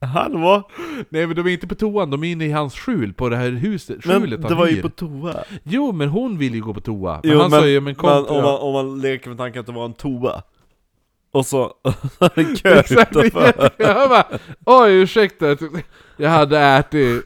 [0.00, 0.70] Hallå?
[1.08, 3.36] nej men de är inte på toan, de är inne i hans skjul på det
[3.36, 4.82] här huset, Men skjulet det han var ju hyr.
[4.82, 5.44] på toa.
[5.62, 7.20] Jo men hon vill ju gå på toa.
[7.22, 9.38] Men Jo, han men, sa ju men kom men om, man, om man leker med
[9.38, 10.42] tanken att det var en toa
[11.30, 11.74] Och så
[12.20, 14.26] är det kö Exakt, utanför jag bara,
[14.66, 15.56] oj ursäkta,
[16.16, 17.24] jag hade ätit,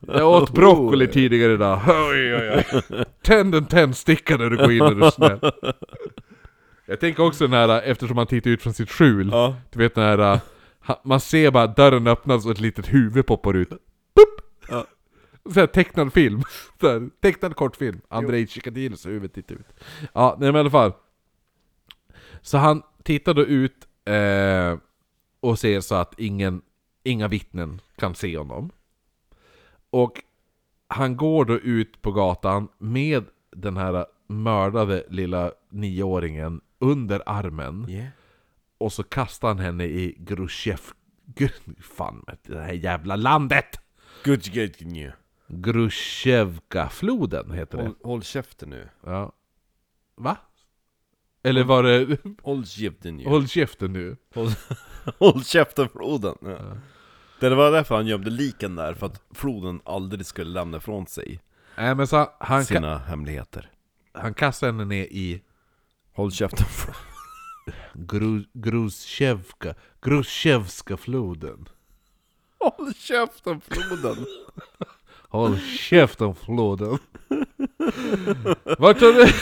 [0.00, 3.04] jag åt broccoli tidigare idag, oj oj oj.
[3.22, 5.52] Tänd en tändsticka när du går in är du snäll.
[6.86, 9.94] Jag tänker också den här, eftersom han tittar ut från sitt skjul, Ja, du vet
[9.94, 10.40] den här,
[11.04, 13.68] man ser bara dörren öppnas och ett litet huvud poppar ut.
[14.14, 14.40] Boop!
[14.68, 14.86] Ja.
[15.54, 16.42] Så här, tecknad film,
[16.80, 19.66] så här, tecknad kortfilm, Andrei Chikadinos huvud tittar ut.
[20.12, 20.92] Ja, nej men i alla fall.
[22.42, 24.78] Så han tittar då ut eh,
[25.40, 26.62] och ser så att ingen,
[27.02, 28.70] inga vittnen kan se honom.
[29.90, 30.22] Och
[30.88, 37.86] han går då ut på gatan med den här mördade lilla nioåringen under armen.
[37.88, 38.08] yeah.
[38.78, 40.80] Och så kastar han henne i Grushev...
[41.26, 43.66] Gr- fan, det här jävla landet!
[45.46, 47.84] Grushevka-floden heter det.
[47.84, 49.32] Håll, håll käften nu Ja.
[50.14, 50.36] Va?
[51.42, 52.18] Eller var det...
[52.42, 54.16] Håll käften nu Håll käften nu.
[54.34, 54.50] Håll,
[55.18, 56.58] håll käften floden ja.
[57.40, 61.40] Det var därför han gömde liken där, för att floden aldrig skulle lämna ifrån sig
[61.76, 63.70] Nej men så han, sina hemligheter
[64.12, 65.42] han kastar henne ner i
[66.12, 67.00] Håll käften floden
[67.94, 69.74] Gru, Grushevka...
[70.02, 71.68] Grushevska floden.
[72.58, 74.26] Håll käften floden
[75.28, 76.98] Håll käften floden.
[78.78, 79.32] Vart har du...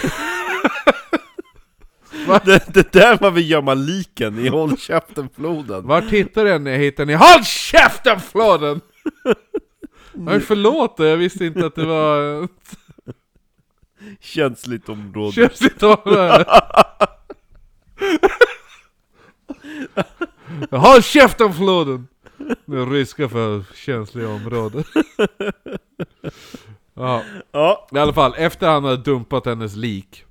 [2.45, 6.71] det, det där man vill gömma liken i Håll käften floden Vart hittar henne?
[6.71, 8.81] Jag hittar i HÅLL KÄFTEN FLODEN!
[10.13, 12.49] Nej förlåt, jag visste inte att det var...
[14.21, 16.45] Känsligt område Känsligt område!
[20.71, 22.09] Håll käften floden!
[22.65, 24.85] Den ryska för känsliga områden.
[26.95, 27.23] ja,
[27.53, 30.25] Ja, i alla fall, efter han hade dumpat hennes lik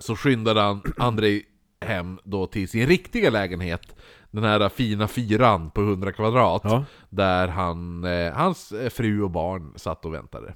[0.00, 1.42] Så skyndade han Andrei
[1.80, 3.96] hem då till sin riktiga lägenhet
[4.30, 6.84] Den här fina fyran på 100 kvadrat Ja.
[7.08, 10.54] Där han, eh, hans eh, fru och barn satt och väntade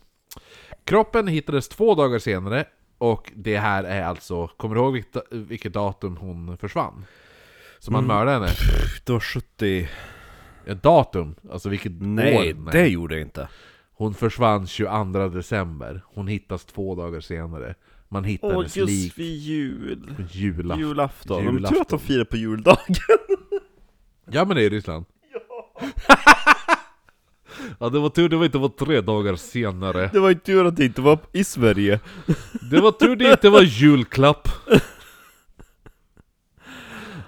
[0.85, 2.65] Kroppen hittades två dagar senare
[2.99, 7.05] Och det här är alltså, kommer du ihåg vilket, vilket datum hon försvann?
[7.79, 8.53] Som han mördade henne?
[9.05, 9.89] det var 70...
[10.67, 12.73] Ett datum, alltså vilket Nej, år?
[12.73, 13.49] det gjorde jag inte.
[13.93, 17.75] Hon försvann 22 december, hon hittas två dagar senare
[18.15, 20.15] Man hittar Åh, hennes just lik vid jul.
[20.17, 21.45] på julafton Julafton.
[21.45, 21.81] Men Julafton.
[21.83, 22.79] att de firar på juldagen.
[24.31, 25.05] Ja men det är i Ryssland
[27.79, 30.65] Ja det var tur det var inte var tre dagar senare Det var ju tur
[30.65, 32.01] att det inte var i Sverige.
[32.71, 34.49] Det var tur det inte var julklapp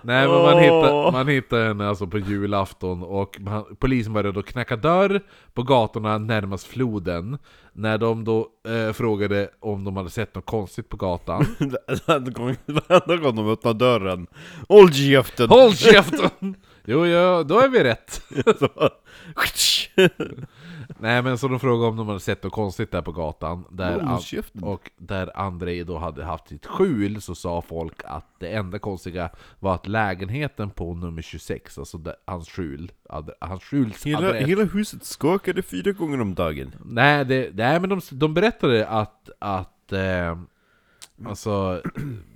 [0.07, 4.43] Nej men man hittade, man hittade henne alltså på julafton och man, polisen började då
[4.43, 5.21] knacka dörr
[5.55, 7.39] på gatorna närmast floden
[7.73, 11.47] När de då eh, frågade om de hade sett något konstigt på gatan
[12.07, 14.27] Varenda gång, de öppnar dörren.
[14.69, 15.49] Håll käften!
[15.49, 16.55] Håll käften!
[16.85, 18.23] Jo, ja, då är vi rätt
[20.99, 23.99] Nej men så de frågade om de hade sett något konstigt där på gatan där
[23.99, 24.21] an-.
[24.63, 29.31] Och där Andrei då hade haft sitt skjul så sa folk att det enda konstiga
[29.59, 34.49] var att lägenheten på nummer 26, alltså där, hans skjul, ad, hans skjuls Hela, adress
[34.49, 36.75] hela huset skakade fyra gånger om dagen.
[36.85, 40.39] Nej, det, nej men de, de berättade att, att eh,
[41.27, 41.83] alltså,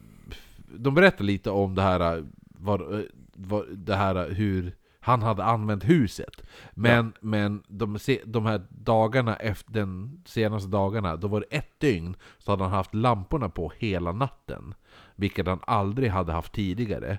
[0.77, 6.43] de berättade lite om det här, var, var, det här hur han hade använt huset.
[6.75, 12.17] Men, men de, de här dagarna, efter den senaste dagarna, då var det ett dygn
[12.39, 14.75] så hade han haft lamporna på hela natten.
[15.17, 17.19] Vilket han aldrig hade haft tidigare.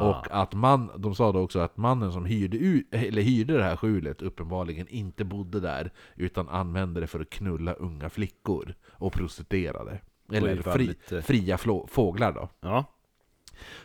[0.00, 3.62] Och att man, de sa då också att mannen som hyrde, ut, eller hyrde det
[3.62, 9.12] här skjulet uppenbarligen inte bodde där Utan använde det för att knulla unga flickor och
[9.12, 10.00] prostituerade
[10.32, 12.84] Eller fri, lite- fria flå, fåglar då Ja.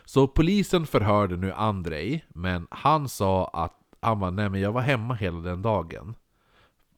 [0.04, 4.80] Så polisen förhörde nu Andrei Men han sa att han var nej men jag var
[4.80, 6.14] hemma hela den dagen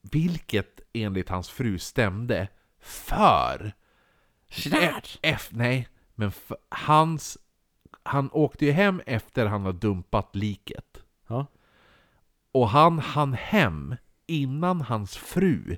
[0.03, 2.49] Vilket enligt hans fru stämde
[2.81, 3.73] För
[4.51, 5.19] Snart!
[5.23, 7.39] F, nej, men f- hans...
[8.03, 11.03] Han åkte ju hem efter han hade dumpat liket.
[11.27, 11.47] Ja.
[12.53, 13.95] Och han hann hem
[14.27, 15.77] innan hans fru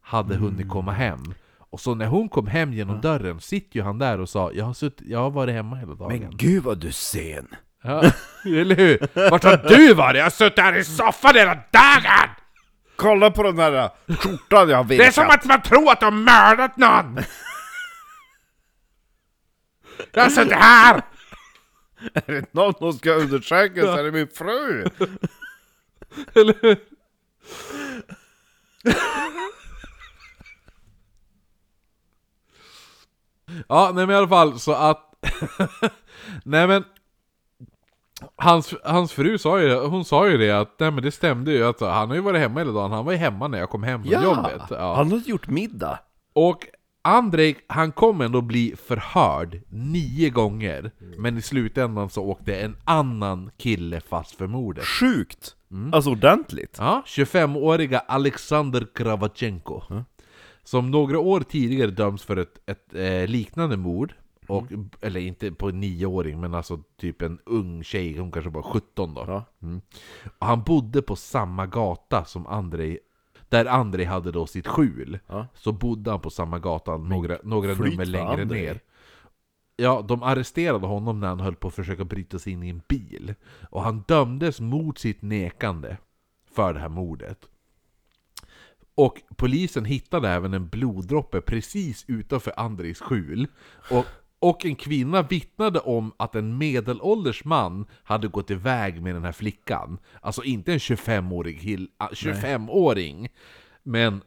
[0.00, 1.34] hade hunnit komma hem.
[1.72, 4.64] Och så när hon kom hem genom dörren sitter ju han där och sa jag
[4.64, 6.18] har, sutt, jag har varit hemma hela dagen.
[6.18, 7.48] Men gud vad du är sen!
[7.82, 8.02] Ja,
[8.44, 9.30] eller hur?
[9.30, 10.16] Vart har du varit?
[10.16, 12.28] Jag har suttit här i soffan hela dagen!
[12.96, 16.04] Kolla på den här skjortan jag har Det är som att man tror att de
[16.04, 17.18] har mördat någon!
[20.12, 21.02] Jag har suttit här!
[22.14, 24.84] Är det någon som ska undersökas så är det min fru!
[26.34, 26.76] Eller hur?
[33.68, 35.14] Ja, nej men i alla fall så att...
[36.44, 36.84] nej men...
[38.36, 41.64] Hans, hans fru sa ju, hon sa ju det att nej men det stämde ju
[41.64, 43.82] att han har ju varit hemma hela dagen, han var ju hemma när jag kom
[43.82, 44.22] hem från Ja!
[44.22, 44.62] jobbet.
[44.70, 44.94] Ja.
[44.94, 45.98] Han hade gjort middag!
[46.32, 46.66] Och
[47.04, 53.50] Andrej, han kommer ändå bli förhörd nio gånger Men i slutändan så åkte en annan
[53.56, 55.56] kille fast för mordet Sjukt!
[55.92, 56.76] Alltså ordentligt!
[56.78, 59.82] Ja, 25-åriga Alexander Kravachenko
[60.64, 64.14] Som några år tidigare döms för ett, ett eh, liknande mord
[64.46, 64.64] och,
[65.00, 69.14] Eller inte på en nioåring, men alltså typ en ung tjej, hon kanske var 17
[69.14, 69.44] då Ja.
[69.62, 69.80] mm.
[70.38, 72.98] Han bodde på samma gata som Andrei
[73.48, 75.46] Där Andrei hade då sitt skjul Ja.
[75.54, 78.62] Så bodde han på samma gata några, några flyt nummer längre Andrei.
[78.62, 78.80] ner
[79.76, 82.82] Ja, de arresterade honom när han höll på att försöka bryta sig in i en
[82.88, 83.34] bil.
[83.70, 85.96] Och han dömdes mot sitt nekande
[86.54, 87.48] för det här mordet.
[88.94, 93.46] Och polisen hittade även en bloddroppe precis utanför Andrejs skjul.
[93.90, 94.06] Och,
[94.38, 99.32] och en kvinna vittnade om att en medelålders man hade gått iväg med den här
[99.32, 99.98] flickan.
[100.20, 103.28] Alltså inte en 25-årig hill- ah, 25-åring,
[103.82, 104.20] men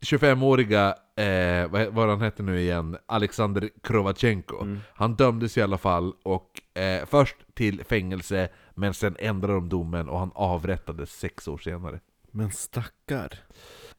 [0.00, 4.64] 25-åriga, eh, vad vad han hette nu igen, Alexander Krovachenko.
[4.94, 10.08] Han dömdes i alla fall, och eh, först till fängelse, men sen ändrade de domen
[10.08, 12.00] och han avrättades sex år senare.
[12.32, 13.38] Men stackar.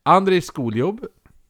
[0.03, 1.05] Andrejs skoljobb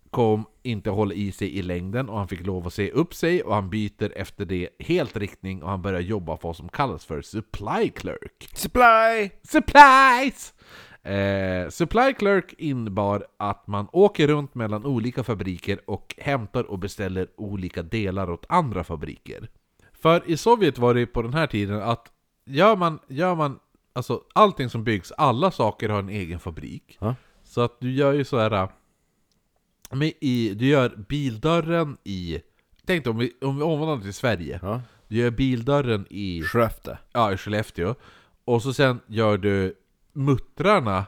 [0.09, 3.13] kom inte att hålla i sig i längden och han fick lov att se upp
[3.13, 6.69] sig och han byter efter det helt riktning och han börjar jobba på vad som
[6.69, 8.49] kallas för supply clerk.
[8.53, 9.29] Supply!
[9.43, 10.53] Supplies!
[11.03, 17.27] Eh, supply clerk innebar att man åker runt mellan olika fabriker och hämtar och beställer
[17.37, 19.49] olika delar åt andra fabriker.
[19.93, 22.11] För i Sovjet var det på den här tiden att
[22.45, 23.59] gör man, gör man,
[23.93, 26.97] alltså allting som byggs, alla saker har en egen fabrik.
[27.01, 27.15] Ja.
[27.43, 28.51] Så att du gör ju så här.
[28.51, 28.69] äh,
[30.21, 32.39] i, du gör bildörren i,
[32.85, 34.59] tänk dig om vi, om vi omvandlar det till Sverige.
[34.61, 34.81] Ja.
[35.07, 36.95] Du gör bildörren i, Skellefteå.
[37.13, 37.95] ja, i Skellefteå.
[38.45, 39.75] Och så sen gör du
[40.13, 41.05] muttrarna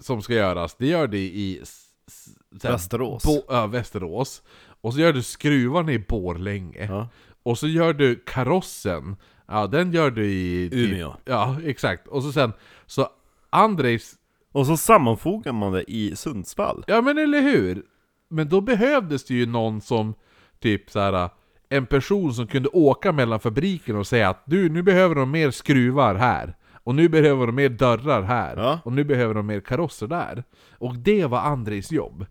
[0.00, 2.28] som ska göras, det gör du i s- s-
[2.62, 3.22] så här, Västerås.
[3.24, 4.42] Bo, ja, Västerås.
[4.80, 6.86] Och så gör du skruvarna i Borlänge.
[6.86, 7.08] Ja.
[7.42, 9.16] Och så gör du karossen,
[9.46, 10.70] ja den gör du i...
[10.70, 11.16] typ- Umeå.
[11.24, 12.06] Ja, exakt.
[12.08, 12.52] Och så sen,
[12.86, 13.08] så
[13.50, 14.14] Andrejs...
[14.52, 16.84] Och så sammanfogar man det i Sundsvall.
[16.86, 17.82] Ja men eller hur?
[18.28, 20.14] Men då behövdes det ju någon som,
[20.58, 21.30] typ så här
[21.68, 25.50] en person som kunde åka mellan fabrikerna och säga att du, nu behöver de mer
[25.50, 26.56] skruvar här.
[26.72, 28.56] Och nu behöver de mer dörrar här.
[28.56, 28.80] Ja.
[28.84, 30.44] Och nu behöver de mer karosser där.
[30.70, 32.26] Och det var Andrejs jobb.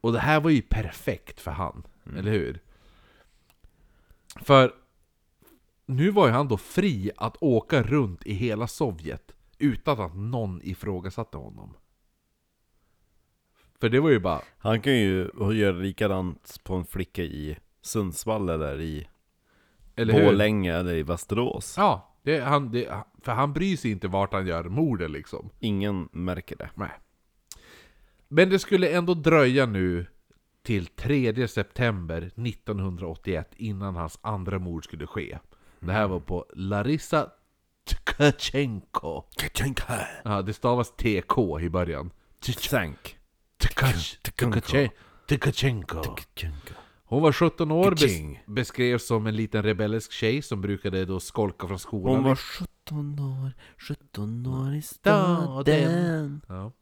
[0.00, 1.82] Och det här var ju perfekt för han,
[2.18, 2.58] eller hur?
[4.42, 4.72] För
[5.90, 10.60] nu var ju han då fri att åka runt i hela Sovjet utan att någon
[10.62, 11.76] ifrågasatte honom.
[13.80, 14.40] För det var ju bara...
[14.58, 19.08] Han kan ju göra likadant på en flicka i Sundsvall eller i
[19.96, 20.24] Eller hur?
[20.24, 21.74] Borlänge eller i Västerås.
[21.76, 22.88] Ja, det, han, det,
[23.22, 25.50] för han bryr sig inte vart han gör morden liksom.
[25.58, 26.70] Ingen märker det.
[26.74, 26.90] Nej.
[28.28, 30.06] Men det skulle ändå dröja nu
[30.62, 35.38] till 3 september 1981 innan hans andra mord skulle ske.
[35.80, 37.28] Det här var på Larissa
[37.86, 39.22] Tkachenko.
[40.24, 42.10] Ja, det stavas TK i början.
[43.58, 44.60] Tkach- Tkachenko.
[44.60, 44.90] Tkache-
[46.02, 46.74] Tkachenko.
[47.04, 48.00] Hon var 17 år, bes
[48.46, 52.14] beskrevs som en liten rebellisk tjej som brukade då skolka från skolan.
[52.14, 56.40] Hon var 17 år, 17 år i Staden.
[56.48, 56.72] Ja.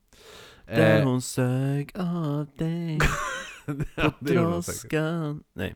[0.66, 2.98] Där Eh, hon sög av dig
[3.96, 5.74] på droskan Nej,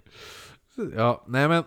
[0.96, 1.64] Ja, nej men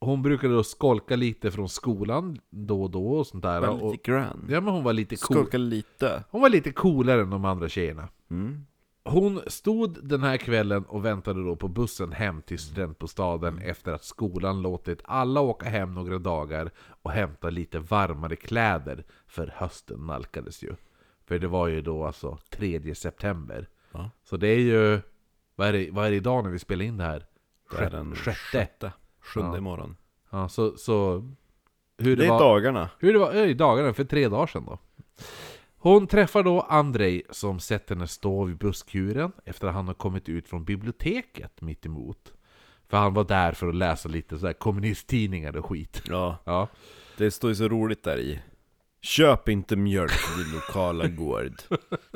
[0.00, 3.92] Hon brukade då skolka lite från skolan då och då och sånt där var och,
[3.92, 7.30] lite grann Ja men hon var lite cool Skolka lite Hon var lite coolare än
[7.30, 8.66] de andra tjejerna mm.
[9.08, 14.04] Hon stod den här kvällen och väntade då på bussen hem till studentbostaden efter att
[14.04, 16.70] skolan låtit alla åka hem några dagar
[17.02, 20.74] och hämta lite varmare kläder för hösten nalkades ju.
[21.26, 23.68] För det var ju då alltså 3 september.
[23.92, 24.10] Ja.
[24.24, 25.00] Så det är ju...
[25.54, 27.26] Vad är det, vad är det idag när vi spelar in det här?
[27.66, 28.14] Sjätte.
[28.14, 28.92] sjätte
[29.26, 29.58] Sjunde Ja.
[29.58, 29.96] imorgon
[30.30, 30.76] Ja, så...
[30.76, 31.24] så
[31.98, 34.64] hur Det det, är var, dagarna hur det var i dagarna för tre dagar sedan
[34.66, 34.78] då.
[35.78, 40.28] Hon träffar då Andrei som sett henne stå vid busskuren efter att han har kommit
[40.28, 42.32] ut från biblioteket mitt emot.
[42.88, 46.02] För han var där för att läsa lite så här kommunisttidningar och skit.
[46.08, 46.68] Ja, Ja.
[47.16, 48.40] det står ju så roligt där i
[49.00, 51.52] Köp inte mjölk vid lokala gård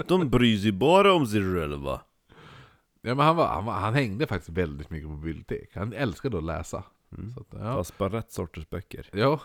[0.08, 2.00] De bryr sig bara om sig själva
[3.02, 5.70] ja men han, var, han, var, han hängde faktiskt väldigt mycket på bibliotek.
[5.74, 6.84] Han älskade att läsa.
[7.18, 7.30] Mm.
[7.30, 7.74] Så att, ja.
[7.74, 9.40] Fast bara rätt sorters böcker ja.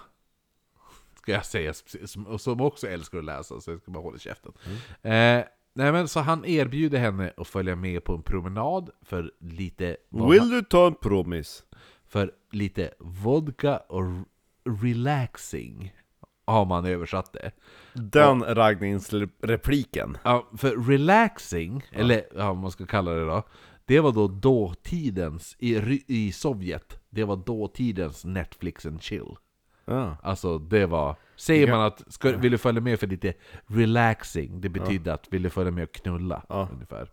[1.15, 1.73] Ska jag säga,
[2.05, 4.51] som, som också älskar att läsa, så jag ska bara hålla käften.
[5.01, 5.43] Eh,
[5.73, 9.97] nej men så han erbjuder henne att följa med på en promenad för lite...
[10.09, 11.63] Vill du ta en promis?
[12.07, 14.03] för lite vodka och
[14.83, 15.93] relaxing
[16.45, 17.51] har man översatt det.
[17.93, 23.43] Den raggningsrepliken Ja, för relaxing, eller ja, man ska kalla det då,
[23.85, 29.35] det var då dåtidens, i, i Sovjet, det var dåtidens Netflix and chill.
[29.85, 31.77] Ja, Alltså det var, säger Ja.
[31.77, 33.33] man att, ska, vill du följa med för lite
[33.67, 36.69] relaxing, det betyder att vill du följa med och knulla, Ja.
[36.73, 37.11] ungefär.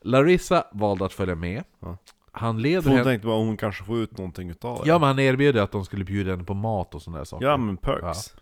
[0.00, 1.64] Larissa valde att följa med.
[1.80, 1.96] Ja.
[2.32, 3.10] Han leder för hon henne...
[3.10, 5.84] tänkte bara hon kanske får ut någonting utav det Ja men han erbjöd att de
[5.84, 7.46] skulle bjuda henne på mat och sådana saker.
[7.46, 8.34] Ja men perks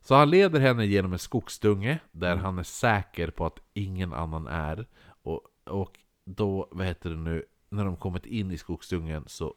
[0.00, 4.46] Så han leder henne genom en skogsdunge där han är säker på att ingen annan
[4.46, 4.86] är.
[5.22, 5.92] Och, och
[6.24, 9.54] då, vad heter det nu, när de kommit in i skogsdungen så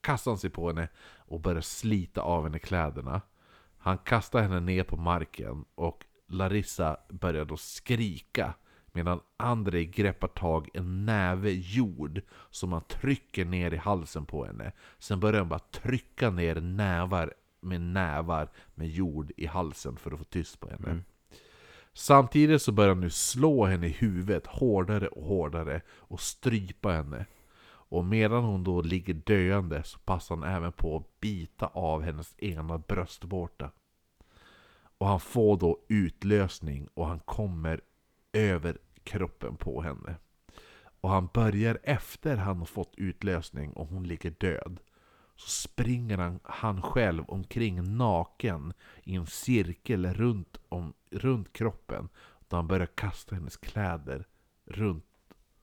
[0.00, 3.20] kastar han sig på henne och börjar slita av henne kläderna.
[3.78, 8.54] Han kastar henne ner på marken och Larissa börjar då skrika
[8.92, 14.44] medan Andrei greppar tag i en näve jord som han trycker ner i halsen på
[14.44, 14.72] henne.
[14.98, 20.18] Sen börjar han bara trycka ner nävar med nävar med jord i halsen för att
[20.18, 20.90] få tyst på henne.
[20.90, 21.04] Mm.
[21.94, 27.26] Samtidigt så börjar han nu slå henne i huvudet hårdare och hårdare och strypa henne.
[27.66, 32.34] Och medan hon då ligger döende så passar han även på att bita av hennes
[32.38, 33.70] ena bröstvårta.
[34.98, 37.80] Och han får då utlösning och han kommer
[38.32, 40.16] över kroppen på henne.
[41.00, 44.80] Och han börjar efter han har fått utlösning och hon ligger död.
[45.36, 52.08] Så springer han, han själv omkring naken i en cirkel runt, om, runt kroppen.
[52.48, 54.26] Då han börjar kasta hennes kläder
[54.66, 55.04] runt,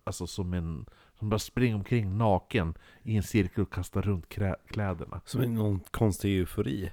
[0.04, 0.86] alltså som en...
[1.20, 2.74] Han börjar springa omkring naken
[3.04, 4.30] i en cirkel och kasta runt
[4.68, 5.22] kläderna.
[5.26, 6.92] Som i någon konstig eufori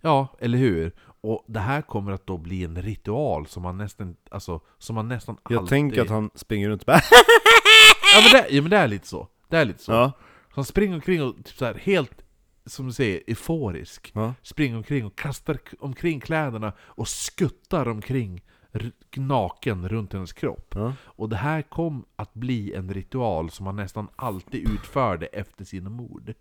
[0.00, 0.92] Ja, eller hur?
[1.20, 5.08] Och det här kommer att då bli en ritual som man nästan, alltså, som man
[5.08, 5.68] nästan Jag alltid...
[5.68, 6.96] tänker att han springer runt och bara
[8.14, 9.92] Ja men, det, ja men det är lite så, det är lite så.
[9.92, 10.27] Ja, Så
[10.58, 12.22] han springer omkring och typ så här helt,
[12.66, 14.10] som du säger, euforisk.
[14.14, 14.34] ja.
[14.42, 18.44] Springer omkring och kastar omkring kläderna och skuttar omkring
[19.16, 20.74] naken runt hennes kropp.
[20.74, 20.92] ja.
[21.02, 25.90] Och det här kom att bli en ritual som han nästan alltid utförde efter sina
[25.90, 26.34] mord.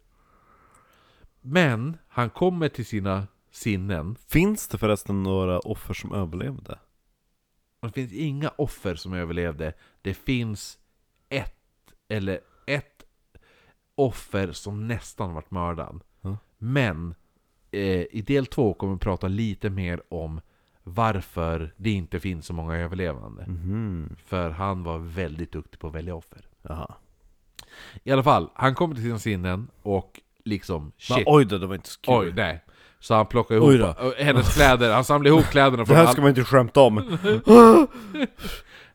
[1.41, 6.79] Men han kommer till sina sinnen, Finns det förresten några offer som överlevde?
[7.81, 9.73] det finns inga offer som överlevde.
[10.01, 10.79] Det finns
[11.29, 11.55] ett,
[12.07, 13.06] eller ett
[13.97, 16.01] offer som nästan varit mördad.
[16.21, 16.37] Ja.
[16.57, 17.15] Men
[17.71, 20.41] eh, i del två kommer vi prata lite mer om
[20.83, 23.45] varför det inte finns så många överlevande.
[23.47, 24.15] Mhm.
[24.25, 26.41] För han var väldigt duktig på att välja offer.
[26.61, 26.93] Jaha.
[28.03, 31.67] I alla fall, han kommer till sina sinnen och liksom Men, shit, oj då, det
[31.67, 32.13] var inte så kul.
[32.15, 32.63] oj, nej.
[32.99, 36.11] Så han plockar ihop hennes kläder, han samlar ihop kläderna Det från här all...
[36.11, 36.95] ska man inte skämta om.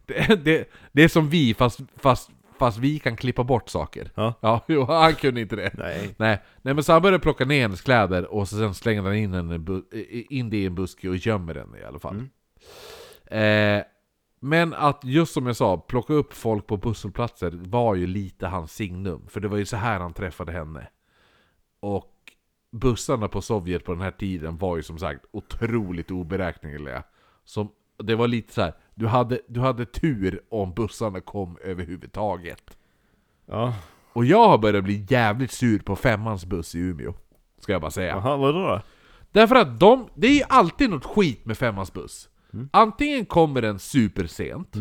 [0.06, 2.30] det, det, det är som vi, fast, fast,
[2.66, 4.10] fast vi kan klippa bort saker.
[4.14, 4.34] Ja.
[4.40, 5.70] Ja, jo, han kunde inte det.
[5.74, 6.14] Nej.
[6.16, 9.14] Nej, nej men så han börjar plocka ner hennes kläder och så sen slänger han
[9.14, 12.16] in, i- in det i en buske och gömmer den i alla fall.
[13.26, 13.82] Eh,
[14.40, 18.72] men att just som jag sa, plocka upp folk på busshållplatser var ju lite hans
[18.74, 19.26] signum.
[19.28, 20.86] För det var ju så här han träffade henne.
[21.80, 22.12] Och
[22.72, 27.02] bussarna på Sovjet på den här tiden var ju som sagt otroligt oberäkneliga.
[27.44, 27.68] Som,
[28.02, 32.76] det var lite så här, du hade, du hade tur om bussarna kom överhuvudtaget.
[33.46, 33.74] Ja.
[34.12, 37.14] Och jag har börjat bli jävligt sur på femmans buss i Umeå.
[37.58, 38.08] Ska jag bara säga.
[38.08, 38.80] Jaha, vadå då?
[39.32, 42.28] Därför att de, det är ju alltid något skit med femmans buss.
[42.70, 44.76] Antingen kommer den supersent,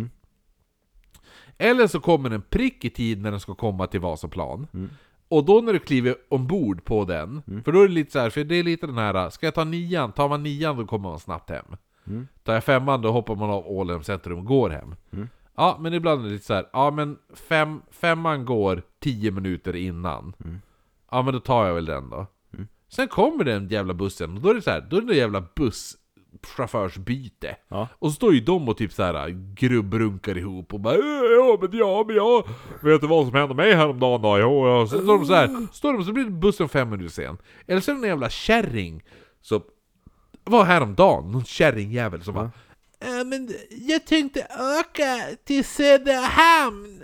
[1.57, 4.67] eller så kommer den prick i tid när den ska komma till Vasaplan.
[5.27, 8.29] Och då när du kliver ombord på den, för då är det lite så här,
[8.29, 10.11] för det är lite den här, ska jag ta nian?
[10.11, 11.65] Tar man nian då kommer man snabbt hem.
[12.43, 14.95] Tar jag femman då hoppar man av Ålem centrum och går hem.
[15.55, 19.75] Ja, men ibland är det lite så här, ja men fem, femman går tio minuter
[19.75, 20.33] innan.
[21.11, 22.25] Ja men då tar jag väl den då.
[22.89, 25.43] Sen kommer den jävla bussen, och då är det så här, då är det jävla
[25.55, 27.55] busschaufförsbyte.
[27.67, 27.87] Ja.
[27.99, 30.99] Och så står ju de och typ så här grubbrunkar ihop och bara "Äh,
[31.37, 32.43] Ja men ja men ja
[32.81, 34.39] Vet du vad som hände mig häromdagen då?
[34.39, 34.87] Jo, ja.
[34.87, 37.37] Så står de så här, står de så blir bussen fem minuter sen.
[37.67, 39.03] Eller så är det en jävla kärring
[39.41, 39.61] som
[40.43, 42.51] var häromdagen, någon kärringjävel som bara
[42.99, 44.47] "Äh, men jag tänkte
[44.79, 47.03] åka till Söderhamn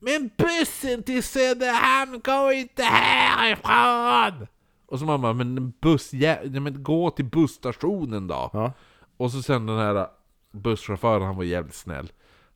[0.00, 4.46] men bussen till Söderhamn går inte härifrån!
[4.86, 8.50] Och så mamma, men buss, ja, men gå till busstationen då!
[8.52, 8.72] Ja.
[9.16, 10.06] Och så sen den här
[10.52, 12.12] busschauffören, han var jävligt snäll.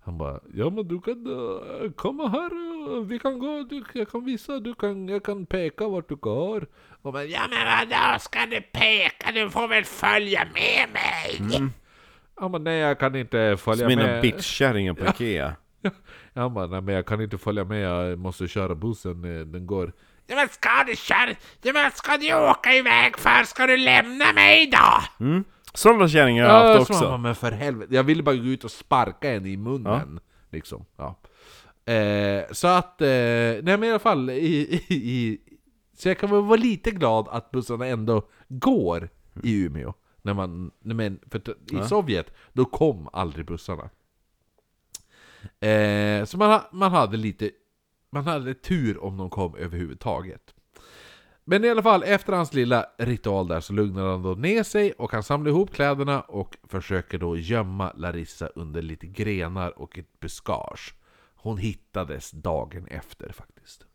[0.06, 4.10] Han bara, ja men du kan uh, komma här, uh, vi kan gå, du, jag
[4.10, 6.66] kan visa, du kan, jag kan peka vart du går.
[7.02, 9.32] Och man, ja men vadå ska du peka?
[9.32, 11.60] Du får väl följa med mig!
[12.40, 14.06] Ja men nej jag kan inte följa Som med.
[14.06, 15.56] mina bitchkärringen på Ikea.
[16.34, 19.66] Han bara, nej men jag kan inte följa med, jag måste köra bussen, eh, den
[19.66, 19.92] går...
[20.26, 23.44] Ja men ska du köra, ja men ska du åka iväg för?
[23.44, 25.24] Ska du lämna mig då?
[25.24, 25.44] Mm.
[25.76, 27.18] Sådana kärringar har jag haft också.
[27.18, 30.20] men för helvete, jag ville bara gå ut och sparka en i munnen.
[30.50, 31.14] Liksom, ja.
[31.92, 35.38] Eh, så att, eh, nej men i alla fall, i, i, i,
[35.96, 39.08] så jag kan väl vara lite glad att bussarna ändå går
[39.42, 39.94] i Umeå.
[40.22, 43.90] När man, när man, för t- i Sovjet, då kom aldrig bussarna.
[45.60, 47.50] Eh, så man, man hade lite,
[48.10, 50.54] man hade tur om de kom överhuvudtaget.
[51.48, 54.92] Men i alla fall, efter hans lilla ritual där så lugnar han då ner sig
[54.92, 60.20] och han samlar ihop kläderna och försöker då gömma Larissa under lite grenar och ett
[60.20, 60.94] buskage.
[61.34, 63.86] Hon hittades dagen efter faktiskt.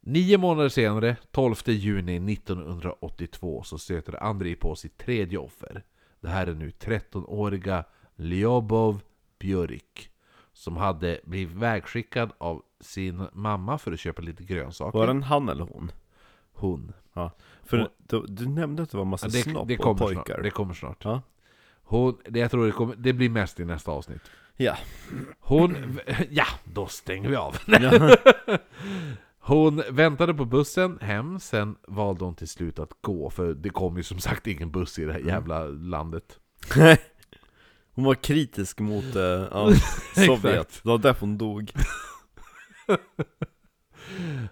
[0.00, 5.84] Nio månader senare, 12 juni 1982, så stöter Andrei på sitt tredje offer.
[6.20, 7.84] Det här är nu 13-åriga
[8.16, 9.00] Lyobov
[9.38, 10.10] Björk
[10.52, 14.98] som hade blivit vägskickad av sin mamma för att köpa lite grönsaker.
[14.98, 15.92] Var det en han eller hon?
[16.60, 16.92] Hon.
[17.14, 17.30] Ja.
[17.64, 20.24] För du, du nämnde att det var massa Ja, det, snopp det, och kommer pojkar.
[20.24, 21.04] snart, det kommer snart.
[21.04, 21.22] Ja.
[21.82, 24.22] Hon, det, jag tror det, kommer, det blir mest i nästa avsnitt.
[24.56, 24.76] Ja.
[25.40, 25.98] Hon...
[26.30, 27.56] Ja, då stänger vi av.
[27.66, 28.16] ja.
[29.42, 33.96] Hon väntade på bussen hem, sen valde hon till slut att gå, för det kom
[33.96, 36.38] ju som sagt ingen buss i det här jävla landet.
[37.94, 39.72] Hon var kritisk mot eh, ja,
[40.26, 40.80] Sovjet.
[40.82, 41.72] Det var därför hon dog.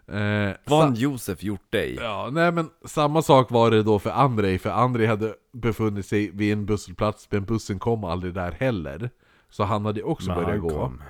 [0.06, 1.94] Eh, Vad Josef gjort dig?
[1.94, 6.30] Ja, nej men samma sak var det då för Andrei, för Andrei hade befunnit sig
[6.30, 9.10] vid en busshållplats, men bussen kom aldrig där heller.
[9.50, 10.68] Så han hade också Men börjat han gå.
[10.70, 11.02] kom.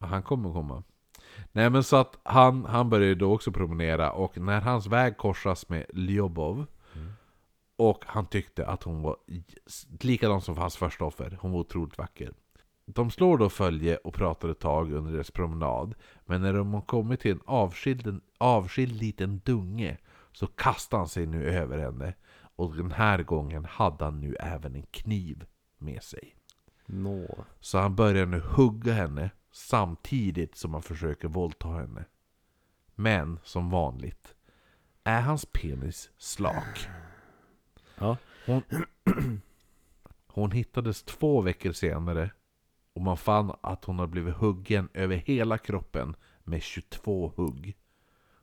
[0.00, 0.82] Ja, han kommer komma.
[1.52, 5.68] Nej men så att han, han började då också promenera och när hans väg korsas
[5.68, 6.66] med Lyobov
[7.78, 9.16] Och han tyckte att hon var
[10.00, 12.32] likadan som hans första offer, hon var otroligt vacker.
[12.86, 15.94] De slår då följe och pratar ett tag under deras promenad,
[16.24, 19.98] men när de har kommit till en avskild, avskild liten dunge
[20.32, 22.14] så kastar han sig nu över henne.
[22.56, 25.44] Och den här gången hade han nu även en kniv
[25.78, 26.36] med sig.
[26.86, 27.44] Nå.
[27.60, 32.04] Så han börjar nu hugga henne samtidigt som han försöker våldta henne.
[32.94, 34.34] Men som vanligt
[35.04, 36.88] är hans penis slak.
[37.98, 38.16] Ja.
[38.46, 38.62] Hon,
[40.26, 42.30] hon hittades två veckor senare
[42.96, 47.76] och man fann att hon hade blivit huggen över hela kroppen med 22 hugg.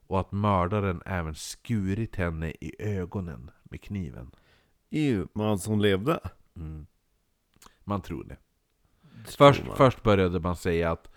[0.07, 4.31] Och att mördaren även skurit henne i ögonen med kniven.
[4.89, 6.19] Ew, men alltså hon levde?
[6.55, 6.85] Mm.
[7.83, 8.37] Man tror det.
[9.25, 9.75] Tror Först, man.
[9.75, 11.11] först började man säga att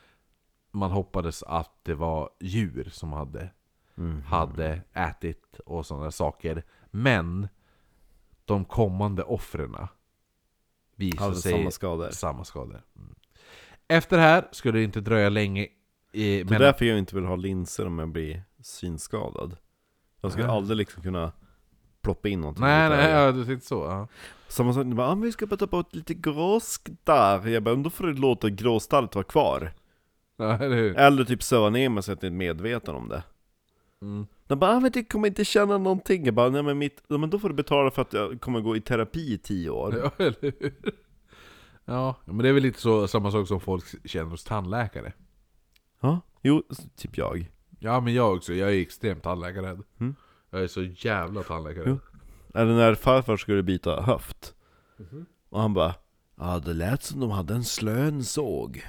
[0.70, 3.50] man hoppades att det var djur som hade,
[3.94, 4.22] Mhm.
[4.22, 6.64] hade ätit och sådana saker.
[6.90, 7.48] Men
[8.44, 9.76] de kommande offren
[10.94, 12.10] visade Hade sig samma skador.
[12.10, 12.82] samma skador.
[12.96, 13.14] Mm.
[13.88, 15.66] Efter det här skulle det inte dröja länge
[16.12, 19.56] i, Det är därför jag inte vill ha linser om jag blir synskadad.
[20.20, 20.56] Jag skulle Ja.
[20.56, 21.32] aldrig liksom kunna
[22.02, 23.74] ploppa in någonting Nej nej, ja, du tänkte så?
[23.74, 24.08] Ja.
[24.48, 27.46] Samma sak, bara, ah, vi ska bara ta bort lite gråsk där.
[27.48, 29.72] Jag bara, "Men då får du låta gråstarret vara kvar.
[30.36, 30.76] ja eller?
[30.94, 33.22] Eller typ söva ner mig så att jag inte är medveten om det.
[34.02, 34.26] Mm.
[34.46, 36.24] De bara, ah, men du kommer inte känna någonting.
[36.24, 38.76] Jag bara, nej men, mitt, men då får du betala för att jag kommer gå
[38.76, 39.94] i terapi i tio år.
[40.02, 40.74] Ja, eller hur?
[41.88, 45.12] Ja, men det är väl lite så, samma sak som folk känner hos tandläkare.
[46.00, 46.62] Ja, jo,
[46.96, 47.50] typ jag.
[47.78, 49.82] Ja men jag också, jag är extremt tandläkarrädd.
[50.00, 50.14] Mm.
[50.50, 51.98] Jag är så jävla tandläkarrädd.
[52.54, 54.54] Eller när farfar skulle byta höft.
[54.96, 55.26] Mhm.
[55.48, 55.94] Och han bara,
[56.36, 58.84] ja det lät som de hade en slön såg.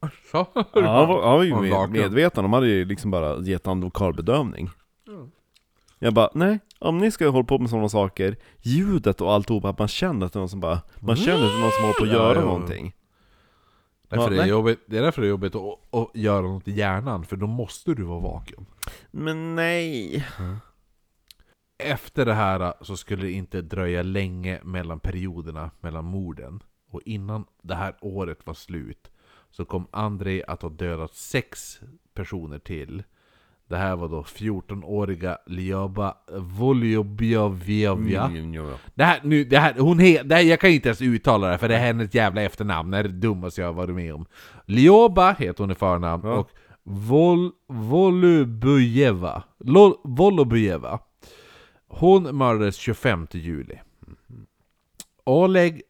[0.30, 0.46] Så?
[0.54, 3.80] Ja, han var, han var ju med, medveten, de hade ju liksom bara gett han
[3.80, 4.70] lokalbedömning.
[5.98, 6.06] Ja.
[6.06, 9.78] Jag bara, nej, om ni ska hålla på med sådana saker, ljudet och alltihop, att
[9.78, 11.82] man känner att det är någon som bara, man känner att det är någon som
[11.82, 12.44] håller på att göra ja.
[12.44, 12.94] någonting.
[14.08, 14.48] Därför Ja, är det, nej.
[14.48, 17.46] jobbigt, det är därför det är jobbigt att, att göra något i hjärnan, för då
[17.46, 18.66] måste du vara vaken.
[19.10, 20.26] Men nej.
[21.78, 26.62] Efter det här så skulle det inte dröja länge mellan perioderna mellan morden.
[26.90, 29.10] Och innan det här året var slut
[29.50, 31.80] så kom Andrei att ha dödat sex
[32.14, 33.02] personer till.
[33.68, 38.22] Det här var då 14-åriga Lyoba Voljobjavjavja.
[38.24, 38.76] Mm, jo, ja.
[38.94, 41.58] Det här, nu, det här, hon he, det här, jag kan inte ens uttala det
[41.58, 44.26] för det är hennes jävla efternamn, det är det dummaste jag har varit med om.
[44.66, 46.32] Lyoba heter hon i förnamn Ja.
[46.34, 46.50] och
[46.82, 49.42] Vol, Volubujeva.
[51.88, 53.78] Hon mördades 25 juli.
[55.24, 55.82] Oleg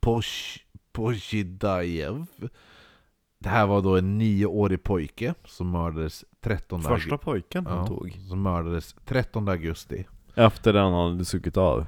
[0.00, 0.58] Posh,
[0.92, 2.26] Poshidajev.
[3.38, 8.18] Det här var då en nioårig pojke som mördades 13 Första pojken han Ja, tog.
[8.28, 10.06] som mördades 13 augusti.
[10.34, 11.86] Efter den han hade sugit av.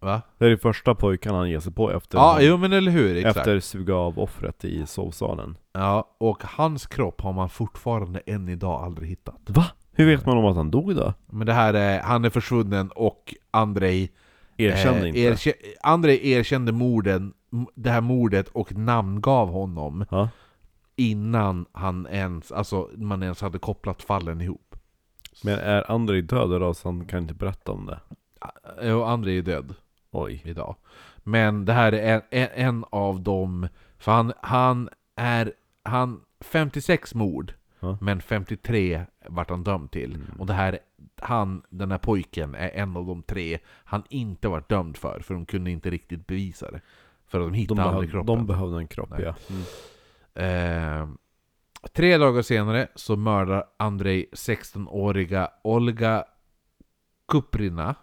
[0.00, 0.22] Va?
[0.38, 2.90] Det är det första pojken han ger sig på efter, Ja, han, jo men eller
[2.90, 3.36] hur, exakt.
[3.36, 5.56] efter suga av offret i sovsalen.
[5.72, 9.40] Ja, och hans kropp har man fortfarande än idag aldrig hittat.
[9.46, 9.64] Va?
[9.92, 11.14] Hur vet man om att han dog då?
[11.26, 14.10] Men det här är, han är försvunnen och Andrei
[14.56, 15.18] Erkände eh, inte.
[15.20, 15.52] erkä-
[15.82, 17.32] Andrei erkände morden,
[17.74, 20.28] det här mordet och namngav honom Ja.
[20.96, 24.76] Innan han ens, alltså man ens hade kopplat fallen ihop.
[25.44, 28.00] Men är Andrei död då så han kan inte berätta om det?
[28.94, 29.74] Och Andrei är död
[30.10, 30.42] Oj.
[30.44, 30.76] idag.
[31.18, 33.68] Men det här är en, en, en av dem,
[33.98, 35.52] för han, han är,
[35.82, 37.98] han, 56 mord, Ja.
[38.00, 40.14] men 53 vart han dömd till.
[40.14, 40.26] Mm.
[40.38, 40.78] Och det här,
[41.16, 45.34] han, den här pojken, är en av de tre han inte varit dömd för, för
[45.34, 46.80] de kunde inte riktigt bevisa det.
[47.26, 48.36] För att de De, hittade aldrig behöv, kroppen.
[48.36, 49.22] de behövde en kropp Nej.
[49.22, 49.34] ja.
[49.50, 49.62] Mm.
[50.34, 51.08] Eh,
[51.92, 56.24] tre dagar senare så mördar Andrei 16-åriga Olga
[57.28, 57.94] Kuprina.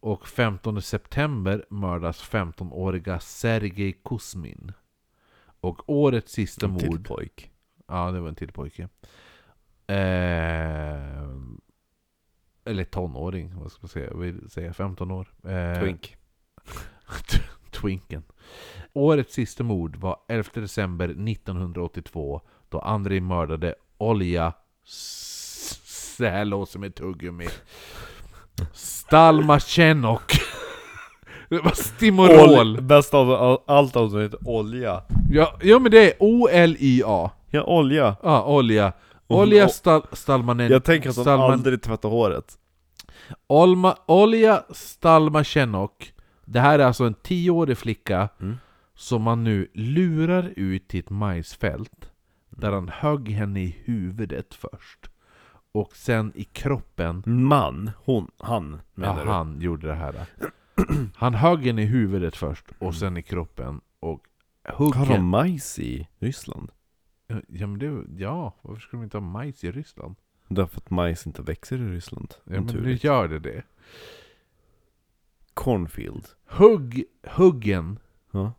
[0.00, 4.72] Och 15 september mördas 15-åriga Sergej Kuzmin.
[5.60, 7.06] Och årets sista En till mord...
[7.06, 7.50] pojk.
[7.86, 8.88] Ja, det var en till pojke.
[9.86, 11.28] Eh,
[12.64, 14.06] eller tonåring, vad ska man säga?
[14.10, 15.28] Jag vill säga 15 år.
[15.44, 16.16] Eh, Twink.
[17.70, 18.22] Twinken.
[18.92, 24.52] Årets sista mord var 11 december 1982 då Andrei mördade Olja
[24.86, 27.46] S- Det här låter som ett tuggummi.
[28.98, 30.32] Stalmachenok.
[31.48, 32.80] Det var Stimorol.
[32.82, 35.02] Bäst av all- allt som heter olja.
[35.30, 37.30] Ja, ja men det är O-L-I-A.
[37.50, 38.16] Ja, olja.
[38.22, 38.92] Ja, olja.
[39.26, 40.70] Olja Stal Stalmanen...
[40.72, 42.58] Jag tänker att de Stalman- aldrig tvättar håret.
[43.46, 46.12] Olma, Olja Stalmachenok.
[46.44, 48.56] Det här är alltså en tioårig flicka Mm.
[48.98, 52.10] Som man nu lurar ut till ett majsfält.
[52.50, 55.10] Där han högg henne i huvudet först.
[55.72, 59.30] Och sen i kroppen, Man, hon, han ja, menar du?
[59.30, 60.26] han gjorde det här.
[61.14, 63.80] Han högg henne i huvudet först, och sen i kroppen.
[64.00, 64.26] Och
[64.64, 65.24] Har de huggen...
[65.24, 66.70] majs i Ryssland?
[67.48, 70.16] Ja, men det, ja, varför skulle de inte ha majs i Ryssland?
[70.48, 72.34] Därför att majs inte växer i Ryssland.
[72.36, 73.04] Ja, men nu naturligt.
[73.04, 73.62] gör det det.
[75.54, 76.26] Cornfield.
[76.46, 77.98] Hugg, huggen
[78.30, 78.52] Ja.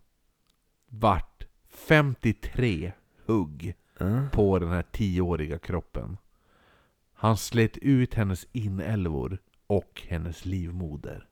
[0.90, 2.92] Vart 53
[3.26, 4.30] hugg Uh.
[4.30, 6.18] på den här tioåriga kroppen.
[7.14, 9.38] Han slet ut hennes inälvor
[9.68, 11.28] och hennes livmoder.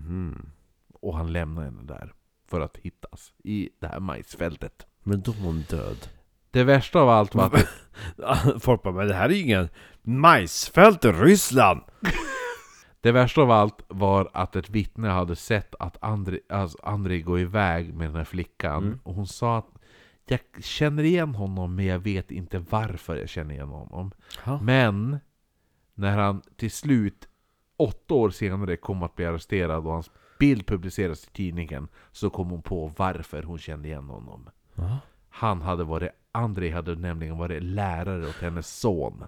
[0.00, 0.50] Mm.
[0.92, 2.12] Och han lämnade henne där
[2.46, 4.86] för att hittas i det här majsfältet.
[5.02, 6.08] Men då var hon död.
[6.50, 7.44] Det värsta av allt var
[8.16, 9.68] att Folk bara, men det här är ju ingen
[10.02, 11.80] majsfält i Ryssland!
[13.00, 17.38] Det värsta av allt var att ett vittne hade sett att Andrei, alltså Andrei gå
[17.38, 18.84] iväg med den här flickan.
[18.84, 19.00] Mm.
[19.02, 19.68] Och hon sa att
[20.26, 24.10] jag känner igen honom men jag vet inte varför jag känner igen honom.
[24.44, 24.60] Ha?
[24.62, 25.18] Men
[25.94, 27.28] när han till slut,
[27.76, 32.50] åtta år senare, kom att bli arresterad och hans bild publicerades i tidningen så kom
[32.50, 34.50] hon på varför hon kände igen honom.
[34.74, 34.98] Ja.
[35.28, 39.24] Han hade varit, Andrei hade nämligen varit lärare åt hennes son.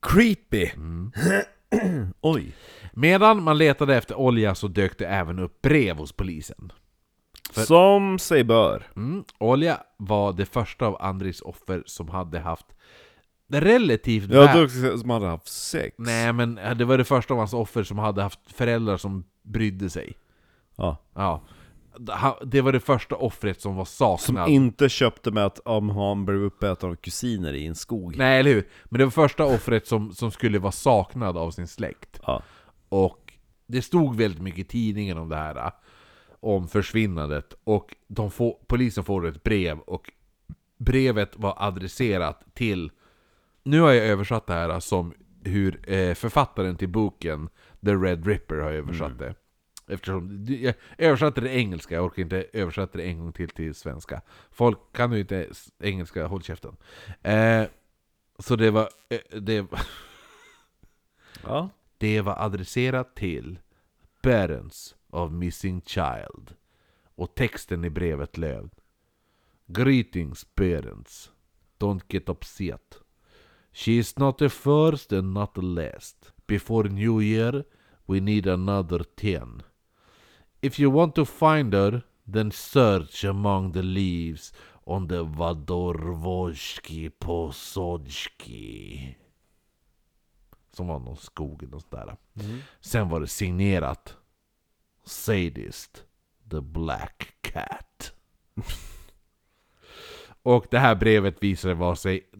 [0.00, 0.70] Creepy!
[0.74, 1.12] Mm.
[2.20, 2.52] Oj.
[2.92, 6.72] Medan man letade efter olja så dök det även upp brev hos polisen.
[7.52, 8.86] För- Som sig bör.
[8.96, 9.24] Mm.
[9.38, 12.66] Olja var det första av Andris offer som hade haft
[13.52, 15.94] relativt väl- då som hade haft sex.
[15.98, 19.90] Nej men det var det första av hans offer som hade haft föräldrar som brydde
[19.90, 20.12] sig.
[20.76, 20.96] Ja.
[21.14, 21.42] Ja.
[22.44, 24.48] Det var det första offret som var Som saknad.
[24.48, 28.16] inte köpte med att om han blev uppäten av kusiner i en skog.
[28.16, 28.68] Nej eller hur?
[28.84, 32.20] Men det var första offret som, som skulle vara saknad av sin släkt.
[32.26, 32.42] Ja.
[32.88, 33.32] Och
[33.66, 35.72] det stod väldigt mycket i tidningen om det här.
[36.40, 37.54] Om försvinnandet.
[37.64, 40.12] Och de får, polisen får ett brev och
[40.78, 42.90] brevet var adresserat till...
[43.62, 45.14] Nu har jag översatt det här som
[45.44, 47.48] hur eh, författaren till boken
[47.84, 49.34] The Red Ripper har översatt det.
[49.92, 54.22] Eftersom jag översatte det engelska, jag orkar inte översätta det en gång till till svenska.
[54.50, 55.48] Folk kan ju inte
[55.78, 56.76] engelska, håll käften.
[57.22, 57.64] Eh,
[58.38, 58.88] så det var...
[59.08, 59.66] Eh, det,
[61.42, 61.70] Ja.
[61.98, 63.58] det var adresserat till
[64.22, 66.54] Parents of Missing Child.
[67.14, 68.70] Och texten i brevet löd
[69.66, 71.30] Greetings parents.
[71.78, 72.98] Don't get upset.
[73.72, 76.32] She is not the first and not the last.
[76.46, 77.64] Before New Year
[78.06, 79.62] we need another ten.
[80.62, 82.02] If you want to find her,
[82.32, 84.52] then search among the leaves
[84.84, 89.16] on the Vadorvojski Posodski.
[90.72, 92.16] Som var någon skog eller något där.
[92.80, 94.16] Sen var det signerat
[95.04, 96.04] Sadist,
[96.50, 98.12] the Black Cat.
[100.42, 102.30] och det här brevet visade vara sig,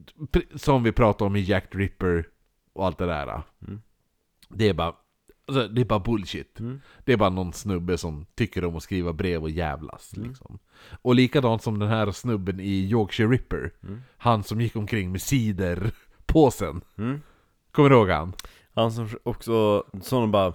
[0.55, 2.28] som vi pratade om i Jack Ripper
[2.73, 3.43] och allt det där.
[4.49, 4.97] Det är bara
[5.48, 6.59] alltså, det är bara bullshit.
[7.05, 10.12] Det är bara någon snubbe som tycker om att skriva brev och jävlas.
[10.16, 10.59] Liksom.
[11.02, 13.70] Och likadant som den här snubben i Yorkshire Ripper.
[14.16, 16.81] Han som gick omkring med ciderpåsen.
[16.98, 17.20] Mm.
[17.73, 18.32] Kommer du ihåg han?
[18.74, 20.52] Han som också, som bara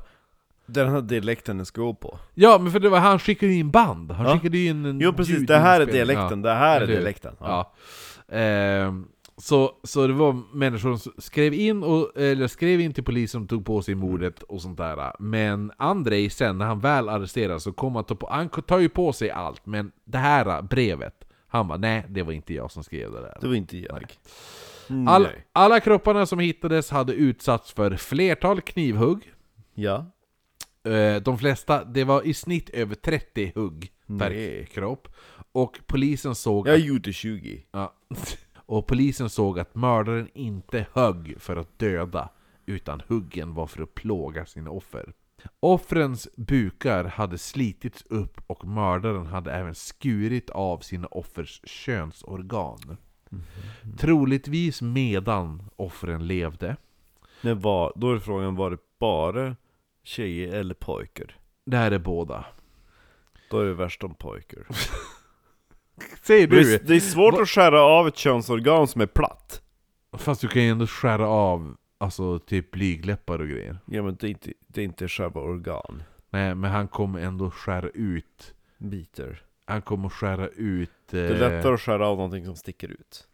[0.65, 3.71] Den här dialekten den ska gå på Ja, men för det var han skickade in
[3.71, 4.11] band.
[4.11, 4.33] Han Ja.
[4.33, 7.73] skickade in en Jo precis, det här är dialekten, det här är dialekten Ja.
[8.29, 9.07] Ehm,
[9.37, 13.49] så, så det var människor som skrev in, och, eller skrev in till polisen och
[13.49, 15.13] tog på sig mordet och sånt där.
[15.19, 18.89] Men Andrei sen, när han väl arresterades, så kom han ta på, han tar ju
[18.89, 22.83] på sig allt, men det här brevet, han bara nej, det var inte jag som
[22.83, 23.37] skrev det där.
[23.41, 24.05] Det var inte jag
[25.07, 29.33] All, alla kropparna som hittades hade utsatts för flertal knivhugg.
[29.73, 30.05] Ja
[30.87, 34.67] Eh, De flesta, det var i snitt över 30 hugg per Nej.
[34.71, 35.07] kropp.
[35.51, 37.93] Och polisen såg Jag gjorde 20 ja,
[38.67, 42.29] och polisen såg att mördaren inte högg för att döda,
[42.65, 45.13] utan huggen var för att plåga sina offer.
[45.59, 52.97] Offrens bukar hade slitits upp och mördaren hade även skurit av sina offers könsorgan.
[53.97, 56.75] Troligtvis medan offren levde.
[57.41, 59.55] det var, Då är frågan, var det bara
[60.03, 61.37] tjejer eller pojkar?
[61.65, 62.45] Det här är båda.
[63.49, 64.67] Då är det värst om pojkar
[66.23, 66.73] Säger det du?
[66.75, 69.61] är, det är svårt att skära av ett könsorgan som är platt.
[70.17, 73.77] Fast du kan ju ändå skära av Alltså typ blygläppar och grejer.
[73.85, 76.03] Ja men det är inte, det är inte själva organ.
[76.29, 78.53] Nej men han kommer ändå skära ut.
[78.77, 79.41] Biter.
[79.65, 83.27] Han kommer skära ut Det är eh, lättare att skära av någonting som sticker ut.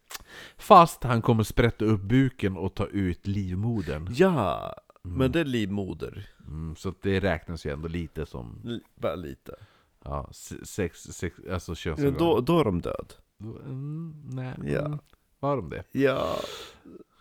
[0.57, 4.07] Fast han kommer sprätta upp buken och ta ut livmodern.
[4.17, 6.29] Ja, men det är livmoder.
[6.47, 9.55] Mm, Så det räknas ju ändå lite som L- Bara lite
[10.05, 14.99] Ja, se- sex, sex, alltså könsorgan då, då är de död mm, Nej, Ja.
[15.39, 15.83] var de det?
[15.91, 16.35] Ja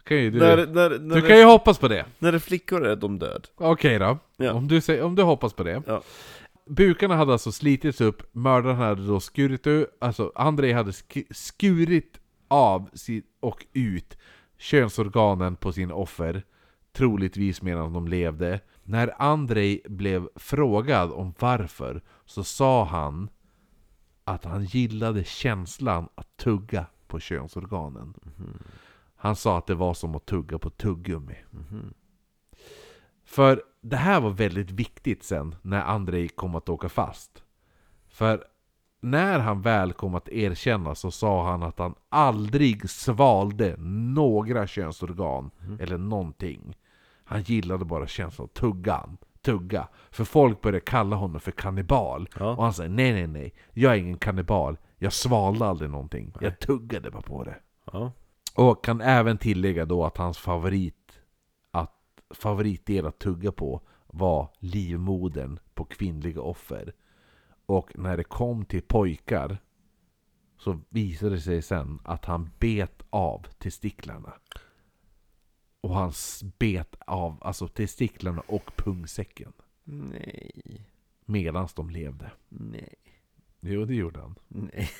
[0.05, 2.05] Kan ju du, När, när, när, du det, kan ju hoppas på det.
[2.19, 3.49] när det är flickor är de död.
[3.57, 4.19] Okej då.
[4.37, 4.53] Ja.
[4.53, 5.83] Om, du säger, om du hoppas på det.
[5.87, 6.03] Ja.
[6.67, 12.21] Bukarna hade alltså slitits upp, mördaren hade då skurit ut, alltså Andrei hade sk- skurit
[12.49, 12.91] av
[13.41, 14.19] och ut
[14.59, 16.43] könsorganen på sin offer,
[16.93, 18.61] troligtvis medan de levde.
[18.83, 23.29] När Andrei blev frågad om varför, så sa han
[24.25, 28.15] att han gillade känslan att tugga på könsorganen.
[29.17, 31.37] Han sa att det var som att tugga på tuggummi.
[33.25, 37.43] För det här var väldigt viktigt sen när Andrei kom att åka fast.
[38.09, 38.45] För
[39.01, 45.51] när han väl kom att erkänna så sa han att han aldrig svalde några könsorgan
[45.81, 46.77] eller någonting.
[47.33, 49.89] Han gillade bara känslan av tuggan, tugga.
[50.11, 52.29] För folk började kalla honom för kannibal.
[52.39, 52.57] Ja.
[52.57, 54.79] Och han sa nej nej nej, jag är ingen kannibal.
[54.99, 56.35] Jag svalde aldrig någonting.
[56.41, 57.57] Jag tuggade bara på det.
[57.93, 58.13] Ja.
[58.55, 61.21] Och kan även tillägga då att hans favorit
[61.71, 61.95] att
[62.35, 66.93] favoritdel att tugga på var livmodern på kvinnliga offer.
[67.67, 69.59] Och när det kom till pojkar
[70.59, 74.33] så visade det sig sen att han bet av testiklarna.
[75.83, 76.13] Och han
[76.59, 79.53] bet av alltså testiklarna och pungsäcken
[79.85, 80.87] Nej.
[81.25, 82.31] medan de levde.
[82.49, 82.95] Nej.
[83.61, 84.35] Jo, det gjorde han.
[84.49, 84.91] Nej.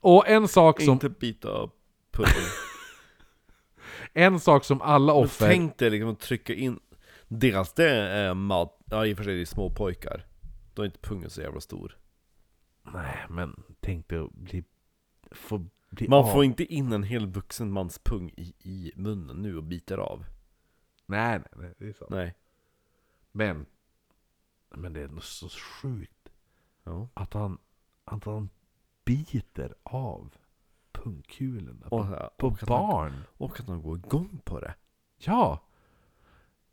[0.00, 1.70] Och en sak som, Inte bita av
[2.10, 2.32] pungen.
[4.12, 5.48] en sak som alla Men offer...
[5.48, 6.80] tänk dig liksom att trycka in
[7.28, 10.26] Dels det är mat, ja i och för sig det är små pojkar
[10.74, 11.98] Då är inte pungen så jävla stor
[12.92, 14.64] Nej, men tänk dig att bli...
[15.30, 16.32] Få bli Man av.
[16.32, 20.24] får inte in en hel vuxen mans pung i, i munnen nu och biter av
[21.06, 22.10] Nej, nej, nej, det är sant.
[22.10, 22.34] Nej
[23.32, 23.66] Men...
[24.76, 26.28] Men det är ändå så sjukt
[26.84, 27.08] ja.
[27.14, 27.58] att han...
[28.04, 28.48] Att han
[29.04, 30.34] biter av
[30.92, 33.12] pungkulorna på, ja, på och, att han, barn.
[33.28, 34.74] och att han går igång på det
[35.18, 35.60] Ja!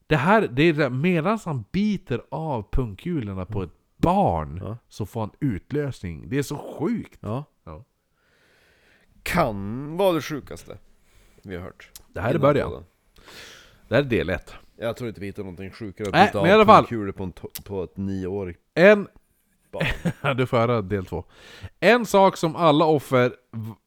[0.08, 4.78] Det här, det är det, medan han biter av pungkulorna på ett barn Ja.
[4.88, 6.30] så får han utlösning.
[6.30, 7.20] Det är så sjukt!
[7.22, 7.44] Ja.
[9.24, 10.78] Kan vara det sjukaste
[11.44, 12.70] vi har hört Det här är Innan början.
[12.70, 12.84] podden.
[13.88, 14.54] Det här är del ett.
[14.78, 16.86] Jag tror inte vi hittar någonting sjukare att Nej, bita men i alla fall.
[17.14, 19.08] på, en to- på ett nioårigt En...
[20.38, 21.24] du får höra del två.
[21.80, 23.34] En sak som alla offer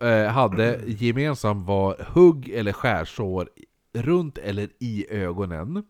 [0.02, 3.48] eh, hade gemensamt var hugg eller skärsår
[3.94, 5.84] runt eller i ögonen.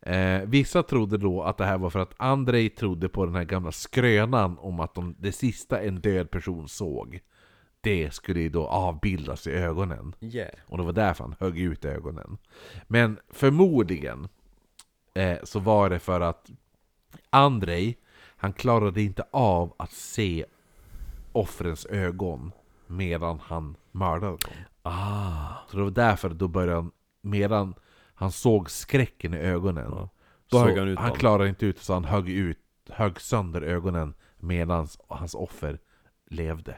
[0.00, 3.44] Eh, vissa trodde då att det här var för att Andrei trodde på den här
[3.44, 7.20] gamla skrönan om att de, det sista en död person såg,
[7.84, 10.14] det skulle ju då avbildas i ögonen.
[10.20, 12.38] Yeah Och det var därför han högg ut ögonen.
[12.86, 14.28] Men förmodligen
[15.14, 16.50] eh, så var det för att
[17.30, 17.96] Andrei,
[18.36, 20.44] han klarade inte av att se
[21.32, 22.52] offrens ögon
[22.86, 24.38] medan han mördade dem.
[24.82, 26.90] Ah Så det var därför då började han,
[27.20, 27.74] medan
[28.14, 30.08] han såg skräcken i ögonen, Ja.
[30.48, 32.58] Då så han ut han klarade inte ut så han högg ut,
[32.88, 35.78] högg sönder ögonen medan hans offer
[36.30, 36.76] levde.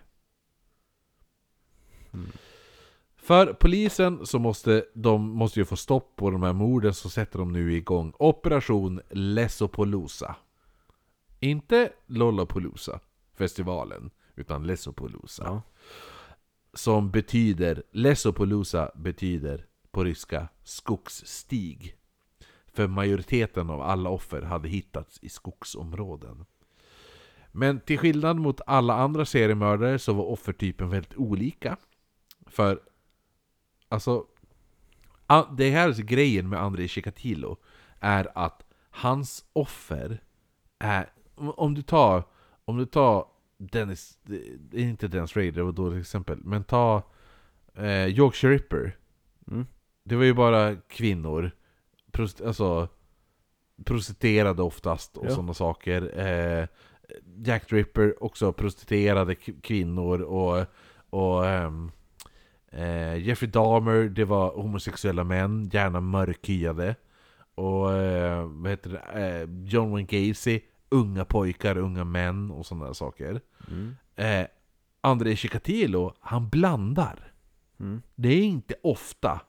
[2.17, 2.33] Mm.
[3.17, 7.39] För polisen så måste de måste ju få stopp på de här morden så sätter
[7.39, 10.37] de nu igång Operation Lesopolooza.
[11.41, 13.01] Inte Lollapalooza,
[13.35, 15.45] festivalen, utan Lesopolooza.
[15.45, 15.63] Ja.
[16.75, 21.97] Som betyder, Lesopolooza betyder på ryska skogsstig.
[22.73, 26.45] För majoriteten av alla offer hade hittats i skogsområden.
[27.53, 31.77] Men till skillnad mot alla andra seriemördare så var offertypen väldigt olika.
[32.47, 32.81] För,
[33.89, 34.25] alltså,
[35.57, 37.57] det här är grejen med Andrei Chikatilo
[38.01, 40.23] är att hans offer
[40.79, 42.23] är, om- du tar,
[42.65, 43.27] om du tar
[43.59, 44.19] Dennis,
[44.73, 47.03] inte Dennis Rader, det var ett dåligt exempel, men ta
[47.75, 48.97] eh, Yorkshire Ripper.
[49.51, 49.67] Mm.
[50.05, 51.51] Det var ju bara kvinnor,
[52.13, 52.89] prost, alltså
[53.85, 55.31] prostituerade oftast och Ja.
[55.31, 56.19] sådana saker.
[56.27, 56.67] Eh,
[57.45, 60.67] Jack Ripper också prostituerade kvinnor och,
[61.11, 61.91] och ehm,
[62.77, 66.95] eh, Jeffrey Dahmer, det var homosexuella män, gärna mörkhyade.
[67.55, 68.99] Och eh, vad heter det?
[68.99, 73.41] Eh, John Wayne Gacy, unga pojkar, unga män och sådana saker.
[73.69, 73.97] Mm.
[74.17, 74.47] Eh,
[75.01, 77.33] Andrei Chikatilo, han blandar.
[77.81, 78.03] Mm.
[78.15, 79.41] Det är inte ofta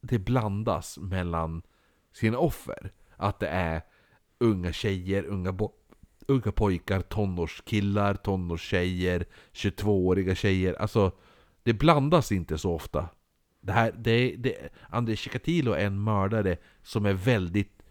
[0.00, 1.62] det blandas mellan
[2.12, 2.92] sina offer.
[3.16, 3.82] Att det är
[4.38, 5.58] unga tjejer, unga,
[6.26, 10.74] unga pojkar, tonårskillar, tonårstjejer, 22-åriga tjejer.
[10.74, 11.12] Alltså,
[11.68, 13.08] det blandas inte så ofta.
[13.60, 17.82] Det här, det, det, Andrei Chikatilo är en mördare som är väldigt...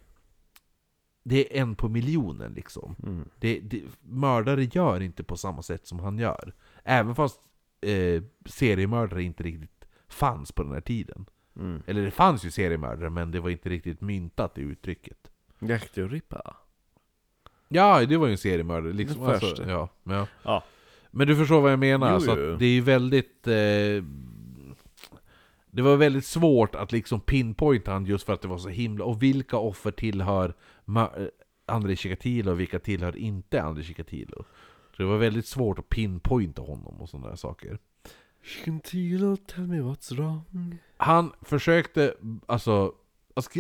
[1.24, 2.95] Det är en på miljonen liksom.
[3.04, 3.30] Mm.
[3.40, 6.54] Det, det, mördare gör inte på samma sätt som han gör.
[6.84, 7.40] Även fast
[7.82, 11.26] eh, seriemördare inte riktigt fanns på den här tiden.
[11.56, 11.84] Mm.
[11.88, 15.32] Eller det fanns ju seriemördare, men det var inte riktigt myntat i uttrycket.
[15.60, 16.54] Jack the Ripper.
[17.68, 18.94] Ja, det var ju en seriemördare.
[18.94, 20.28] Liksom, Den alltså, ja, ja.
[20.44, 20.64] Ja.
[21.18, 22.14] Men du förstår vad jag menar?
[22.14, 23.48] Jo, så det är ju väldigt...
[23.48, 24.03] Eh,
[25.72, 29.06] det var väldigt svårt att liksom pinpointa han just för att det var så himla...
[29.06, 30.53] Och vilka offer tillhör
[30.85, 31.27] Ma- eh,
[31.65, 34.44] Andrei Chikatilo och vilka tillhör inte Andrei Chikatilo?
[34.98, 37.80] Så det var väldigt svårt att pinpointa honom och sådana där saker.
[38.44, 40.77] Chikatilo, tell me what's wrong.
[40.98, 42.14] Han försökte,
[42.45, 42.94] alltså...
[43.34, 43.52] alltså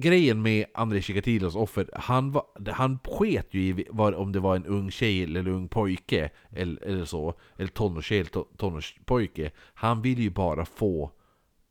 [0.00, 4.56] grejen med Andrei Chikatilos offer, han, var, han sket ju i var, om det var
[4.56, 9.50] en ung tjej eller ung pojke, eller, eller så, eller tonårstjej eller to- tonårspojke.
[9.74, 11.10] Han ville ju bara få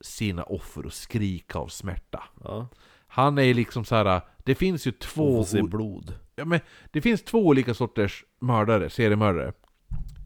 [0.02, 2.24] sina offer att skrika av smärta.
[2.44, 2.68] Ja.
[3.08, 4.22] Han är liksom så här.
[4.44, 5.44] det finns ju två...
[5.44, 6.14] Se blod.
[6.36, 6.60] Ja, men
[6.92, 9.54] det finns två olika sorters mördare, seriemördare.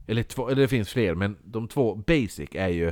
[0.08, 2.92] Eller, två, eller det finns fler, men de två basic är ju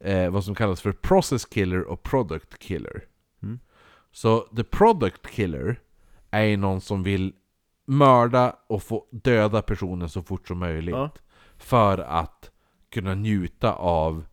[0.00, 3.04] eh, vad som kallas för process killer och product killer.
[4.12, 5.80] Så the product killer
[6.30, 7.32] är ju någon som vill
[7.86, 10.94] mörda och få döda personen så fort som möjligt.
[10.94, 11.10] Ja.
[11.56, 12.50] För att
[12.90, 14.24] kunna njuta av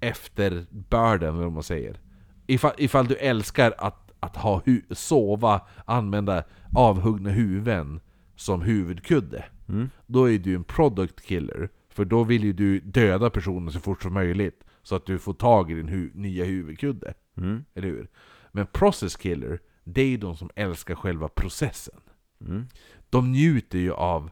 [0.00, 2.00] efterbörden, eller vad man säger.
[2.46, 6.44] Ifall, ifall du älskar att, att ha sova, använda
[6.74, 8.00] avhuggna huvuden
[8.36, 9.44] som huvudkudde.
[9.68, 9.90] Mm.
[10.06, 11.68] Då är du en product killer.
[11.88, 14.64] För då vill ju du döda personen så fort som möjligt.
[14.82, 17.14] Så att du får tag i din hu- nya huvudkudde.
[17.36, 17.64] Mm.
[17.74, 18.08] Eller hur?
[18.56, 22.00] Men process killer, det är ju de som älskar själva processen.
[22.40, 22.66] Mm.
[23.10, 24.30] De njuter ju av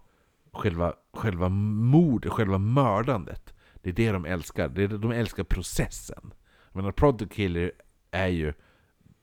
[0.53, 3.55] själva, själva mordet, själva mördandet.
[3.83, 4.69] Det är det de älskar.
[4.69, 6.35] Det är, de älskar processen.
[6.73, 7.73] Men product killer
[8.11, 8.53] är ju,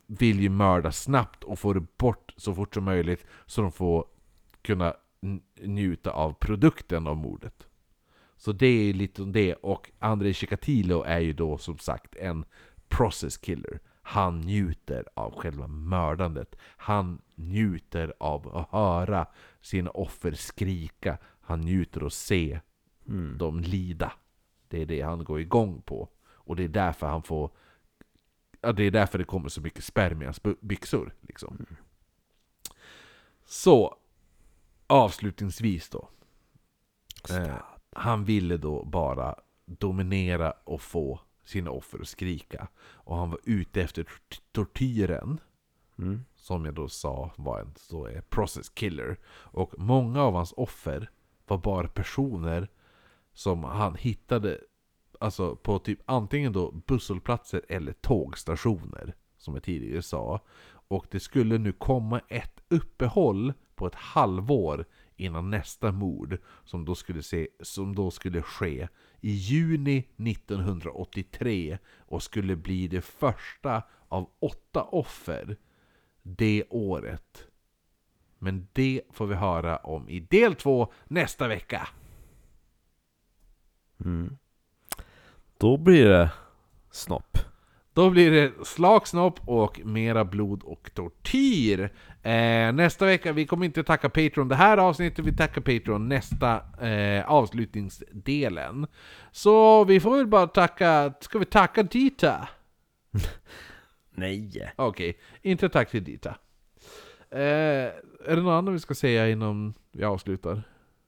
[0.07, 4.05] vill ju mörda snabbt och få det bort så fort som möjligt så de får
[4.61, 4.93] kunna
[5.61, 7.67] njuta av produkten av mordet.
[8.37, 12.45] Så det är lite om det, och Andrei Chikatilo är ju då som sagt en
[12.87, 13.79] process killer.
[14.01, 16.55] Han njuter av själva mördandet.
[16.61, 19.27] Han njuter av att höra
[19.61, 21.17] sina offer skrika.
[21.41, 22.59] Han njuter av att se
[23.07, 23.37] Mm.
[23.37, 24.13] dem lida.
[24.67, 26.09] Det är det han går igång på.
[26.23, 27.51] Och det är därför han får...
[28.61, 31.13] Ja, det är därför det kommer så mycket sperma i hans byxor.
[31.21, 31.65] Liksom.
[33.45, 33.97] Så,
[34.87, 36.09] avslutningsvis då.
[37.29, 37.55] Eh,
[37.95, 41.19] han ville då bara dominera och få
[41.51, 42.67] sina offer att skrika.
[42.83, 45.39] Och han var ute efter tort- tortyren,
[45.97, 46.25] Mm.
[46.35, 49.19] som jag då sa var en så är process killer.
[49.29, 51.09] Och många av hans offer
[51.47, 52.67] var bara personer
[53.33, 54.59] som han hittade
[55.19, 60.39] alltså på typ antingen då busshållplatser eller tågstationer, som jag tidigare sa.
[60.87, 64.85] Och det skulle nu komma ett uppehåll på ett halvår
[65.21, 68.87] innan nästa mord, som då skulle, se, som då skulle ske
[69.21, 75.57] i juni 1983 och skulle bli det första av åtta offer
[76.21, 77.47] det året.
[78.37, 81.87] Men det får vi höra om i del två nästa vecka.
[84.05, 84.37] Mm.
[85.57, 86.31] Då blir det
[86.91, 87.50] snopp.
[87.93, 91.91] Då blir det slagsnopp och mera blod och tortyr.
[92.21, 96.61] Eh, nästa vecka, vi kommer inte tacka Patreon det här avsnittet, vi tackar Patreon nästa
[96.87, 98.87] eh, avslutningsdelen.
[99.31, 102.47] Så vi får väl bara tacka, ska vi tacka Dita?
[104.15, 104.73] Nej.
[104.75, 106.35] Okej, inte tack till Dita.
[107.31, 107.39] Eh,
[108.25, 110.63] är det något annat vi ska säga innan vi avslutar?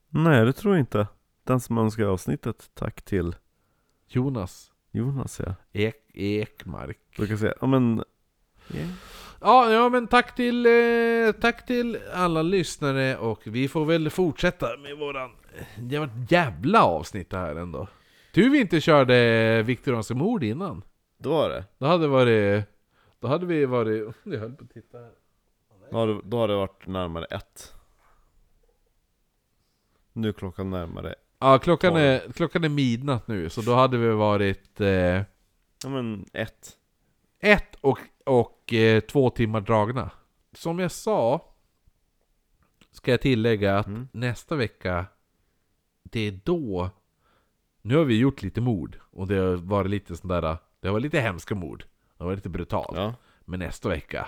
[0.09, 1.07] Nej, det tror jag inte.
[1.43, 3.35] Den som önskar avsnittet, tack till
[4.07, 5.55] Jonas Jonas ja.
[5.71, 6.97] Ek Ekmark.
[7.17, 8.03] Brukar säga, ja men...
[9.41, 14.77] Ja, ja men tack till, eh, tack till alla lyssnare och vi får väl fortsätta
[14.77, 15.31] med våran...
[15.79, 17.87] Det var ett jävla avsnitt det här ändå.
[18.33, 20.83] Tur vi inte körde Viktorianska mord innan.
[21.17, 21.65] Då var det.
[21.77, 22.65] Då hade varit...
[23.19, 24.15] Då hade vi varit...
[24.23, 25.11] Jag höll på att titta här.
[25.91, 27.73] Då har det, då har det varit närmare ett.
[30.13, 34.07] Nu är klockan närmare, Ja, klockan är, klockan är midnatt nu, så då hade vi
[34.09, 34.81] varit...
[34.81, 34.87] Eh,
[35.83, 36.77] ja men ett.
[37.39, 40.11] ett och, och eh, två timmar dragna.
[40.51, 41.41] Som jag sa,
[42.91, 44.07] ska jag tillägga att Mm.
[44.11, 45.05] nästa vecka,
[46.03, 46.89] det är då...
[47.81, 50.41] Nu har vi gjort lite mord, och det har varit lite sån där,
[50.79, 51.79] det har varit lite hemska mord.
[52.17, 52.97] Det har varit lite brutalt.
[52.97, 53.15] Ja.
[53.45, 54.27] Men nästa vecka,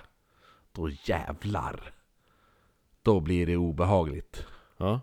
[0.72, 1.94] då jävlar!
[3.02, 4.46] Då blir det obehagligt.
[4.78, 5.02] Ja.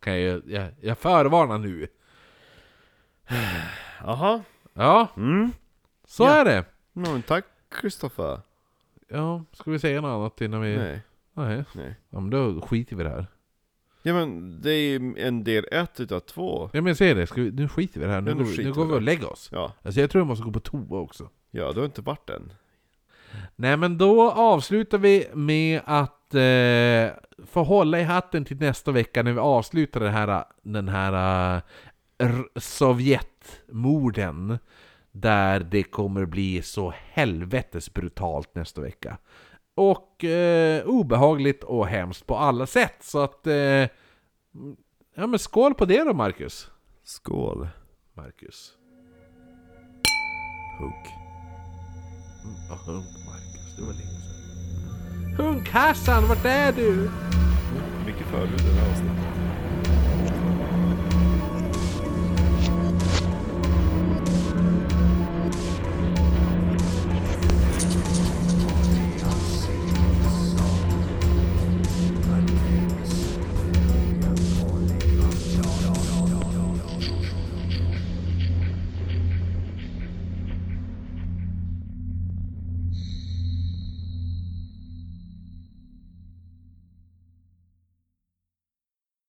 [0.00, 1.86] Kan jag, jag, jag förvarnar nu.
[4.04, 4.42] Jaha.
[4.74, 5.52] Ja, Mm.
[6.04, 6.30] så Ja.
[6.30, 6.64] är det.
[6.92, 8.40] No, tack Kristoffer.
[9.08, 10.76] Ja, ska vi säga något annat innan vi...
[10.76, 11.00] Nej.
[11.34, 11.64] Nej.
[11.74, 11.94] Nej.
[12.10, 13.26] Ja men då skiter vi i det här.
[14.02, 16.70] Ja men det är ju en del ett utav två.
[16.72, 18.34] Ja men jag säger det, Ska vi, nu skiter vi i det här, nu, Ja,
[18.36, 19.48] nu går, vi- nu går vi vi i och lägger oss.
[19.52, 21.28] Ja, Alltså jag tror jag måste gå på toa också.
[21.50, 22.52] ja du har inte varit än.
[23.56, 27.10] Nej men då avslutar vi med att eh,
[27.46, 31.56] få hålla i hatten till nästa vecka när vi avslutar det här, den här
[32.22, 34.58] uh, Sovjetmorden.
[35.12, 39.18] Där det kommer bli så helvetes brutalt nästa vecka.
[39.74, 42.96] Och eh, obehagligt och hemskt på alla sätt.
[43.00, 43.46] Så att...
[43.46, 43.88] Eh,
[45.14, 46.70] ja men skål på det då Marcus.
[47.04, 47.68] Skål.
[48.14, 48.72] Marcus.
[50.78, 51.14] Hugg.
[52.44, 54.19] Mm, hunk Marcus, det var länge
[55.40, 57.10] Punk-Hassan, vart är du?
[58.06, 59.39] Mycket förut i det här avsnittet.